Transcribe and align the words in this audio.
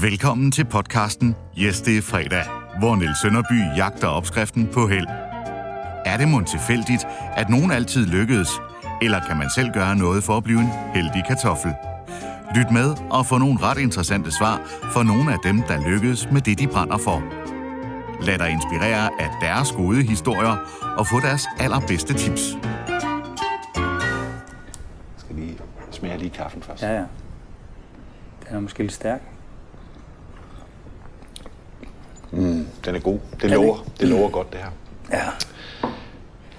Velkommen 0.00 0.52
til 0.52 0.64
podcasten 0.64 1.36
Yes, 1.58 1.80
det 1.80 1.98
er 1.98 2.02
fredag, 2.02 2.44
hvor 2.78 2.96
Niels 2.96 3.20
Sønderby 3.22 3.76
jagter 3.76 4.08
opskriften 4.08 4.68
på 4.72 4.86
held. 4.86 5.06
Er 6.06 6.16
det 6.18 6.28
mon 6.28 6.44
tilfældigt, 6.44 7.04
at 7.36 7.48
nogen 7.48 7.70
altid 7.70 8.06
lykkedes, 8.06 8.48
eller 9.02 9.20
kan 9.26 9.36
man 9.36 9.50
selv 9.54 9.72
gøre 9.72 9.96
noget 9.96 10.24
for 10.24 10.36
at 10.36 10.44
blive 10.44 10.60
en 10.60 10.70
heldig 10.94 11.24
kartoffel? 11.28 11.74
Lyt 12.56 12.70
med 12.72 12.94
og 13.10 13.26
få 13.26 13.38
nogle 13.38 13.58
ret 13.62 13.78
interessante 13.78 14.30
svar 14.30 14.60
for 14.92 15.02
nogle 15.02 15.32
af 15.32 15.38
dem, 15.44 15.62
der 15.62 15.90
lykkedes 15.90 16.28
med 16.32 16.40
det, 16.40 16.58
de 16.58 16.66
brænder 16.66 16.98
for. 16.98 17.22
Lad 18.24 18.38
dig 18.38 18.50
inspirere 18.50 19.10
af 19.20 19.30
deres 19.40 19.72
gode 19.72 20.02
historier 20.02 20.56
og 20.98 21.06
få 21.06 21.20
deres 21.20 21.46
allerbedste 21.60 22.14
tips. 22.14 22.56
skal 25.16 25.36
lige 25.36 25.58
smage 25.90 26.18
lige 26.18 26.30
kaffen 26.30 26.62
først. 26.62 26.82
Ja, 26.82 26.92
ja. 26.92 27.04
Den 28.48 28.56
er 28.56 28.60
måske 28.60 28.78
lidt 28.78 28.92
stærk. 28.92 29.37
Den 32.30 32.94
er 32.94 32.98
god. 32.98 33.18
Det 33.42 33.50
lover, 33.50 33.76
det 34.00 34.08
lover 34.08 34.28
godt, 34.30 34.52
det 34.52 34.60
her. 34.60 34.70
Ja. 35.12 35.24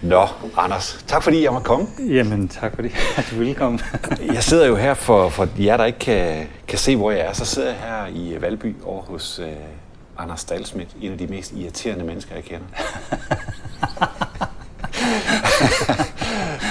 Nå, 0.01 0.27
Anders, 0.57 1.03
tak 1.07 1.23
fordi 1.23 1.43
jeg 1.43 1.51
måtte 1.51 1.65
komme. 1.65 1.87
Jamen, 1.99 2.47
tak 2.47 2.75
fordi 2.75 2.89
du 3.31 3.35
ville 3.35 3.53
komme. 3.53 3.79
Jeg 4.33 4.43
sidder 4.43 4.67
jo 4.67 4.75
her 4.75 4.93
for, 4.93 5.29
for 5.29 5.47
jer, 5.59 5.77
der 5.77 5.85
ikke 5.85 5.99
kan, 5.99 6.47
kan 6.67 6.79
se, 6.79 6.95
hvor 6.95 7.11
jeg 7.11 7.19
er. 7.19 7.33
Så 7.33 7.45
sidder 7.45 7.67
jeg 7.67 7.77
her 7.77 8.07
i 8.07 8.41
Valby 8.41 8.75
over 8.85 9.01
hos 9.01 9.39
uh, 9.39 10.23
Anders 10.23 10.43
Dalsmidt, 10.43 10.89
en 11.01 11.11
af 11.11 11.17
de 11.17 11.27
mest 11.27 11.51
irriterende 11.51 12.05
mennesker, 12.05 12.35
jeg 12.35 12.43
kender. 12.43 12.65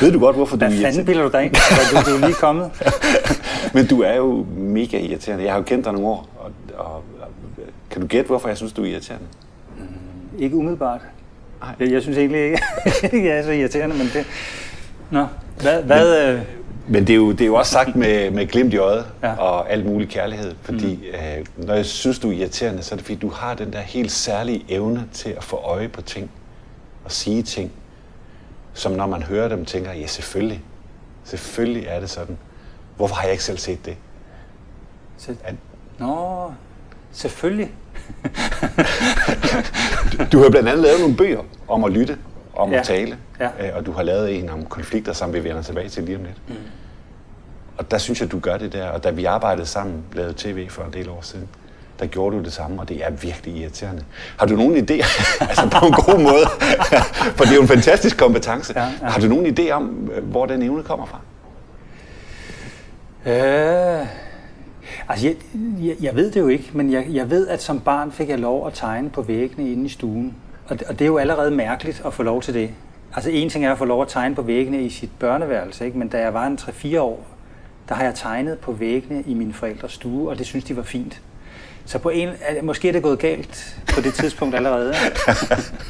Ved 0.00 0.12
du 0.12 0.18
godt, 0.18 0.36
hvorfor 0.36 0.56
du 0.56 0.64
er 0.64 0.68
Hvad 0.68 0.78
fanden 0.78 0.84
irriterende? 0.84 1.06
bilder 1.06 1.22
du 1.22 1.28
dig 1.32 1.44
ind? 1.44 1.54
Du, 2.04 2.10
du 2.10 2.16
er 2.16 2.20
lige 2.26 2.34
kommet. 2.34 2.70
Men 3.74 3.86
du 3.86 4.02
er 4.02 4.14
jo 4.14 4.46
mega 4.56 4.98
irriterende. 4.98 5.44
Jeg 5.44 5.52
har 5.52 5.58
jo 5.58 5.64
kendt 5.64 5.84
dig 5.84 5.92
nogle 5.92 6.08
år. 6.08 6.28
Og, 6.38 6.50
og, 6.78 7.02
kan 7.98 8.08
du 8.08 8.10
gætte, 8.10 8.28
hvorfor 8.28 8.48
jeg 8.48 8.56
synes, 8.56 8.72
du 8.72 8.82
er 8.82 8.86
irriterende? 8.86 9.26
Ikke 10.38 10.56
umiddelbart. 10.56 11.00
Nej. 11.60 11.74
Jeg, 11.80 11.92
jeg 11.92 12.02
synes 12.02 12.18
egentlig 12.18 12.40
ikke, 13.12 13.28
jeg 13.28 13.38
er 13.38 13.42
så 13.42 13.50
irriterende, 13.50 13.96
men 13.96 14.06
det... 14.06 14.26
Nå, 15.10 15.26
hvad... 15.62 15.82
hvad 15.82 16.32
øh, 16.32 16.40
Men 16.88 17.06
det 17.06 17.12
er 17.12 17.16
jo, 17.16 17.32
det 17.32 17.40
er 17.40 17.46
jo 17.46 17.54
også 17.54 17.72
sagt 17.72 17.96
med, 17.96 18.30
med 18.30 18.46
glimt 18.46 18.74
i 18.74 18.76
øjet 18.76 19.06
ja. 19.22 19.34
og 19.34 19.70
alt 19.70 19.86
mulig 19.86 20.08
kærlighed. 20.08 20.54
Fordi 20.62 20.94
mm. 20.96 21.18
øh, 21.18 21.66
når 21.66 21.74
jeg 21.74 21.86
synes, 21.86 22.18
du 22.18 22.30
er 22.30 22.32
irriterende, 22.32 22.82
så 22.82 22.94
er 22.94 22.96
det 22.96 23.06
fordi, 23.06 23.18
du 23.18 23.28
har 23.28 23.54
den 23.54 23.72
der 23.72 23.80
helt 23.80 24.12
særlige 24.12 24.64
evne 24.68 25.04
til 25.12 25.30
at 25.30 25.44
få 25.44 25.56
øje 25.56 25.88
på 25.88 26.02
ting 26.02 26.30
og 27.04 27.12
sige 27.12 27.42
ting, 27.42 27.72
som 28.74 28.92
når 28.92 29.06
man 29.06 29.22
hører 29.22 29.48
dem, 29.48 29.64
tænker, 29.64 29.92
ja 29.92 30.06
selvfølgelig, 30.06 30.62
selvfølgelig 31.24 31.86
er 31.88 32.00
det 32.00 32.10
sådan. 32.10 32.38
Hvorfor 32.96 33.14
har 33.14 33.22
jeg 33.22 33.32
ikke 33.32 33.44
selv 33.44 33.58
set 33.58 33.86
det? 33.86 33.96
så, 35.16 35.34
At, 35.44 35.54
nå, 35.98 36.52
selvfølgelig. 37.12 37.70
Du 40.32 40.42
har 40.42 40.50
blandt 40.50 40.68
andet 40.68 40.78
lavet 40.82 41.00
nogle 41.00 41.16
bøger 41.16 41.40
om 41.68 41.84
at 41.84 41.92
lytte, 41.92 42.16
om 42.56 42.70
Ja. 42.72 42.78
at 42.78 42.86
tale, 42.86 43.16
Ja. 43.40 43.44
øh, 43.68 43.76
og 43.76 43.86
du 43.86 43.92
har 43.92 44.02
lavet 44.02 44.38
en 44.38 44.50
om 44.50 44.64
konflikter, 44.64 45.12
som 45.12 45.32
vi 45.34 45.44
vender 45.44 45.62
tilbage 45.62 45.88
til 45.88 46.02
lige 46.02 46.16
om 46.16 46.22
lidt. 46.24 46.48
Mm. 46.48 46.54
Og 47.78 47.90
der 47.90 47.98
synes 47.98 48.20
jeg, 48.20 48.32
du 48.32 48.38
gør 48.38 48.56
det 48.56 48.72
der, 48.72 48.88
og 48.88 49.04
da 49.04 49.10
vi 49.10 49.24
arbejdede 49.24 49.66
sammen, 49.66 50.02
lavede 50.12 50.34
tv 50.36 50.68
for 50.70 50.82
en 50.82 50.92
del 50.92 51.08
år 51.08 51.18
siden, 51.22 51.48
der 52.00 52.06
gjorde 52.06 52.36
du 52.36 52.42
det 52.42 52.52
samme, 52.52 52.80
og 52.82 52.88
det 52.88 53.04
er 53.06 53.10
virkelig 53.10 53.56
irriterende. 53.56 54.04
Har 54.38 54.46
du 54.46 54.56
nogen 54.56 54.76
idé, 54.76 54.92
altså 55.50 55.68
på 55.80 55.86
en 55.86 55.92
god 55.92 56.18
måde, 56.22 56.46
for 57.36 57.44
det 57.44 57.50
er 57.50 57.54
jo 57.56 57.62
en 57.62 57.68
fantastisk 57.68 58.16
kompetence. 58.18 58.72
Ja, 58.76 58.82
ja. 59.02 59.06
Har 59.06 59.20
du 59.20 59.26
nogen 59.26 59.58
idé 59.58 59.70
om, 59.70 60.10
øh, 60.14 60.24
hvor 60.24 60.46
den 60.46 60.62
evne 60.62 60.82
kommer 60.82 61.06
fra? 61.06 61.18
Øh, 63.26 64.06
altså, 65.08 65.26
jeg, 65.26 65.36
jeg, 65.80 65.96
jeg 66.00 66.16
ved 66.16 66.30
det 66.30 66.40
jo 66.40 66.48
ikke, 66.48 66.70
men 66.72 66.92
jeg, 66.92 67.06
jeg 67.10 67.30
ved, 67.30 67.48
at 67.48 67.62
som 67.62 67.80
barn 67.80 68.12
fik 68.12 68.28
jeg 68.28 68.38
lov 68.38 68.66
at 68.66 68.74
tegne 68.74 69.10
på 69.10 69.22
væggene 69.22 69.72
inde 69.72 69.84
i 69.84 69.88
stuen. 69.88 70.34
Og 70.68 70.78
det, 70.78 70.88
og 70.88 70.98
det 70.98 71.04
er 71.04 71.06
jo 71.06 71.18
allerede 71.18 71.50
mærkeligt 71.50 72.02
at 72.06 72.14
få 72.14 72.22
lov 72.22 72.42
til 72.42 72.54
det. 72.54 72.70
Altså, 73.14 73.30
en 73.30 73.48
ting 73.48 73.64
er 73.64 73.72
at 73.72 73.78
få 73.78 73.84
lov 73.84 74.02
at 74.02 74.08
tegne 74.08 74.34
på 74.34 74.42
væggene 74.42 74.82
i 74.82 74.90
sit 74.90 75.10
børneværelse, 75.18 75.86
ikke? 75.86 75.98
men 75.98 76.08
da 76.08 76.18
jeg 76.18 76.34
var 76.34 76.46
en 76.46 76.58
3-4 76.60 77.00
år, 77.00 77.26
der 77.88 77.94
har 77.94 78.04
jeg 78.04 78.14
tegnet 78.14 78.58
på 78.58 78.72
væggene 78.72 79.22
i 79.26 79.34
min 79.34 79.52
forældres 79.52 79.92
stue, 79.92 80.28
og 80.28 80.38
det 80.38 80.46
synes 80.46 80.64
de 80.64 80.76
var 80.76 80.82
fint. 80.82 81.22
Så 81.88 81.98
på 81.98 82.08
en, 82.08 82.28
måske 82.62 82.88
er 82.88 82.92
det 82.92 83.02
gået 83.02 83.18
galt 83.18 83.76
på 83.94 84.00
det 84.00 84.14
tidspunkt 84.14 84.54
allerede. 84.54 84.94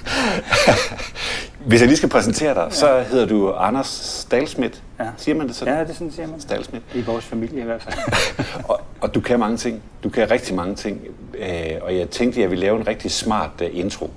Hvis 1.69 1.81
jeg 1.81 1.89
lige 1.89 1.97
skal 1.97 2.09
præsentere 2.09 2.55
dig, 2.55 2.67
så 2.71 3.05
hedder 3.11 3.27
du 3.27 3.53
Anders 3.53 3.87
Stalsmidt. 3.87 4.83
Ja. 5.01 5.07
Siger 5.17 5.35
man 5.35 5.49
det 5.49 5.57
sådan? 5.57 5.75
Ja, 5.75 5.85
det 5.85 5.95
sådan, 5.95 6.13
siger 6.13 6.29
man. 6.29 6.41
Stalsmidt. 6.41 6.83
I 6.95 7.03
vores 7.03 7.25
familie 7.25 7.61
i 7.61 7.65
hvert 7.65 7.83
fald. 7.83 7.95
og, 8.71 8.81
og 9.01 9.15
du 9.15 9.21
kan 9.21 9.39
mange 9.39 9.57
ting. 9.57 9.83
Du 10.03 10.09
kan 10.09 10.31
rigtig 10.31 10.55
mange 10.55 10.75
ting. 10.75 11.01
Øh, 11.39 11.49
og 11.83 11.97
jeg 11.97 12.11
tænkte, 12.11 12.39
at 12.39 12.43
jeg 12.43 12.51
ville 12.51 12.65
lave 12.65 12.81
en 12.81 12.87
rigtig 12.87 13.11
smart 13.11 13.51
øh, 13.63 13.69
intro. 13.73 14.11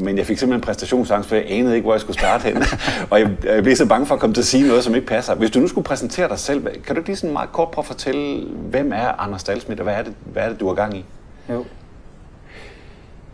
Men 0.00 0.18
jeg 0.18 0.26
fik 0.26 0.38
simpelthen 0.38 0.60
præstationsangst, 0.60 1.28
for 1.28 1.36
jeg 1.36 1.44
anede 1.48 1.74
ikke, 1.74 1.84
hvor 1.84 1.94
jeg 1.94 2.00
skulle 2.00 2.18
starte 2.18 2.42
hen. 2.42 2.56
og 3.10 3.20
jeg, 3.20 3.30
jeg 3.44 3.62
blev 3.62 3.76
så 3.76 3.86
bange 3.86 4.06
for 4.06 4.14
at 4.14 4.20
komme 4.20 4.34
til 4.34 4.40
at 4.40 4.46
sige 4.46 4.68
noget, 4.68 4.84
som 4.84 4.94
ikke 4.94 5.06
passer. 5.06 5.34
Hvis 5.34 5.50
du 5.50 5.60
nu 5.60 5.68
skulle 5.68 5.84
præsentere 5.84 6.28
dig 6.28 6.38
selv, 6.38 6.62
kan 6.62 6.94
du 6.94 7.00
ikke 7.00 7.08
lige 7.08 7.16
sådan 7.16 7.32
meget 7.32 7.52
kort 7.52 7.70
prøve 7.70 7.82
at 7.82 7.86
fortælle, 7.86 8.46
hvem 8.70 8.92
er 8.92 9.20
Anders 9.20 9.44
Dalsmith, 9.44 9.80
og 9.80 9.84
hvad 9.84 9.94
er 9.94 10.02
det, 10.02 10.14
hvad 10.32 10.42
er 10.42 10.48
det 10.48 10.60
du 10.60 10.66
har 10.66 10.74
gang 10.74 10.96
i? 10.96 11.04
Jo. 11.50 11.64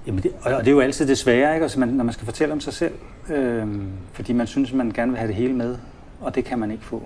Jamen 0.06 0.22
det, 0.22 0.32
og 0.43 0.50
det 0.60 0.69
er 0.69 0.72
jo 0.72 0.81
altid 0.81 1.06
det 1.06 1.19
svære, 1.19 1.55
ikke? 1.55 1.62
Altså 1.62 1.81
man, 1.81 1.88
når 1.88 2.05
man 2.05 2.12
skal 2.12 2.25
fortælle 2.25 2.53
om 2.53 2.60
sig 2.60 2.72
selv. 2.72 2.94
Øh, 3.31 3.66
fordi 4.12 4.32
man 4.32 4.47
synes, 4.47 4.72
man 4.72 4.91
gerne 4.91 5.12
vil 5.12 5.19
have 5.19 5.28
det 5.28 5.37
hele 5.37 5.53
med, 5.53 5.76
og 6.21 6.34
det 6.34 6.44
kan 6.44 6.59
man 6.59 6.71
ikke 6.71 6.84
få. 6.84 7.03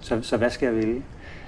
Så, 0.00 0.18
så 0.22 0.36
hvad 0.36 0.50
skal 0.50 0.66
jeg 0.66 0.76
vælge? 0.76 1.02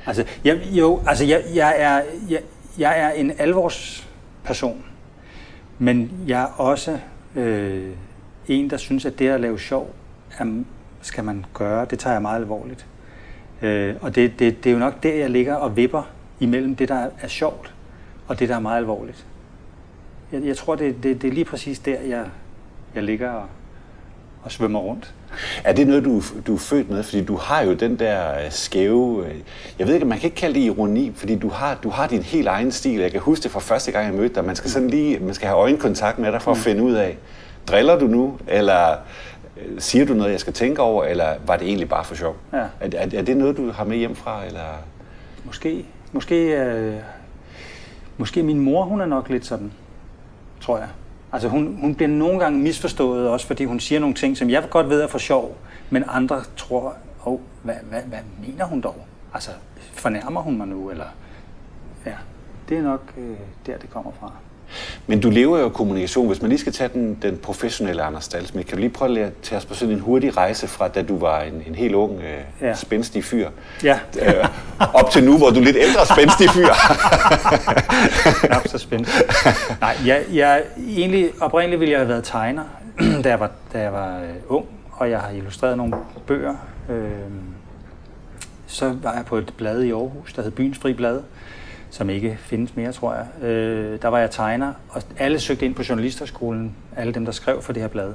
Altså, 0.07 0.25
jeg, 0.45 0.61
jo, 0.71 1.01
altså 1.07 1.25
jeg, 1.25 1.43
jeg, 1.55 1.75
er, 1.79 2.03
jeg, 2.31 2.41
jeg 2.79 3.01
er 3.01 3.11
en 3.11 3.33
alvorsperson, 3.39 4.85
men 5.79 6.11
jeg 6.27 6.43
er 6.43 6.61
også 6.61 6.99
øh, 7.37 7.91
en, 8.49 8.71
der 8.71 8.77
synes, 8.77 9.05
at 9.05 9.19
det 9.19 9.29
at 9.29 9.41
lave 9.41 9.59
sjov, 9.59 9.95
er, 10.39 10.63
skal 11.01 11.25
man 11.25 11.45
gøre. 11.55 11.87
Det 11.91 11.99
tager 11.99 12.15
jeg 12.15 12.23
meget 12.23 12.41
alvorligt. 12.41 12.87
Øh, 13.63 13.95
og 14.01 14.15
det, 14.15 14.39
det, 14.39 14.65
det 14.65 14.71
er 14.71 14.75
jo 14.75 14.79
nok 14.79 15.03
der, 15.03 15.15
jeg 15.15 15.31
ligger 15.31 15.55
og 15.55 15.77
vipper 15.77 16.03
imellem 16.41 16.77
det, 16.77 16.89
der 16.89 16.95
er, 16.95 17.11
er 17.21 17.29
sjovt, 17.29 17.75
og 18.29 18.39
det, 18.39 18.49
der 18.49 18.55
er 18.55 18.61
meget 18.61 18.77
alvorligt. 18.77 19.27
Jeg, 20.33 20.45
jeg 20.45 20.57
tror, 20.57 20.75
det, 20.75 21.03
det, 21.03 21.23
det 21.23 21.29
er 21.29 21.33
lige 21.33 21.45
præcis 21.45 21.79
der, 21.79 22.01
jeg, 22.01 22.27
jeg 22.95 23.03
ligger 23.03 23.31
og, 23.31 23.47
og 24.47 24.53
svømmer 24.53 24.79
rundt. 24.79 25.15
Er 25.65 25.73
det 25.73 25.87
noget, 25.87 26.05
du, 26.05 26.23
du 26.47 26.55
er 26.55 26.59
født 26.59 26.91
med? 26.91 27.03
Fordi 27.03 27.25
du 27.25 27.37
har 27.37 27.63
jo 27.63 27.75
den 27.75 27.99
der 27.99 28.35
øh, 28.35 28.51
skæve... 28.51 29.27
øh, 29.27 29.35
Jeg 29.79 29.87
ved 29.87 29.95
ikke, 29.95 30.07
man 30.07 30.19
kan 30.19 30.27
ikke 30.27 30.37
kalde 30.37 30.55
det 30.55 30.61
ironi, 30.61 31.13
fordi 31.15 31.39
du 31.39 31.49
har, 31.49 31.79
du 31.83 31.89
har 31.91 32.07
din 32.07 32.23
helt 32.23 32.49
egen 32.49 32.73
stil. 32.73 33.01
Jeg 33.01 33.11
kan 33.11 33.21
huske 33.21 33.43
det 33.43 33.51
fra 33.51 33.61
første 33.61 33.93
gang, 33.93 34.07
jeg 34.07 34.15
mødte 34.15 34.35
dig. 34.35 34.45
Man 34.45 34.57
skal, 34.57 34.71
sådan 34.71 34.91
lige, 34.91 35.19
man 35.19 35.35
skal 35.35 35.49
have 35.49 35.59
øjenkontakt 35.59 36.19
med 36.19 36.33
dig 36.33 36.43
for 36.43 36.51
at 36.51 36.57
finde 36.57 36.83
ud 36.83 36.93
af, 36.93 37.17
driller 37.67 37.99
du 37.99 38.07
nu, 38.07 38.39
eller 38.49 38.91
øh, 39.57 39.81
siger 39.81 40.07
du 40.07 40.15
noget, 40.15 40.33
jeg 40.33 40.41
skal 40.41 40.53
tænke 40.53 40.83
over, 40.83 41.05
eller 41.05 41.35
var 41.47 41.57
det 41.57 41.67
egentlig 41.69 41.89
bare 41.89 42.05
for 42.05 42.15
sjov? 42.15 42.37
Ja. 42.53 42.59
Er, 42.59 42.67
er, 42.81 43.07
er 43.19 43.23
det 43.23 43.37
noget, 43.37 43.57
du 43.57 43.71
har 43.71 43.85
med 43.85 43.97
hjem 43.97 44.15
fra, 44.17 44.47
eller... 44.47 44.83
Måske, 45.45 45.85
måske, 46.13 46.37
øh, 46.61 46.95
måske 48.17 48.43
min 48.43 48.61
mor, 48.61 48.85
hun 48.85 49.01
er 49.01 49.07
nok 49.07 49.29
lidt 49.29 49.47
sådan, 49.47 49.73
tror 50.61 50.79
jeg. 50.79 50.89
Altså 51.33 51.49
hun, 51.49 51.79
hun 51.81 51.95
bliver 51.95 52.09
nogle 52.09 52.41
gange 52.41 52.59
misforstået 52.59 53.29
også, 53.29 53.47
fordi 53.47 53.65
hun 53.65 53.81
siger 53.81 54.01
nogle 54.01 54.15
ting, 54.15 54.37
som 54.37 54.51
jeg 54.51 54.67
godt 54.71 54.89
ved 54.89 55.03
er 55.03 55.07
for 55.07 55.19
sjov, 55.19 55.57
men 55.91 56.05
andre 56.09 56.43
tror, 56.57 56.97
oh, 57.25 57.41
hvad, 57.63 57.75
hvad, 57.91 58.03
hvad 58.03 58.19
mener 58.47 58.65
hun 58.65 58.81
dog? 58.81 58.97
Altså, 59.35 59.51
fornærmer 59.93 60.41
hun 60.41 60.57
mig 60.57 60.69
nu, 60.69 60.91
eller... 60.91 61.05
Ja, 62.07 62.15
det 62.69 62.79
er 62.79 62.83
nok 62.83 63.13
øh, 63.17 63.37
der, 63.67 63.79
det 63.79 63.91
kommer 63.91 64.13
fra. 64.21 64.33
Men 65.07 65.21
du 65.21 65.31
lever 65.31 65.59
jo 65.59 65.65
af 65.65 65.73
kommunikation. 65.73 66.27
Hvis 66.27 66.43
man 66.43 66.49
lige 66.49 66.59
skal 66.59 66.73
tage 66.73 66.91
den, 66.95 67.19
den 67.23 67.37
professionelle 67.37 68.03
Anders 68.03 68.29
Dalsmidt, 68.29 68.67
kan 68.67 68.77
du 68.77 68.81
lige 68.81 68.91
prøve 68.91 69.09
at 69.09 69.15
lære- 69.15 69.31
tage 69.43 69.59
os 69.59 69.65
på 69.65 69.75
sådan 69.75 69.95
en 69.95 70.01
hurtig 70.01 70.37
rejse 70.37 70.67
fra, 70.69 70.89
da 70.89 71.03
du 71.03 71.19
var 71.19 71.41
en, 71.41 71.63
en 71.67 71.75
helt 71.75 71.95
ung, 71.95 72.21
øh, 72.21 72.69
Ja. 72.69 72.75
spændstig 72.75 73.25
fyr, 73.25 73.49
Ja, 73.83 73.99
øh, 74.23 74.49
op 74.95 75.11
til 75.11 75.25
nu, 75.25 75.39
hvor 75.39 75.51
du 75.51 75.61
er 75.61 75.65
lidt 75.65 75.77
ældre 75.77 76.07
spændstig 76.07 76.51
fyr. 76.51 76.67
knap 78.47 78.69
så 78.69 78.79
spændende. 78.79 79.11
Nej, 79.81 79.97
jeg, 80.07 80.23
jeg, 80.33 80.63
egentlig, 80.89 81.31
oprindeligt 81.41 81.81
ville 81.81 81.93
jeg 81.93 82.01
have 82.01 82.09
været 82.09 82.25
tegner, 82.25 82.63
da 83.25 83.29
jeg 83.29 83.41
var, 83.41 83.51
da 83.73 83.81
jeg 83.81 83.93
var 83.93 84.17
øh, 84.19 84.29
ung, 84.49 84.67
og 84.93 85.11
jeg 85.11 85.19
har 85.21 85.31
illustreret 85.31 85.77
nogle 85.77 85.95
bøger. 86.27 86.55
Øh, 86.91 87.05
så 88.67 88.95
var 89.03 89.13
jeg 89.15 89.25
på 89.27 89.37
et 89.37 89.53
blad 89.57 89.83
i 89.83 89.91
Aarhus, 89.93 90.33
der 90.33 90.43
hed 90.43 90.51
Byens 90.51 90.79
Fri 90.79 90.93
Blad, 90.93 91.21
som 91.97 92.11
ikke 92.11 92.39
findes 92.41 92.77
mere, 92.77 92.93
tror 92.93 93.15
jeg. 93.15 93.49
Øh, 93.49 94.03
der 94.03 94.09
var 94.09 94.19
jeg 94.19 94.31
tegner, 94.31 94.73
og 94.89 95.03
alle 95.19 95.41
søgte 95.41 95.65
ind 95.65 95.75
på 95.75 95.83
journalisterskolen, 95.89 96.77
alle 96.97 97.13
dem, 97.13 97.25
der 97.25 97.33
skrev 97.33 97.63
for 97.63 97.73
det 97.73 97.83
her 97.83 97.89
blad. 97.89 98.15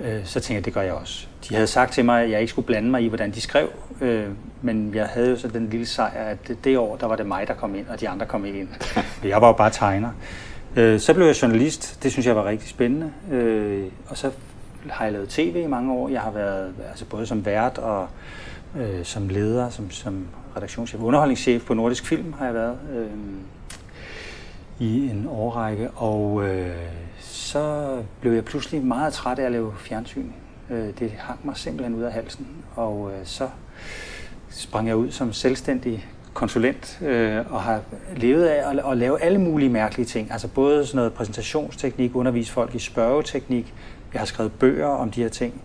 Øh, 0.00 0.24
så 0.24 0.40
tænkte 0.40 0.54
jeg, 0.54 0.64
det 0.64 0.74
gør 0.74 0.80
jeg 0.80 0.92
også. 0.92 1.26
De 1.48 1.54
havde 1.54 1.66
sagt 1.66 1.92
til 1.92 2.04
mig, 2.04 2.22
at 2.22 2.30
jeg 2.30 2.40
ikke 2.40 2.50
skulle 2.50 2.66
blande 2.66 2.90
mig 2.90 3.02
i, 3.02 3.08
hvordan 3.08 3.30
de 3.30 3.40
skrev, 3.40 3.68
øh, 4.00 4.26
men 4.62 4.94
jeg 4.94 5.06
havde 5.06 5.30
jo 5.30 5.36
så 5.36 5.48
den 5.48 5.68
lille 5.68 5.86
sejr, 5.86 6.24
at 6.24 6.48
det, 6.48 6.64
det 6.64 6.78
år, 6.78 6.96
der 6.96 7.06
var 7.06 7.16
det 7.16 7.26
mig, 7.26 7.48
der 7.48 7.54
kom 7.54 7.74
ind, 7.74 7.86
og 7.88 8.00
de 8.00 8.08
andre 8.08 8.26
kom 8.26 8.44
ikke 8.44 8.60
ind. 8.60 8.68
jeg 9.24 9.40
var 9.40 9.46
jo 9.46 9.52
bare 9.52 9.70
tegner. 9.70 10.10
Øh, 10.76 11.00
så 11.00 11.14
blev 11.14 11.26
jeg 11.26 11.42
journalist. 11.42 12.02
Det 12.02 12.12
synes 12.12 12.26
jeg 12.26 12.36
var 12.36 12.44
rigtig 12.44 12.68
spændende. 12.68 13.12
Øh, 13.30 13.84
og 14.08 14.16
så 14.16 14.30
har 14.90 15.04
jeg 15.04 15.12
lavet 15.12 15.28
tv 15.28 15.62
i 15.64 15.66
mange 15.66 15.92
år. 15.92 16.08
Jeg 16.08 16.20
har 16.20 16.30
været 16.30 16.74
altså 16.88 17.04
både 17.04 17.26
som 17.26 17.46
vært 17.46 17.78
og 17.78 18.08
øh, 18.76 19.04
som 19.04 19.28
leder, 19.28 19.70
som, 19.70 19.90
som 19.90 20.26
redaktionschef, 20.56 21.00
underholdningschef 21.00 21.66
på 21.66 21.74
Nordisk 21.74 22.06
Film 22.06 22.32
har 22.32 22.44
jeg 22.44 22.54
været. 22.54 22.78
Øh, 22.94 23.06
i 24.80 25.10
en 25.10 25.26
årrække, 25.28 25.90
og 25.90 26.48
øh, 26.48 26.76
så 27.18 27.96
blev 28.20 28.32
jeg 28.32 28.44
pludselig 28.44 28.84
meget 28.84 29.12
træt 29.12 29.38
af 29.38 29.44
at 29.44 29.52
lave 29.52 29.72
fjernsyn. 29.78 30.26
Øh, 30.70 30.88
det 30.98 31.10
hang 31.10 31.38
mig 31.44 31.56
simpelthen 31.56 31.94
ud 31.94 32.02
af 32.02 32.12
halsen, 32.12 32.46
og 32.76 33.10
øh, 33.12 33.18
så 33.24 33.48
sprang 34.50 34.88
jeg 34.88 34.96
ud 34.96 35.10
som 35.10 35.32
selvstændig 35.32 36.08
konsulent 36.34 37.02
øh, 37.02 37.52
og 37.52 37.62
har 37.62 37.80
levet 38.16 38.44
af 38.44 38.70
at, 38.70 38.90
at 38.90 38.96
lave 38.96 39.22
alle 39.22 39.38
mulige 39.38 39.68
mærkelige 39.68 40.06
ting. 40.06 40.32
Altså 40.32 40.48
både 40.48 40.86
sådan 40.86 40.96
noget 40.96 41.12
præsentationsteknik, 41.12 42.16
undervise 42.16 42.52
folk 42.52 42.74
i 42.74 42.78
spørgeteknik. 42.78 43.74
Jeg 44.12 44.20
har 44.20 44.26
skrevet 44.26 44.52
bøger 44.52 44.86
om 44.86 45.10
de 45.10 45.22
her 45.22 45.28
ting. 45.28 45.62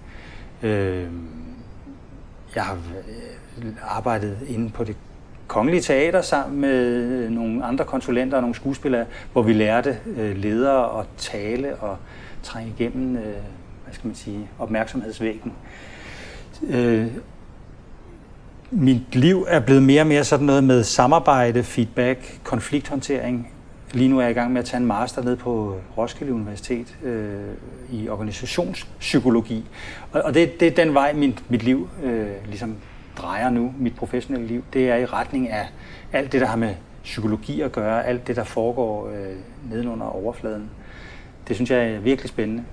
Øh, 0.64 1.08
jeg 2.56 2.64
har 2.64 2.74
øh, 2.74 2.80
arbejdet 3.88 4.38
inde 4.48 4.70
på 4.70 4.84
det 4.84 4.96
kongelige 5.48 5.82
teater 5.82 6.22
sammen 6.22 6.62
med 6.62 6.86
øh, 6.96 7.32
nogle 7.32 7.66
andre 7.66 7.86
konsulenter 7.86 8.38
og 8.38 8.42
nogle 8.42 8.56
skuespillere, 8.56 9.06
hvor 9.34 9.42
vi 9.42 9.54
lærte 9.54 9.98
øh, 10.18 10.38
ledere 10.38 11.00
at 11.00 11.06
tale 11.18 11.76
og 11.76 11.98
trænge 12.44 12.74
igennem 12.78 13.16
øh, 13.16 13.24
hvad 13.84 13.94
skal 13.94 14.08
man 14.08 14.16
sige, 14.16 14.50
opmærksomhedsvæggen. 14.60 15.54
Øh, 16.68 17.08
mit 18.72 19.16
liv 19.16 19.46
er 19.48 19.60
blevet 19.60 19.84
mere 19.84 20.02
og 20.02 20.08
mere 20.08 20.24
sådan 20.24 20.46
noget 20.46 20.64
med 20.64 20.84
samarbejde, 20.84 21.64
feedback, 21.64 22.40
konflikthåndtering. 22.44 23.52
Lige 23.92 24.10
nu 24.10 24.18
er 24.18 24.22
jeg 24.22 24.32
i 24.32 24.34
gang 24.34 24.54
med 24.54 24.62
at 24.62 24.66
tage 24.66 24.82
en 24.82 24.88
master 24.88 25.24
ned 25.24 25.36
på 25.36 25.80
Roskilde 25.98 26.34
Universitet 26.34 26.98
øh, 27.04 27.40
i 27.92 28.10
organisationspsykologi. 28.10 29.66
Og, 30.12 30.22
og 30.22 30.34
det, 30.34 30.60
det 30.60 30.68
er 30.68 30.86
den 30.86 30.94
vej, 30.94 31.14
mit, 31.14 31.44
mit 31.50 31.64
liv 31.64 31.90
øh, 32.04 32.28
ligesom 32.48 32.76
drejer 33.18 33.50
nu, 33.50 33.74
mit 33.80 33.96
professionelle 33.96 34.48
liv. 34.48 34.64
Det 34.74 34.90
er 34.90 34.96
i 34.96 35.06
retning 35.06 35.50
af 35.50 35.68
alt 36.14 36.32
det, 36.32 36.42
der 36.42 36.48
har 36.48 36.56
med 36.58 36.76
psykologi 37.04 37.62
at 37.62 37.72
gøre, 37.72 38.06
alt 38.06 38.28
det, 38.28 38.36
der 38.36 38.44
foregår 38.44 39.08
øh, 39.08 39.36
nedenunder 39.72 40.06
overfladen. 40.06 40.70
Det 41.48 41.56
synes 41.56 41.72
jeg 41.72 41.90
er 41.90 42.00
virkelig 42.00 42.30
spændende. 42.30 42.64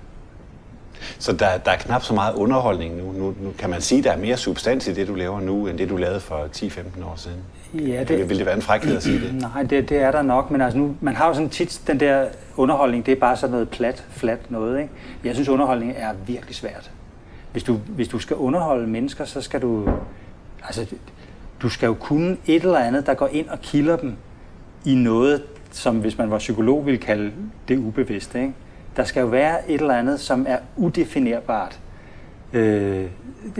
Så 1.19 1.33
der, 1.33 1.57
der 1.57 1.71
er 1.71 1.77
knap 1.77 2.01
så 2.03 2.13
meget 2.13 2.35
underholdning 2.35 2.97
nu. 2.97 3.11
nu. 3.11 3.35
Nu 3.41 3.51
kan 3.57 3.69
man 3.69 3.81
sige, 3.81 3.99
at 3.99 4.03
der 4.05 4.11
er 4.11 4.17
mere 4.17 4.37
substans 4.37 4.87
i 4.87 4.93
det, 4.93 5.07
du 5.07 5.15
laver 5.15 5.41
nu, 5.41 5.67
end 5.67 5.77
det, 5.77 5.89
du 5.89 5.97
lavede 5.97 6.19
for 6.19 6.47
10-15 6.55 7.05
år 7.05 7.13
siden. 7.15 7.37
Ja, 7.73 8.03
det, 8.03 8.29
vil 8.29 8.37
det 8.37 8.45
være 8.45 8.55
en 8.55 8.61
frækhed 8.61 8.97
at 8.97 9.03
sige 9.03 9.19
det? 9.19 9.33
Nej, 9.53 9.63
det, 9.63 9.89
det 9.89 9.97
er 9.97 10.11
der 10.11 10.21
nok, 10.21 10.51
men 10.51 10.61
altså 10.61 10.77
nu, 10.77 10.95
man 11.01 11.15
har 11.15 11.27
jo 11.27 11.33
sådan 11.33 11.49
tit 11.49 11.81
den 11.87 11.99
der 11.99 12.27
underholdning, 12.57 13.05
det 13.05 13.11
er 13.11 13.15
bare 13.15 13.37
sådan 13.37 13.51
noget 13.51 13.69
plat, 13.69 14.03
flat 14.09 14.51
noget. 14.51 14.81
Ikke? 14.81 14.91
Jeg 15.23 15.33
synes, 15.33 15.49
underholdning 15.49 15.93
er 15.97 16.13
virkelig 16.27 16.55
svært. 16.55 16.91
Hvis 17.51 17.63
du, 17.63 17.73
hvis 17.73 18.07
du 18.07 18.19
skal 18.19 18.37
underholde 18.37 18.87
mennesker, 18.87 19.25
så 19.25 19.41
skal 19.41 19.61
du, 19.61 19.89
altså, 20.63 20.95
du 21.61 21.69
skal 21.69 21.87
jo 21.87 21.93
kunne 21.93 22.37
et 22.45 22.63
eller 22.63 22.79
andet, 22.79 23.05
der 23.05 23.13
går 23.13 23.27
ind 23.27 23.47
og 23.47 23.61
kilder 23.61 23.97
dem 23.97 24.15
i 24.85 24.95
noget, 24.95 25.43
som 25.71 25.99
hvis 25.99 26.17
man 26.17 26.31
var 26.31 26.37
psykolog 26.37 26.85
ville 26.85 26.97
kalde 26.97 27.31
det 27.67 27.77
ubevidste. 27.77 28.41
Ikke? 28.41 28.53
Der 28.97 29.03
skal 29.03 29.21
jo 29.21 29.27
være 29.27 29.71
et 29.71 29.81
eller 29.81 29.95
andet, 29.95 30.19
som 30.19 30.45
er 30.49 30.57
udefinerbart. 30.77 31.79
Øh, 32.53 33.05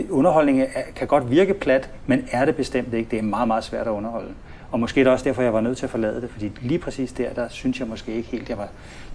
underholdning 0.09 0.61
er, 0.61 0.65
kan 0.95 1.07
godt 1.07 1.31
virke 1.31 1.53
plat, 1.53 1.89
men 2.07 2.27
er 2.31 2.45
det 2.45 2.55
bestemt 2.55 2.93
ikke. 2.93 3.11
Det 3.11 3.19
er 3.19 3.23
meget, 3.23 3.47
meget 3.47 3.63
svært 3.63 3.87
at 3.87 3.91
underholde. 3.91 4.33
Og 4.71 4.79
måske 4.79 4.99
er 4.99 5.03
det 5.03 5.13
også 5.13 5.25
derfor, 5.25 5.41
jeg 5.41 5.53
var 5.53 5.61
nødt 5.61 5.77
til 5.77 5.85
at 5.85 5.89
forlade 5.89 6.21
det, 6.21 6.29
fordi 6.29 6.51
lige 6.61 6.79
præcis 6.79 7.11
der, 7.11 7.33
der 7.33 7.49
synes 7.49 7.79
jeg 7.79 7.87
måske 7.87 8.13
ikke 8.13 8.29
helt, 8.29 8.49
jeg 8.49 8.57
var 8.57 8.67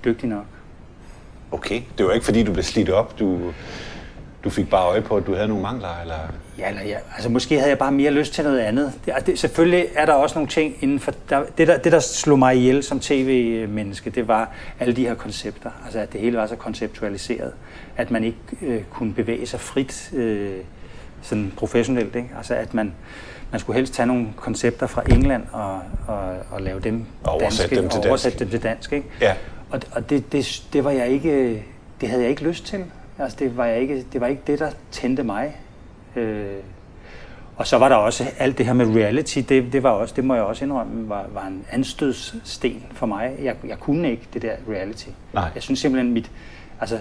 dygtig 0.05 0.29
nok. 0.29 0.45
Okay, 1.53 1.83
det 1.99 2.07
var 2.07 2.13
ikke 2.13 2.25
fordi, 2.27 2.43
du 2.43 2.53
blev 2.53 2.65
slidt 2.65 2.91
op. 2.91 3.19
Du, 3.19 3.53
du 4.45 4.51
fik 4.51 4.71
bare 4.71 4.87
øje 4.87 5.01
på, 5.01 5.17
at 5.17 5.27
du 5.27 5.35
havde 5.35 5.49
nogle 5.49 5.63
mangler? 5.63 6.01
Eller? 6.03 6.15
Ja, 6.59 6.69
eller 6.69 6.83
ja, 6.83 6.97
altså 7.15 7.29
måske 7.29 7.55
havde 7.55 7.69
jeg 7.69 7.79
bare 7.79 7.93
mere 7.93 8.11
lyst 8.11 8.35
til 8.35 8.45
noget 8.45 8.59
andet. 8.59 8.93
Det, 9.07 9.15
det, 9.27 9.39
selvfølgelig 9.39 9.87
er 9.95 10.07
der 10.07 10.13
også 10.13 10.35
nogle 10.35 10.49
ting 10.49 10.77
inden 10.81 11.01
for... 11.01 11.13
Der, 11.31 11.43
det, 11.59 11.69
der, 11.69 11.79
det, 11.79 11.93
der 11.93 12.01
slog 12.01 12.39
mig 12.39 12.57
ihjel 12.57 12.83
som 12.83 13.01
tv-menneske, 13.01 14.11
det 14.11 14.29
var 14.29 14.51
alle 14.81 14.97
de 14.97 15.07
her 15.07 15.15
koncepter. 15.15 15.71
Altså 15.85 15.99
at 15.99 16.13
det 16.13 16.21
hele 16.21 16.37
var 16.37 16.47
så 16.47 16.57
konceptualiseret. 16.57 17.53
At 17.97 18.11
man 18.11 18.25
ikke 18.25 18.39
øh, 18.63 18.83
kunne 18.91 19.15
bevæge 19.15 19.47
sig 19.47 19.61
frit 19.61 20.11
øh, 20.13 20.57
sådan 21.23 21.53
professionelt. 21.57 22.17
Ikke? 22.17 22.31
Altså 22.37 22.55
at 22.55 22.75
man, 22.75 22.95
man 23.51 23.61
skulle 23.61 23.77
helst 23.77 23.95
tage 23.95 24.07
nogle 24.07 24.27
koncepter 24.37 24.87
fra 24.87 25.03
England 25.11 25.43
og, 25.53 25.81
og, 26.07 26.37
og 26.51 26.63
lave 26.63 26.81
dem 26.81 27.05
og 27.25 27.41
danske, 27.41 27.77
dem 27.77 27.89
til 27.89 28.01
og 28.01 28.09
oversætte 28.09 28.39
dem 28.39 28.51
til 28.51 28.63
dansk. 28.63 28.93
Ikke? 28.93 29.07
Ja. 29.21 29.35
Og, 29.71 29.81
og 29.93 30.11
det, 30.11 30.33
det, 30.33 30.63
det, 30.73 30.85
var 30.85 30.91
jeg 30.91 31.09
ikke... 31.09 31.63
Det 32.01 32.09
havde 32.09 32.23
jeg 32.23 32.31
ikke 32.31 32.43
lyst 32.43 32.67
til. 32.67 32.85
Altså, 33.19 33.37
det, 33.39 33.57
var 33.57 33.67
jeg 33.67 33.81
ikke, 33.81 34.07
det 34.13 34.21
var 34.21 34.27
ikke 34.27 34.43
det, 34.47 34.59
der 34.59 34.71
tændte 34.91 35.23
mig. 35.23 35.57
Øh, 36.17 36.47
og 37.57 37.67
så 37.67 37.79
var 37.79 37.89
der 37.89 37.97
også 37.97 38.25
alt 38.39 38.59
det 38.59 38.67
her 38.67 38.73
med 38.73 38.97
reality, 38.97 39.39
det, 39.49 39.73
det 39.73 39.83
var 39.83 39.91
også, 39.91 40.15
det 40.17 40.25
må 40.25 40.35
jeg 40.35 40.43
også 40.43 40.65
indrømme, 40.65 41.09
var, 41.09 41.27
var 41.33 41.47
en 41.47 41.65
anstødssten 41.71 42.87
for 42.93 43.07
mig. 43.07 43.37
Jeg, 43.43 43.57
jeg 43.69 43.79
kunne 43.79 44.11
ikke 44.11 44.29
det 44.33 44.43
der 44.43 44.53
reality. 44.69 45.09
Nej. 45.33 45.51
Jeg 45.55 45.63
synes 45.63 45.81
simpelthen, 45.81 46.13
mit, 46.13 46.31
altså, 46.81 46.99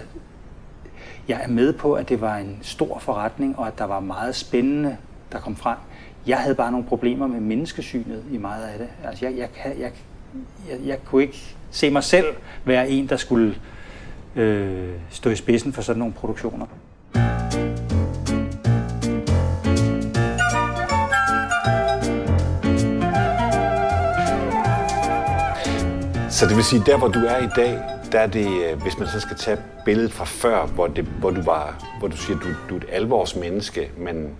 jeg 1.28 1.40
er 1.42 1.48
med 1.48 1.72
på, 1.72 1.94
at 1.94 2.08
det 2.08 2.20
var 2.20 2.36
en 2.36 2.58
stor 2.62 2.98
forretning, 2.98 3.58
og 3.58 3.66
at 3.66 3.78
der 3.78 3.84
var 3.84 4.00
meget 4.00 4.34
spændende, 4.34 4.96
der 5.32 5.38
kom 5.38 5.56
frem. 5.56 5.76
Jeg 6.26 6.38
havde 6.38 6.54
bare 6.54 6.70
nogle 6.70 6.86
problemer 6.86 7.26
med 7.26 7.40
menneskesynet 7.40 8.24
i 8.32 8.36
meget 8.36 8.64
af 8.64 8.78
det. 8.78 8.88
Altså, 9.04 9.26
jeg, 9.26 9.38
jeg, 9.38 9.48
jeg, 9.64 9.74
jeg, 9.78 9.92
jeg, 10.70 10.86
jeg 10.86 11.04
kunne 11.04 11.22
ikke 11.22 11.56
se 11.70 11.90
mig 11.90 12.04
selv 12.04 12.26
være 12.64 12.90
en, 12.90 13.08
der 13.08 13.16
skulle 13.16 13.48
øh, 13.48 13.56
Øh, 14.36 14.90
stå 15.10 15.30
i 15.30 15.36
spidsen 15.36 15.72
for 15.72 15.82
sådan 15.82 15.98
nogle 15.98 16.14
produktioner. 16.14 16.66
Så 26.30 26.46
det 26.46 26.56
vil 26.56 26.64
sige, 26.64 26.82
der 26.86 26.98
hvor 26.98 27.08
du 27.08 27.18
er 27.18 27.38
i 27.38 27.48
dag, 27.56 27.78
der 28.12 28.20
er 28.20 28.26
det, 28.26 28.46
øh, 28.46 28.82
hvis 28.82 28.98
man 28.98 29.08
så 29.08 29.20
skal 29.20 29.36
tage 29.36 29.58
billedet 29.84 30.12
fra 30.12 30.24
før, 30.24 30.66
hvor, 30.66 30.86
det, 30.86 31.04
hvor 31.04 31.30
du 31.30 31.42
var, 31.42 31.84
hvor 31.98 32.08
du 32.08 32.16
siger, 32.16 32.38
du, 32.38 32.48
du 32.68 32.74
er 32.74 32.78
et 32.78 32.86
alvorsmenneske, 32.92 33.90
men, 33.96 34.36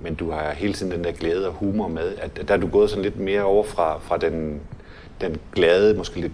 men 0.00 0.14
du 0.14 0.30
har 0.30 0.52
hele 0.52 0.72
tiden 0.72 0.92
den 0.92 1.04
der 1.04 1.12
glæde 1.12 1.48
og 1.48 1.52
humor 1.54 1.88
med, 1.88 2.14
at 2.16 2.48
der 2.48 2.54
er 2.54 2.58
du 2.58 2.66
gået 2.66 2.90
sådan 2.90 3.02
lidt 3.02 3.20
mere 3.20 3.42
over 3.42 3.64
fra, 3.64 3.98
fra 3.98 4.16
den, 4.16 4.60
den 5.20 5.36
glade, 5.54 5.94
måske 5.94 6.20
lidt 6.20 6.32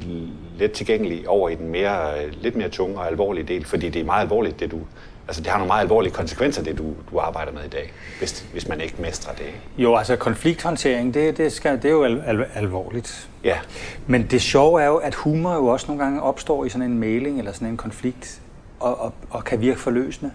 let 0.59 0.73
tilgængelig 0.73 1.29
over 1.29 1.49
i 1.49 1.55
den 1.55 1.69
mere, 1.69 2.31
lidt 2.31 2.57
mere 2.57 2.69
tunge 2.69 2.99
og 2.99 3.07
alvorlige 3.07 3.45
del, 3.45 3.65
fordi 3.65 3.89
det 3.89 4.01
er 4.01 4.05
meget 4.05 4.23
alvorligt, 4.23 4.61
det 4.61 4.71
du, 4.71 4.81
altså 5.29 5.43
det 5.43 5.51
har 5.51 5.59
nogle 5.59 5.69
meget 5.69 5.83
alvorlige 5.83 6.13
konsekvenser, 6.13 6.63
det 6.63 6.79
du, 6.79 6.85
du 7.11 7.19
arbejder 7.19 7.53
med 7.53 7.65
i 7.65 7.69
dag, 7.69 7.93
hvis, 8.19 8.41
hvis 8.53 8.69
man 8.69 8.81
ikke 8.81 8.95
mestrer 8.99 9.35
det. 9.35 9.47
Jo, 9.79 9.97
altså 9.97 10.17
konflikthåndtering, 10.17 11.15
det, 11.15 11.37
det, 11.37 11.53
skal, 11.53 11.77
det 11.77 11.85
er 11.85 11.93
jo 11.93 12.05
al, 12.05 12.23
al, 12.27 12.45
alvorligt. 12.55 13.29
Ja. 13.45 13.59
Men 14.07 14.27
det 14.31 14.43
sjove 14.43 14.83
er 14.83 14.87
jo, 14.87 14.97
at 14.97 15.15
humor 15.15 15.55
jo 15.55 15.67
også 15.67 15.87
nogle 15.87 16.03
gange 16.03 16.23
opstår 16.23 16.64
i 16.64 16.69
sådan 16.69 16.91
en 16.91 16.99
mailing 16.99 17.38
eller 17.38 17.53
sådan 17.53 17.69
en 17.69 17.76
konflikt, 17.76 18.41
og, 18.81 19.00
og, 19.00 19.12
og 19.31 19.45
kan 19.45 19.61
virke 19.61 19.81
forløsende. 19.81 20.33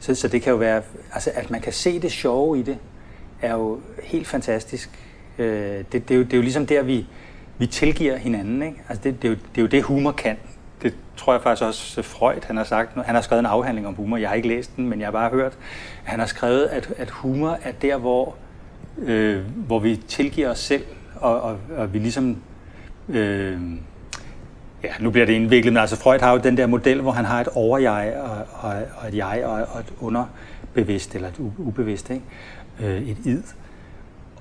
Så, 0.00 0.14
så 0.14 0.28
det 0.28 0.42
kan 0.42 0.50
jo 0.50 0.56
være, 0.56 0.82
altså 1.12 1.30
at 1.34 1.50
man 1.50 1.60
kan 1.60 1.72
se 1.72 2.00
det 2.00 2.12
sjove 2.12 2.58
i 2.58 2.62
det, 2.62 2.78
er 3.42 3.52
jo 3.52 3.80
helt 4.02 4.26
fantastisk. 4.26 4.90
Øh, 5.38 5.84
det, 5.92 5.92
det, 5.92 6.10
er 6.10 6.14
jo, 6.14 6.22
det 6.22 6.32
er 6.32 6.36
jo 6.36 6.42
ligesom 6.42 6.66
der, 6.66 6.82
vi, 6.82 7.06
vi 7.58 7.66
tilgiver 7.66 8.16
hinanden. 8.16 8.62
Ikke? 8.62 8.82
Altså 8.88 9.02
det, 9.04 9.22
det, 9.22 9.28
er 9.28 9.32
jo, 9.32 9.38
det 9.54 9.58
er 9.58 9.62
jo 9.62 9.68
det, 9.68 9.82
humor 9.82 10.12
kan. 10.12 10.36
Det 10.82 10.94
tror 11.16 11.32
jeg 11.32 11.42
faktisk 11.42 11.66
også 11.66 12.00
øh, 12.00 12.04
Freud, 12.04 12.46
han 12.46 12.56
har 12.56 12.64
sagt. 12.64 13.04
Han 13.04 13.14
har 13.14 13.22
skrevet 13.22 13.40
en 13.40 13.46
afhandling 13.46 13.86
om 13.86 13.94
humor. 13.94 14.16
Jeg 14.16 14.28
har 14.28 14.34
ikke 14.34 14.48
læst 14.48 14.76
den, 14.76 14.88
men 14.88 15.00
jeg 15.00 15.06
har 15.06 15.12
bare 15.12 15.30
hørt. 15.30 15.58
Han 16.04 16.18
har 16.18 16.26
skrevet, 16.26 16.64
at, 16.64 16.92
at 16.96 17.10
humor 17.10 17.58
er 17.62 17.72
der, 17.72 17.96
hvor, 17.96 18.34
øh, 18.98 19.44
hvor 19.66 19.78
vi 19.78 19.96
tilgiver 19.96 20.50
os 20.50 20.58
selv, 20.58 20.84
og, 21.16 21.40
og, 21.40 21.58
og 21.76 21.92
vi 21.92 21.98
ligesom... 21.98 22.36
Øh, 23.08 23.58
ja, 24.82 24.92
nu 25.00 25.10
bliver 25.10 25.26
det 25.26 25.32
indviklet, 25.32 25.72
men 25.72 25.80
altså 25.80 25.96
Freud 25.96 26.20
har 26.20 26.32
jo 26.32 26.38
den 26.38 26.56
der 26.56 26.66
model, 26.66 27.00
hvor 27.00 27.12
han 27.12 27.24
har 27.24 27.40
et 27.40 27.48
overjeg 27.54 28.14
og, 28.16 28.70
og, 28.70 28.74
og 28.96 29.08
et 29.08 29.16
jeg 29.16 29.42
og, 29.44 29.66
og 29.72 29.80
et 29.80 29.92
underbevidst, 30.00 31.14
eller 31.14 31.28
et 31.28 31.52
ubevidst, 31.58 32.10
ikke? 32.10 32.22
Øh, 32.80 33.08
et 33.08 33.16
id. 33.24 33.42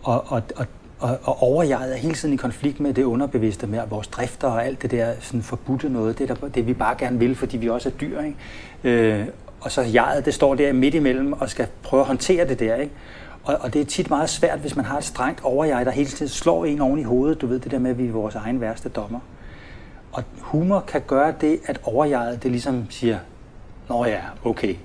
Og, 0.04 0.32
og, 0.32 0.44
og 0.56 0.66
og, 1.00 1.20
og 1.24 1.44
overjeget 1.44 1.94
er 1.94 1.98
hele 1.98 2.14
tiden 2.14 2.34
i 2.34 2.38
konflikt 2.38 2.80
med 2.80 2.94
det 2.94 3.04
underbevidste, 3.04 3.68
med 3.68 3.80
vores 3.90 4.08
drifter 4.08 4.48
og 4.48 4.66
alt 4.66 4.82
det 4.82 4.92
der 4.92 5.14
sådan 5.20 5.42
forbudte 5.42 5.90
noget, 5.90 6.20
det, 6.20 6.30
der, 6.30 6.36
det 6.36 6.68
vi 6.68 6.74
bare 6.74 6.96
gerne 7.00 7.20
vil, 7.20 7.36
fordi 7.36 7.58
vi 7.58 7.70
også 7.70 7.90
er 7.90 7.94
dyr. 7.94 8.22
Ikke? 8.22 8.38
Øh, 8.84 9.26
og 9.62 9.72
så 9.72 9.82
jeget, 9.82 10.26
det 10.26 10.34
står 10.34 10.56
der 10.56 10.74
midt 10.74 10.96
imellem 10.96 11.34
og 11.34 11.50
skal 11.50 11.68
prøve 11.84 12.02
at 12.02 12.08
håndtere 12.08 12.48
det 12.48 12.60
der. 12.60 12.76
Ikke? 12.76 12.94
Og, 13.44 13.58
og 13.62 13.74
det 13.74 13.82
er 13.82 13.86
tit 13.86 14.10
meget 14.10 14.30
svært, 14.30 14.60
hvis 14.60 14.76
man 14.76 14.86
har 14.86 14.98
et 14.98 15.04
strengt 15.04 15.44
overjeg, 15.44 15.86
der 15.86 15.92
hele 15.92 16.10
tiden 16.10 16.30
slår 16.30 16.66
en 16.66 16.82
oven 16.82 17.00
i 17.00 17.04
hovedet. 17.04 17.42
Du 17.42 17.48
ved 17.48 17.60
det 17.60 17.72
der 17.72 17.80
med, 17.80 17.92
at 17.92 17.98
vi 17.98 18.08
er 18.08 18.12
vores 18.12 18.36
egen 18.36 18.62
værste 18.62 18.90
dommer. 18.90 19.20
Og 20.12 20.24
humor 20.42 20.80
kan 20.80 21.02
gøre 21.08 21.34
det, 21.42 21.60
at 21.66 21.80
overjeget 21.84 22.44
det 22.44 22.52
ligesom 22.52 22.86
siger, 22.90 23.18
Nå 23.90 24.06
ja, 24.06 24.20
okay, 24.44 24.76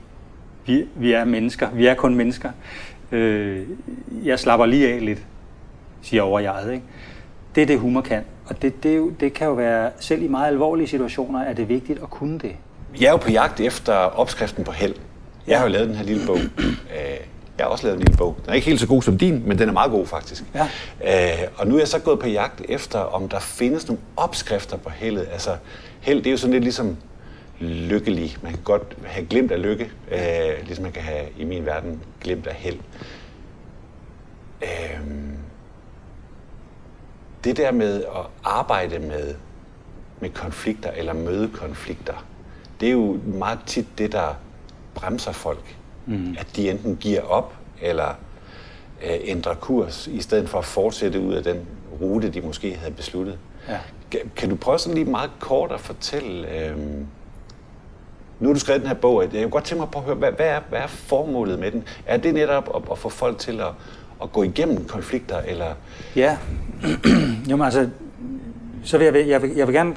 vi, 0.66 0.86
vi 0.94 1.12
er 1.12 1.24
mennesker, 1.24 1.70
vi 1.70 1.86
er 1.86 1.94
kun 1.94 2.14
mennesker. 2.14 2.50
Øh, 3.12 3.66
jeg 4.24 4.38
slapper 4.38 4.66
lige 4.66 4.92
af 4.92 5.04
lidt 5.04 5.26
siger 6.02 6.23
overjeget. 6.23 6.73
Ikke? 6.73 6.85
Det 7.54 7.62
er 7.62 7.66
det, 7.66 7.78
humor 7.78 8.00
kan. 8.00 8.25
Og 8.47 8.62
det, 8.62 8.83
det, 8.83 9.21
det 9.21 9.33
kan 9.35 9.47
jo 9.47 9.52
være, 9.52 9.90
selv 10.00 10.23
i 10.23 10.28
meget 10.28 10.47
alvorlige 10.49 10.88
situationer, 10.88 11.40
er 11.45 11.52
det 11.52 11.69
vigtigt 11.69 12.02
at 12.02 12.11
kunne 12.11 12.38
det. 12.38 12.52
Jeg 13.00 13.07
er 13.07 13.11
jo 13.11 13.16
på 13.16 13.30
jagt 13.30 13.61
efter 13.61 13.95
opskriften 13.95 14.64
på 14.64 14.73
held. 14.73 14.95
Jeg 15.47 15.59
har 15.59 15.66
jo 15.66 15.73
lavet 15.73 15.88
den 15.88 15.97
her 15.97 16.04
lille 16.04 16.26
bog. 16.26 16.38
Øh, 16.59 17.16
Jeg 17.59 17.66
har 17.66 17.73
også 17.73 17.85
lavet 17.87 17.97
en 17.99 18.02
lille 18.04 18.16
bog. 18.19 18.37
Den 18.42 18.50
er 18.50 18.54
ikke 18.54 18.66
helt 18.66 18.80
så 18.80 18.87
god 18.87 19.02
som 19.02 19.19
din, 19.19 19.42
men 19.47 19.59
den 19.59 19.69
er 19.69 19.73
meget 19.73 19.90
god 19.90 20.07
faktisk. 20.07 20.45
Ja. 20.54 20.69
Øh, 21.04 21.49
og 21.57 21.66
nu 21.66 21.75
er 21.75 21.78
jeg 21.78 21.88
så 21.88 21.99
gået 21.99 22.19
på 22.19 22.28
jagt 22.28 22.62
efter, 22.69 22.99
om 22.99 23.28
der 23.28 23.38
findes 23.40 23.88
nogle 23.88 24.00
opskrifter 24.16 24.76
på 24.76 24.90
heldet. 24.90 25.28
Altså, 25.33 25.50
held, 26.00 26.19
det 26.19 26.26
er 26.26 26.30
jo 26.30 26.37
sådan 26.37 26.52
lidt 26.52 26.64
ligesom 26.64 26.97
lykkelig. 27.61 28.37
Man 28.42 28.52
kan 28.52 28.62
godt 28.64 28.97
have 29.04 29.26
glemt 29.26 29.52
af 29.52 29.62
lykke, 29.62 29.90
øh, 30.12 30.19
ligesom 30.66 30.83
man 30.83 30.92
kan 30.92 31.02
have 31.02 31.25
i 31.38 31.45
min 31.45 31.66
verden 31.66 32.00
glemt 32.21 32.47
af 32.47 32.54
held. 32.54 32.78
Øh, 34.62 35.00
det 37.44 37.56
der 37.56 37.73
med 37.73 38.04
at 38.04 38.26
arbejde 38.44 38.99
med, 38.99 39.35
med 40.20 40.30
konflikter 40.30 40.90
eller 40.90 41.12
møde 41.12 41.50
konflikter, 41.54 42.25
det 42.80 42.88
er 42.88 42.92
jo 42.92 43.18
meget 43.25 43.59
tit 43.66 43.87
det, 43.99 44.12
der 44.12 44.35
bremser 44.94 45.32
folk. 45.32 45.76
Mm. 46.06 46.37
At 46.38 46.47
de 46.56 46.70
enten 46.70 46.97
giver 46.97 47.23
op, 47.23 47.54
eller 47.82 48.09
øh, 49.04 49.18
ændrer 49.23 49.54
kurs, 49.54 50.06
i 50.06 50.20
stedet 50.20 50.49
for 50.49 50.59
at 50.59 50.64
fortsætte 50.64 51.20
ud 51.20 51.35
af 51.35 51.42
den 51.42 51.66
rute, 52.00 52.30
de 52.30 52.40
måske 52.40 52.75
havde 52.75 52.94
besluttet. 52.94 53.38
Ja. 53.68 53.78
Kan, 54.11 54.20
kan 54.37 54.50
du 54.50 54.56
prøve 54.56 54.78
sådan 54.78 54.94
lige 54.94 55.11
meget 55.11 55.30
kort 55.40 55.73
at 55.73 55.80
fortælle... 55.80 56.66
Øh, 56.66 56.76
nu 58.40 58.49
har 58.49 58.54
du 58.54 58.61
skrevet 58.61 58.80
den 58.80 58.88
her 58.88 58.94
bog, 58.97 59.23
jeg 59.23 59.30
kunne 59.30 59.50
godt 59.50 59.64
tænke 59.64 59.80
mig 59.80 59.90
på 59.90 59.99
at 59.99 60.04
høre, 60.04 60.14
hvad, 60.14 60.32
hvad, 60.32 60.47
er, 60.47 60.61
hvad 60.68 60.78
er 60.78 60.87
formålet 60.87 61.59
med 61.59 61.70
den? 61.70 61.85
Er 62.06 62.16
det 62.16 62.35
netop 62.35 62.76
at, 62.76 62.82
at 62.90 62.99
få 62.99 63.09
folk 63.09 63.38
til 63.38 63.61
at, 63.61 63.73
at 64.22 64.32
gå 64.32 64.42
igennem 64.42 64.84
konflikter, 64.84 65.38
eller... 65.38 65.66
Ja, 66.16 66.36
jo, 67.50 67.56
men 67.56 67.64
altså, 67.64 67.88
så 68.84 68.98
vil 68.98 69.04
jeg, 69.04 69.28
jeg, 69.28 69.42
vil, 69.42 69.50
jeg 69.56 69.66
vil 69.66 69.74
gerne 69.74 69.94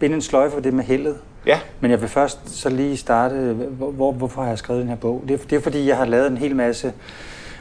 binde 0.00 0.14
en 0.14 0.22
sløjfe 0.22 0.54
for 0.54 0.60
det 0.60 0.74
med 0.74 0.84
heldet. 0.84 1.16
Ja. 1.46 1.60
Men 1.80 1.90
jeg 1.90 2.00
vil 2.00 2.08
først 2.08 2.50
så 2.50 2.68
lige 2.68 2.96
starte, 2.96 3.34
hvor, 3.52 3.90
hvor, 3.90 4.12
hvorfor 4.12 4.42
har 4.42 4.48
jeg 4.48 4.58
skrevet 4.58 4.80
den 4.80 4.88
her 4.88 4.96
bog? 4.96 5.24
Det 5.28 5.34
er, 5.34 5.44
det 5.50 5.56
er 5.56 5.60
fordi, 5.60 5.88
jeg 5.88 5.96
har 5.96 6.04
lavet 6.04 6.26
en 6.26 6.36
hel 6.36 6.56
masse 6.56 6.92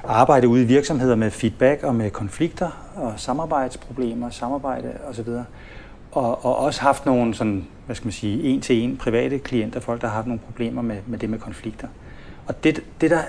arbejde 0.03 0.48
ude 0.48 0.62
i 0.62 0.65
virksomheder 0.65 1.15
med 1.15 1.31
feedback 1.31 1.84
og 1.84 1.95
med 1.95 2.12
konflikter 2.12 2.91
og 2.95 3.13
samarbejdsproblemer, 3.17 4.29
samarbejde 4.29 4.93
osv. 5.10 5.27
Og, 6.12 6.45
og 6.45 6.57
også 6.57 6.81
haft 6.81 7.05
nogle 7.05 7.34
sådan, 7.34 7.67
hvad 7.86 7.95
skal 7.95 8.05
man 8.05 8.12
sige, 8.12 8.43
en-til-en 8.43 8.98
private 8.98 9.39
klienter, 9.39 9.79
folk, 9.79 10.01
der 10.01 10.07
har 10.07 10.15
haft 10.15 10.27
nogle 10.27 10.39
problemer 10.45 10.81
med, 10.81 10.98
med 11.07 11.19
det 11.19 11.29
med 11.29 11.39
konflikter. 11.39 11.88
Og 12.48 12.64
det, 12.64 12.84
det, 13.02 13.12
der 13.12 13.22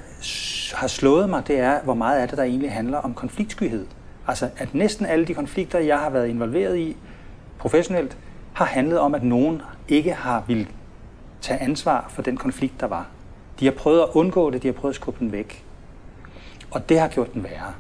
har 0.75 0.87
slået 0.87 1.31
mig, 1.31 1.43
det 1.47 1.59
er, 1.59 1.81
hvor 1.81 1.95
meget 1.95 2.21
af 2.21 2.29
det, 2.29 2.39
der 2.39 2.45
egentlig 2.45 2.73
handler 2.73 2.99
om 2.99 3.15
konfliktskyhed. 3.15 3.87
Altså, 4.27 4.49
at 4.57 4.75
næsten 4.75 5.07
alle 5.07 5.25
de 5.25 5.35
konflikter, 5.35 5.79
jeg 5.79 5.99
har 5.99 6.11
været 6.11 6.29
involveret 6.29 6.79
i 6.79 6.97
professionelt, 7.59 8.17
har 8.53 8.65
handlet 8.65 8.99
om, 8.99 9.15
at 9.15 9.23
nogen 9.23 9.63
ikke 9.89 10.13
har 10.13 10.45
vil 10.47 10.69
tage 11.41 11.61
ansvar 11.61 12.07
for 12.09 12.23
den 12.23 12.37
konflikt, 12.37 12.81
der 12.81 12.87
var. 12.87 13.07
De 13.61 13.65
har 13.65 13.73
prøvet 13.73 14.01
at 14.01 14.09
undgå 14.13 14.51
det, 14.51 14.63
de 14.63 14.69
har 14.69 14.73
prøvet 14.73 14.93
at 14.93 14.97
skubbe 14.97 15.21
den 15.21 15.33
væk. 15.33 15.65
Og 16.71 16.89
det 16.89 17.01
har 17.01 17.09
gjort 17.09 17.35
den 17.35 17.45
værre. 17.45 17.73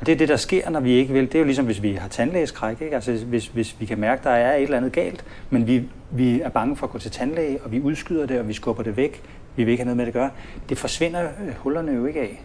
Og 0.00 0.06
det 0.06 0.12
er 0.12 0.16
det, 0.16 0.28
der 0.28 0.36
sker, 0.36 0.70
når 0.70 0.80
vi 0.80 0.90
ikke 0.90 1.12
vil. 1.12 1.26
Det 1.26 1.34
er 1.34 1.38
jo 1.38 1.44
ligesom, 1.44 1.64
hvis 1.64 1.82
vi 1.82 1.92
har 1.92 2.08
tandlægeskræk. 2.08 2.80
Ikke? 2.80 2.94
Altså, 2.94 3.12
hvis, 3.12 3.46
hvis 3.46 3.76
vi 3.80 3.86
kan 3.86 3.98
mærke, 3.98 4.18
at 4.18 4.24
der 4.24 4.30
er 4.30 4.56
et 4.56 4.62
eller 4.62 4.76
andet 4.76 4.92
galt, 4.92 5.24
men 5.50 5.66
vi, 5.66 5.88
vi 6.10 6.40
er 6.40 6.48
bange 6.48 6.76
for 6.76 6.86
at 6.86 6.92
gå 6.92 6.98
til 6.98 7.10
tandlæge, 7.10 7.60
og 7.64 7.72
vi 7.72 7.80
udskyder 7.80 8.26
det, 8.26 8.40
og 8.40 8.48
vi 8.48 8.52
skubber 8.52 8.82
det 8.82 8.96
væk. 8.96 9.22
Vi 9.56 9.64
vil 9.64 9.72
ikke 9.72 9.82
have 9.82 9.86
noget 9.86 9.96
med 9.96 10.06
det 10.06 10.10
at 10.10 10.14
gøre. 10.14 10.30
Det 10.68 10.78
forsvinder 10.78 11.22
øh, 11.22 11.54
hullerne 11.58 11.92
jo 11.92 12.06
ikke 12.06 12.20
af. 12.20 12.42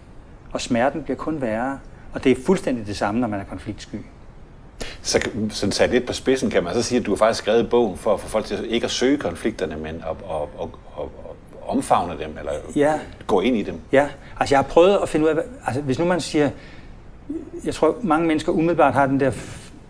Og 0.52 0.62
smerten 0.62 1.04
bliver 1.04 1.18
kun 1.18 1.42
værre. 1.42 1.80
Og 2.14 2.24
det 2.24 2.32
er 2.32 2.36
fuldstændig 2.46 2.88
det 2.88 2.98
samme, 2.98 3.20
når 3.22 3.28
man 3.28 3.40
er 3.40 3.44
konfliktsky. 3.44 3.96
Så, 5.02 5.30
så 5.50 5.72
sat 5.72 5.90
lidt 5.90 6.06
på 6.06 6.14
spidsen 6.14 6.50
kan 6.50 6.64
man 6.64 6.74
så 6.74 6.82
sige, 6.82 7.00
at 7.00 7.06
du 7.06 7.12
har 7.12 7.18
faktisk 7.18 7.44
skrevet 7.44 7.70
bogen 7.70 7.98
for 7.98 8.14
at 8.14 8.20
få 8.20 8.28
folk 8.28 8.46
til 8.46 8.74
ikke 8.74 8.86
at 8.86 8.92
søge 8.92 9.18
konflikterne, 9.18 9.78
men 9.78 9.96
at, 9.96 9.96
at, 10.10 10.42
at, 10.62 10.70
at, 10.98 11.04
at 11.04 11.30
omfavne 11.68 12.14
dem, 12.20 12.38
eller 12.40 12.52
ja. 12.76 12.94
gå 13.28 13.42
ind 13.42 13.58
i 13.58 13.64
dem. 13.64 13.80
Ja, 13.92 14.08
altså 14.40 14.56
jeg 14.56 14.60
har 14.60 14.64
prøvet 14.70 15.00
at 15.04 15.10
finde 15.10 15.26
ud 15.26 15.30
af, 15.30 15.36
altså 15.66 15.82
hvis 15.82 16.00
nu 16.00 16.06
man 16.06 16.22
siger, 16.22 16.50
jeg 17.66 17.74
tror 17.74 17.96
mange 18.02 18.28
mennesker 18.28 18.52
umiddelbart 18.52 18.94
har 18.94 19.06
den 19.06 19.20
der 19.20 19.32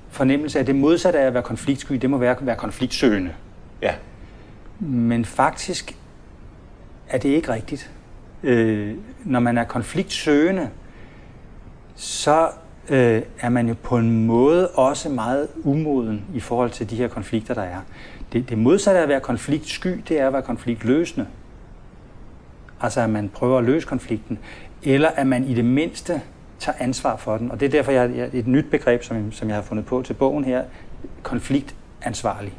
fornemmelse 0.09 0.59
af, 0.59 0.63
at 0.63 0.67
det 0.67 0.75
modsatte 0.75 1.19
af 1.19 1.25
at 1.25 1.33
være 1.33 1.43
konfliktsky, 1.43 1.93
det 1.93 2.09
må 2.09 2.17
være 2.17 2.31
at 2.31 2.45
være 2.45 2.55
konfliktsøgende. 2.55 3.31
Ja. 3.81 3.93
Men 4.79 5.25
faktisk 5.25 5.97
er 7.09 7.17
det 7.17 7.29
ikke 7.29 7.53
rigtigt. 7.53 7.91
Øh, 8.43 8.95
når 9.23 9.39
man 9.39 9.57
er 9.57 9.63
konfliktsøgende, 9.63 10.69
så 11.95 12.49
øh, 12.89 13.21
er 13.39 13.49
man 13.49 13.67
jo 13.67 13.75
på 13.83 13.97
en 13.97 14.25
måde 14.25 14.67
også 14.67 15.09
meget 15.09 15.47
umoden 15.63 16.25
i 16.33 16.39
forhold 16.39 16.71
til 16.71 16.89
de 16.89 16.95
her 16.95 17.07
konflikter, 17.07 17.53
der 17.53 17.61
er. 17.61 17.79
Det, 18.33 18.49
det 18.49 18.57
modsatte 18.57 18.99
af 18.99 19.03
at 19.03 19.09
være 19.09 19.19
konfliktsky, 19.19 20.01
det 20.07 20.19
er 20.19 20.27
at 20.27 20.33
være 20.33 20.41
konfliktløsende. 20.41 21.27
Altså 22.81 23.01
at 23.01 23.09
man 23.09 23.29
prøver 23.29 23.57
at 23.57 23.63
løse 23.63 23.87
konflikten, 23.87 24.39
eller 24.83 25.09
at 25.09 25.27
man 25.27 25.43
i 25.43 25.53
det 25.53 25.65
mindste 25.65 26.21
tager 26.59 26.77
ansvar 26.79 27.15
for 27.15 27.37
den. 27.37 27.51
Og 27.51 27.59
det 27.59 27.65
er 27.65 27.69
derfor, 27.69 27.91
jeg, 27.91 28.15
jeg 28.15 28.29
et 28.33 28.47
nyt 28.47 28.65
begreb, 28.71 29.03
som, 29.03 29.31
som 29.31 29.47
jeg 29.47 29.55
har 29.57 29.61
fundet 29.61 29.85
på 29.85 30.01
til 30.01 30.13
bogen 30.13 30.43
her, 30.43 30.63
konfliktansvarlig. 31.23 32.53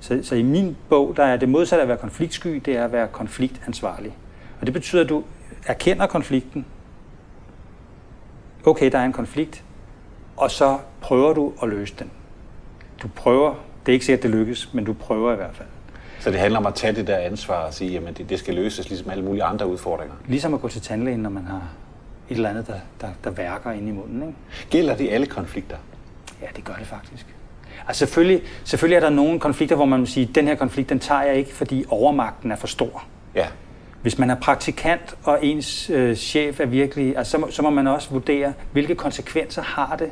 Så, 0.00 0.20
så 0.22 0.34
i 0.34 0.42
min 0.42 0.76
bog, 0.88 1.16
der 1.16 1.24
er 1.24 1.36
det 1.36 1.48
modsatte 1.48 1.82
at 1.82 1.88
være 1.88 1.96
konfliktsky, 1.96 2.62
det 2.64 2.76
er 2.76 2.84
at 2.84 2.92
være 2.92 3.08
konfliktansvarlig. 3.08 4.16
Og 4.60 4.66
det 4.66 4.72
betyder, 4.72 5.02
at 5.02 5.08
du 5.08 5.24
erkender 5.66 6.06
konflikten, 6.06 6.66
okay, 8.66 8.92
der 8.92 8.98
er 8.98 9.04
en 9.04 9.12
konflikt, 9.12 9.64
og 10.36 10.50
så 10.50 10.78
prøver 11.00 11.34
du 11.34 11.52
at 11.62 11.68
løse 11.68 11.94
den. 11.98 12.10
Du 13.02 13.08
prøver, 13.08 13.54
det 13.86 13.92
er 13.92 13.94
ikke 13.94 14.04
sikkert, 14.04 14.22
det 14.22 14.30
lykkes, 14.30 14.74
men 14.74 14.84
du 14.84 14.92
prøver 14.92 15.32
i 15.32 15.36
hvert 15.36 15.56
fald. 15.56 15.68
Så 16.20 16.30
det 16.30 16.40
handler 16.40 16.58
om 16.58 16.66
at 16.66 16.74
tage 16.74 16.92
det 16.92 17.06
der 17.06 17.16
ansvar 17.16 17.66
og 17.66 17.74
sige, 17.74 17.98
at 17.98 18.18
det, 18.18 18.30
det 18.30 18.38
skal 18.38 18.54
løses 18.54 18.88
ligesom 18.88 19.10
alle 19.10 19.24
mulige 19.24 19.44
andre 19.44 19.66
udfordringer? 19.66 20.14
Ligesom 20.26 20.54
at 20.54 20.60
gå 20.60 20.68
til 20.68 20.82
tandlægen, 20.82 21.20
når 21.20 21.30
man 21.30 21.44
har 21.44 21.62
et 22.30 22.34
eller 22.34 22.48
andet, 22.48 22.66
der, 22.66 22.74
der, 23.00 23.08
der 23.24 23.30
værker 23.30 23.70
ind 23.70 23.88
i 23.88 23.90
munden. 23.90 24.22
Ikke? 24.22 24.34
Gælder 24.70 24.96
det 24.96 25.08
alle 25.10 25.26
konflikter? 25.26 25.76
Ja, 26.42 26.46
det 26.56 26.64
gør 26.64 26.74
det 26.74 26.86
faktisk. 26.86 27.26
Altså 27.88 27.98
selvfølgelig, 27.98 28.42
selvfølgelig 28.64 28.96
er 28.96 29.00
der 29.00 29.10
nogle 29.10 29.40
konflikter, 29.40 29.76
hvor 29.76 29.84
man 29.84 30.00
må 30.00 30.06
sige, 30.06 30.30
den 30.34 30.46
her 30.46 30.54
konflikt, 30.54 30.88
den 30.88 30.98
tager 30.98 31.22
jeg 31.22 31.36
ikke, 31.36 31.54
fordi 31.54 31.84
overmagten 31.88 32.52
er 32.52 32.56
for 32.56 32.66
stor. 32.66 33.04
Ja. 33.34 33.46
Hvis 34.02 34.18
man 34.18 34.30
er 34.30 34.34
praktikant, 34.34 35.14
og 35.24 35.38
ens 35.42 35.90
øh, 35.90 36.16
chef 36.16 36.60
er 36.60 36.66
virkelig, 36.66 37.16
altså, 37.16 37.30
så, 37.30 37.38
må, 37.38 37.50
så 37.50 37.62
må 37.62 37.70
man 37.70 37.86
også 37.86 38.10
vurdere, 38.10 38.52
hvilke 38.72 38.94
konsekvenser 38.94 39.62
har 39.62 39.96
det, 39.96 40.10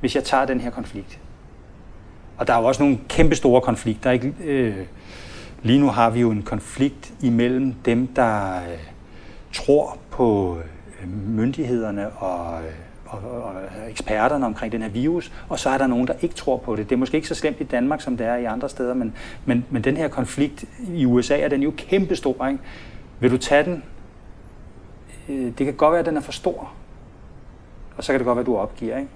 hvis 0.00 0.14
jeg 0.14 0.24
tager 0.24 0.44
den 0.44 0.60
her 0.60 0.70
konflikt. 0.70 1.18
Og 2.38 2.46
der 2.46 2.54
er 2.54 2.58
jo 2.58 2.64
også 2.64 2.82
nogle 2.82 2.98
kæmpe 3.08 3.34
store 3.34 3.60
konflikter. 3.60 4.10
Ikke? 4.10 4.32
Øh, 4.44 4.76
lige 5.62 5.78
nu 5.78 5.88
har 5.90 6.10
vi 6.10 6.20
jo 6.20 6.30
en 6.30 6.42
konflikt 6.42 7.12
imellem 7.22 7.74
dem, 7.84 8.06
der 8.06 8.56
øh, 8.56 8.78
tror 9.52 9.98
på 10.10 10.58
øh, 11.02 11.08
myndighederne 11.08 12.08
og, 12.10 12.60
øh, 12.60 12.85
og, 13.24 13.42
og 13.42 13.52
eksperterne 13.90 14.46
omkring 14.46 14.72
den 14.72 14.82
her 14.82 14.88
virus, 14.88 15.32
og 15.48 15.58
så 15.58 15.70
er 15.70 15.78
der 15.78 15.86
nogen, 15.86 16.06
der 16.06 16.14
ikke 16.22 16.34
tror 16.34 16.56
på 16.56 16.76
det. 16.76 16.88
Det 16.88 16.94
er 16.94 16.98
måske 16.98 17.16
ikke 17.16 17.28
så 17.28 17.34
slemt 17.34 17.60
i 17.60 17.64
Danmark, 17.64 18.00
som 18.00 18.16
det 18.16 18.26
er 18.26 18.36
i 18.36 18.44
andre 18.44 18.68
steder, 18.68 18.94
men, 18.94 19.14
men, 19.44 19.64
men 19.70 19.84
den 19.84 19.96
her 19.96 20.08
konflikt 20.08 20.64
i 20.94 21.04
USA 21.06 21.38
er 21.38 21.48
den 21.48 21.62
jo 21.62 21.72
kæmpestor. 21.76 22.46
Ikke? 22.46 22.60
Vil 23.20 23.30
du 23.30 23.36
tage 23.36 23.64
den? 23.64 23.82
Øh, 25.28 25.52
det 25.58 25.66
kan 25.66 25.74
godt 25.74 25.92
være, 25.92 26.00
at 26.00 26.06
den 26.06 26.16
er 26.16 26.20
for 26.20 26.32
stor. 26.32 26.72
Og 27.96 28.04
så 28.04 28.12
kan 28.12 28.20
det 28.20 28.26
godt 28.26 28.36
være, 28.36 28.42
at 28.42 28.46
du 28.46 28.56
opgiver. 28.56 28.96
Ikke? 28.96 29.10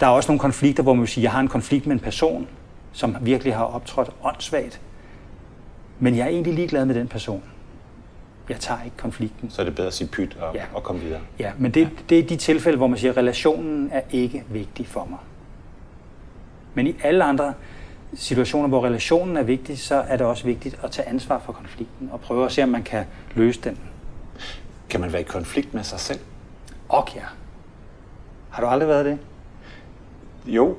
Der 0.00 0.06
er 0.06 0.10
også 0.10 0.32
nogle 0.32 0.40
konflikter, 0.40 0.82
hvor 0.82 0.94
man 0.94 1.00
vil 1.00 1.08
sige, 1.08 1.22
at 1.22 1.24
jeg 1.24 1.32
har 1.32 1.40
en 1.40 1.48
konflikt 1.48 1.86
med 1.86 1.94
en 1.94 2.00
person, 2.00 2.48
som 2.92 3.16
virkelig 3.20 3.54
har 3.54 3.64
optrådt 3.64 4.10
åndssvagt. 4.22 4.80
Men 5.98 6.16
jeg 6.16 6.24
er 6.24 6.28
egentlig 6.28 6.54
ligeglad 6.54 6.84
med 6.84 6.94
den 6.94 7.08
person. 7.08 7.42
Jeg 8.48 8.60
tager 8.60 8.82
ikke 8.84 8.96
konflikten. 8.96 9.50
Så 9.50 9.62
er 9.62 9.64
det 9.64 9.74
bedre 9.74 9.86
at 9.86 9.94
sige 9.94 10.08
pyt 10.08 10.36
og, 10.40 10.54
ja. 10.54 10.62
og 10.74 10.82
komme 10.82 11.02
videre. 11.02 11.20
Ja, 11.38 11.52
men 11.58 11.70
det, 11.70 11.88
det 12.08 12.18
er 12.18 12.22
de 12.22 12.36
tilfælde, 12.36 12.76
hvor 12.78 12.86
man 12.86 12.98
siger, 12.98 13.10
at 13.10 13.16
relationen 13.16 13.90
er 13.92 14.00
ikke 14.10 14.44
vigtig 14.48 14.86
for 14.86 15.06
mig. 15.10 15.18
Men 16.74 16.86
i 16.86 16.96
alle 17.02 17.24
andre 17.24 17.54
situationer, 18.14 18.68
hvor 18.68 18.84
relationen 18.84 19.36
er 19.36 19.42
vigtig, 19.42 19.78
så 19.78 19.94
er 19.94 20.16
det 20.16 20.26
også 20.26 20.44
vigtigt 20.44 20.78
at 20.82 20.90
tage 20.90 21.08
ansvar 21.08 21.38
for 21.38 21.52
konflikten 21.52 22.10
og 22.12 22.20
prøve 22.20 22.44
at 22.44 22.52
se, 22.52 22.62
om 22.62 22.68
man 22.68 22.82
kan 22.82 23.04
løse 23.34 23.60
den. 23.60 23.78
Kan 24.90 25.00
man 25.00 25.12
være 25.12 25.20
i 25.20 25.24
konflikt 25.24 25.74
med 25.74 25.82
sig 25.82 26.00
selv? 26.00 26.20
Og 26.88 27.08
ja. 27.14 27.22
Har 28.50 28.62
du 28.62 28.68
aldrig 28.68 28.88
været 28.88 29.04
det? 29.04 29.18
Jo. 30.46 30.64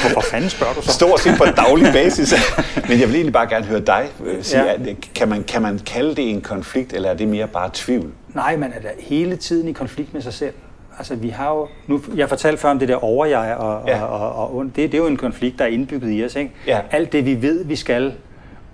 Hvorfor 0.00 0.20
fanden 0.30 0.50
spørger 0.50 0.74
du 0.74 0.82
så? 0.82 0.92
Stort 0.92 1.20
set 1.20 1.34
på 1.38 1.44
daglig 1.44 1.92
basis. 1.92 2.34
Men 2.88 3.00
jeg 3.00 3.08
vil 3.08 3.14
egentlig 3.14 3.32
bare 3.32 3.48
gerne 3.48 3.64
høre 3.64 3.80
dig 3.80 4.08
sige, 4.42 4.64
ja. 4.64 4.94
kan, 5.14 5.28
man, 5.28 5.44
kan 5.44 5.62
man 5.62 5.78
kalde 5.78 6.14
det 6.14 6.30
en 6.30 6.40
konflikt, 6.40 6.92
eller 6.92 7.10
er 7.10 7.14
det 7.14 7.28
mere 7.28 7.46
bare 7.46 7.70
tvivl? 7.72 8.10
Nej, 8.34 8.56
man 8.56 8.72
er 8.72 8.80
da 8.80 8.88
hele 8.98 9.36
tiden 9.36 9.68
i 9.68 9.72
konflikt 9.72 10.14
med 10.14 10.22
sig 10.22 10.32
selv. 10.32 10.54
Altså, 10.98 11.14
vi 11.14 11.28
har 11.28 11.50
jo, 11.50 11.68
nu, 11.86 12.02
jeg 12.16 12.28
fortalte 12.28 12.60
før 12.60 12.70
om 12.70 12.78
det 12.78 12.88
der 12.88 13.04
overjeg 13.04 13.56
og, 13.56 13.88
ja. 13.88 14.02
og, 14.02 14.32
og, 14.34 14.56
og 14.56 14.64
det, 14.64 14.76
det 14.76 14.94
er 14.94 14.98
jo 14.98 15.06
en 15.06 15.16
konflikt, 15.16 15.58
der 15.58 15.64
er 15.64 15.68
indbygget 15.68 16.18
i 16.18 16.24
os. 16.24 16.36
Ikke? 16.36 16.52
Ja. 16.66 16.80
Alt 16.90 17.12
det, 17.12 17.24
vi 17.26 17.42
ved, 17.42 17.64
vi 17.64 17.76
skal, 17.76 18.12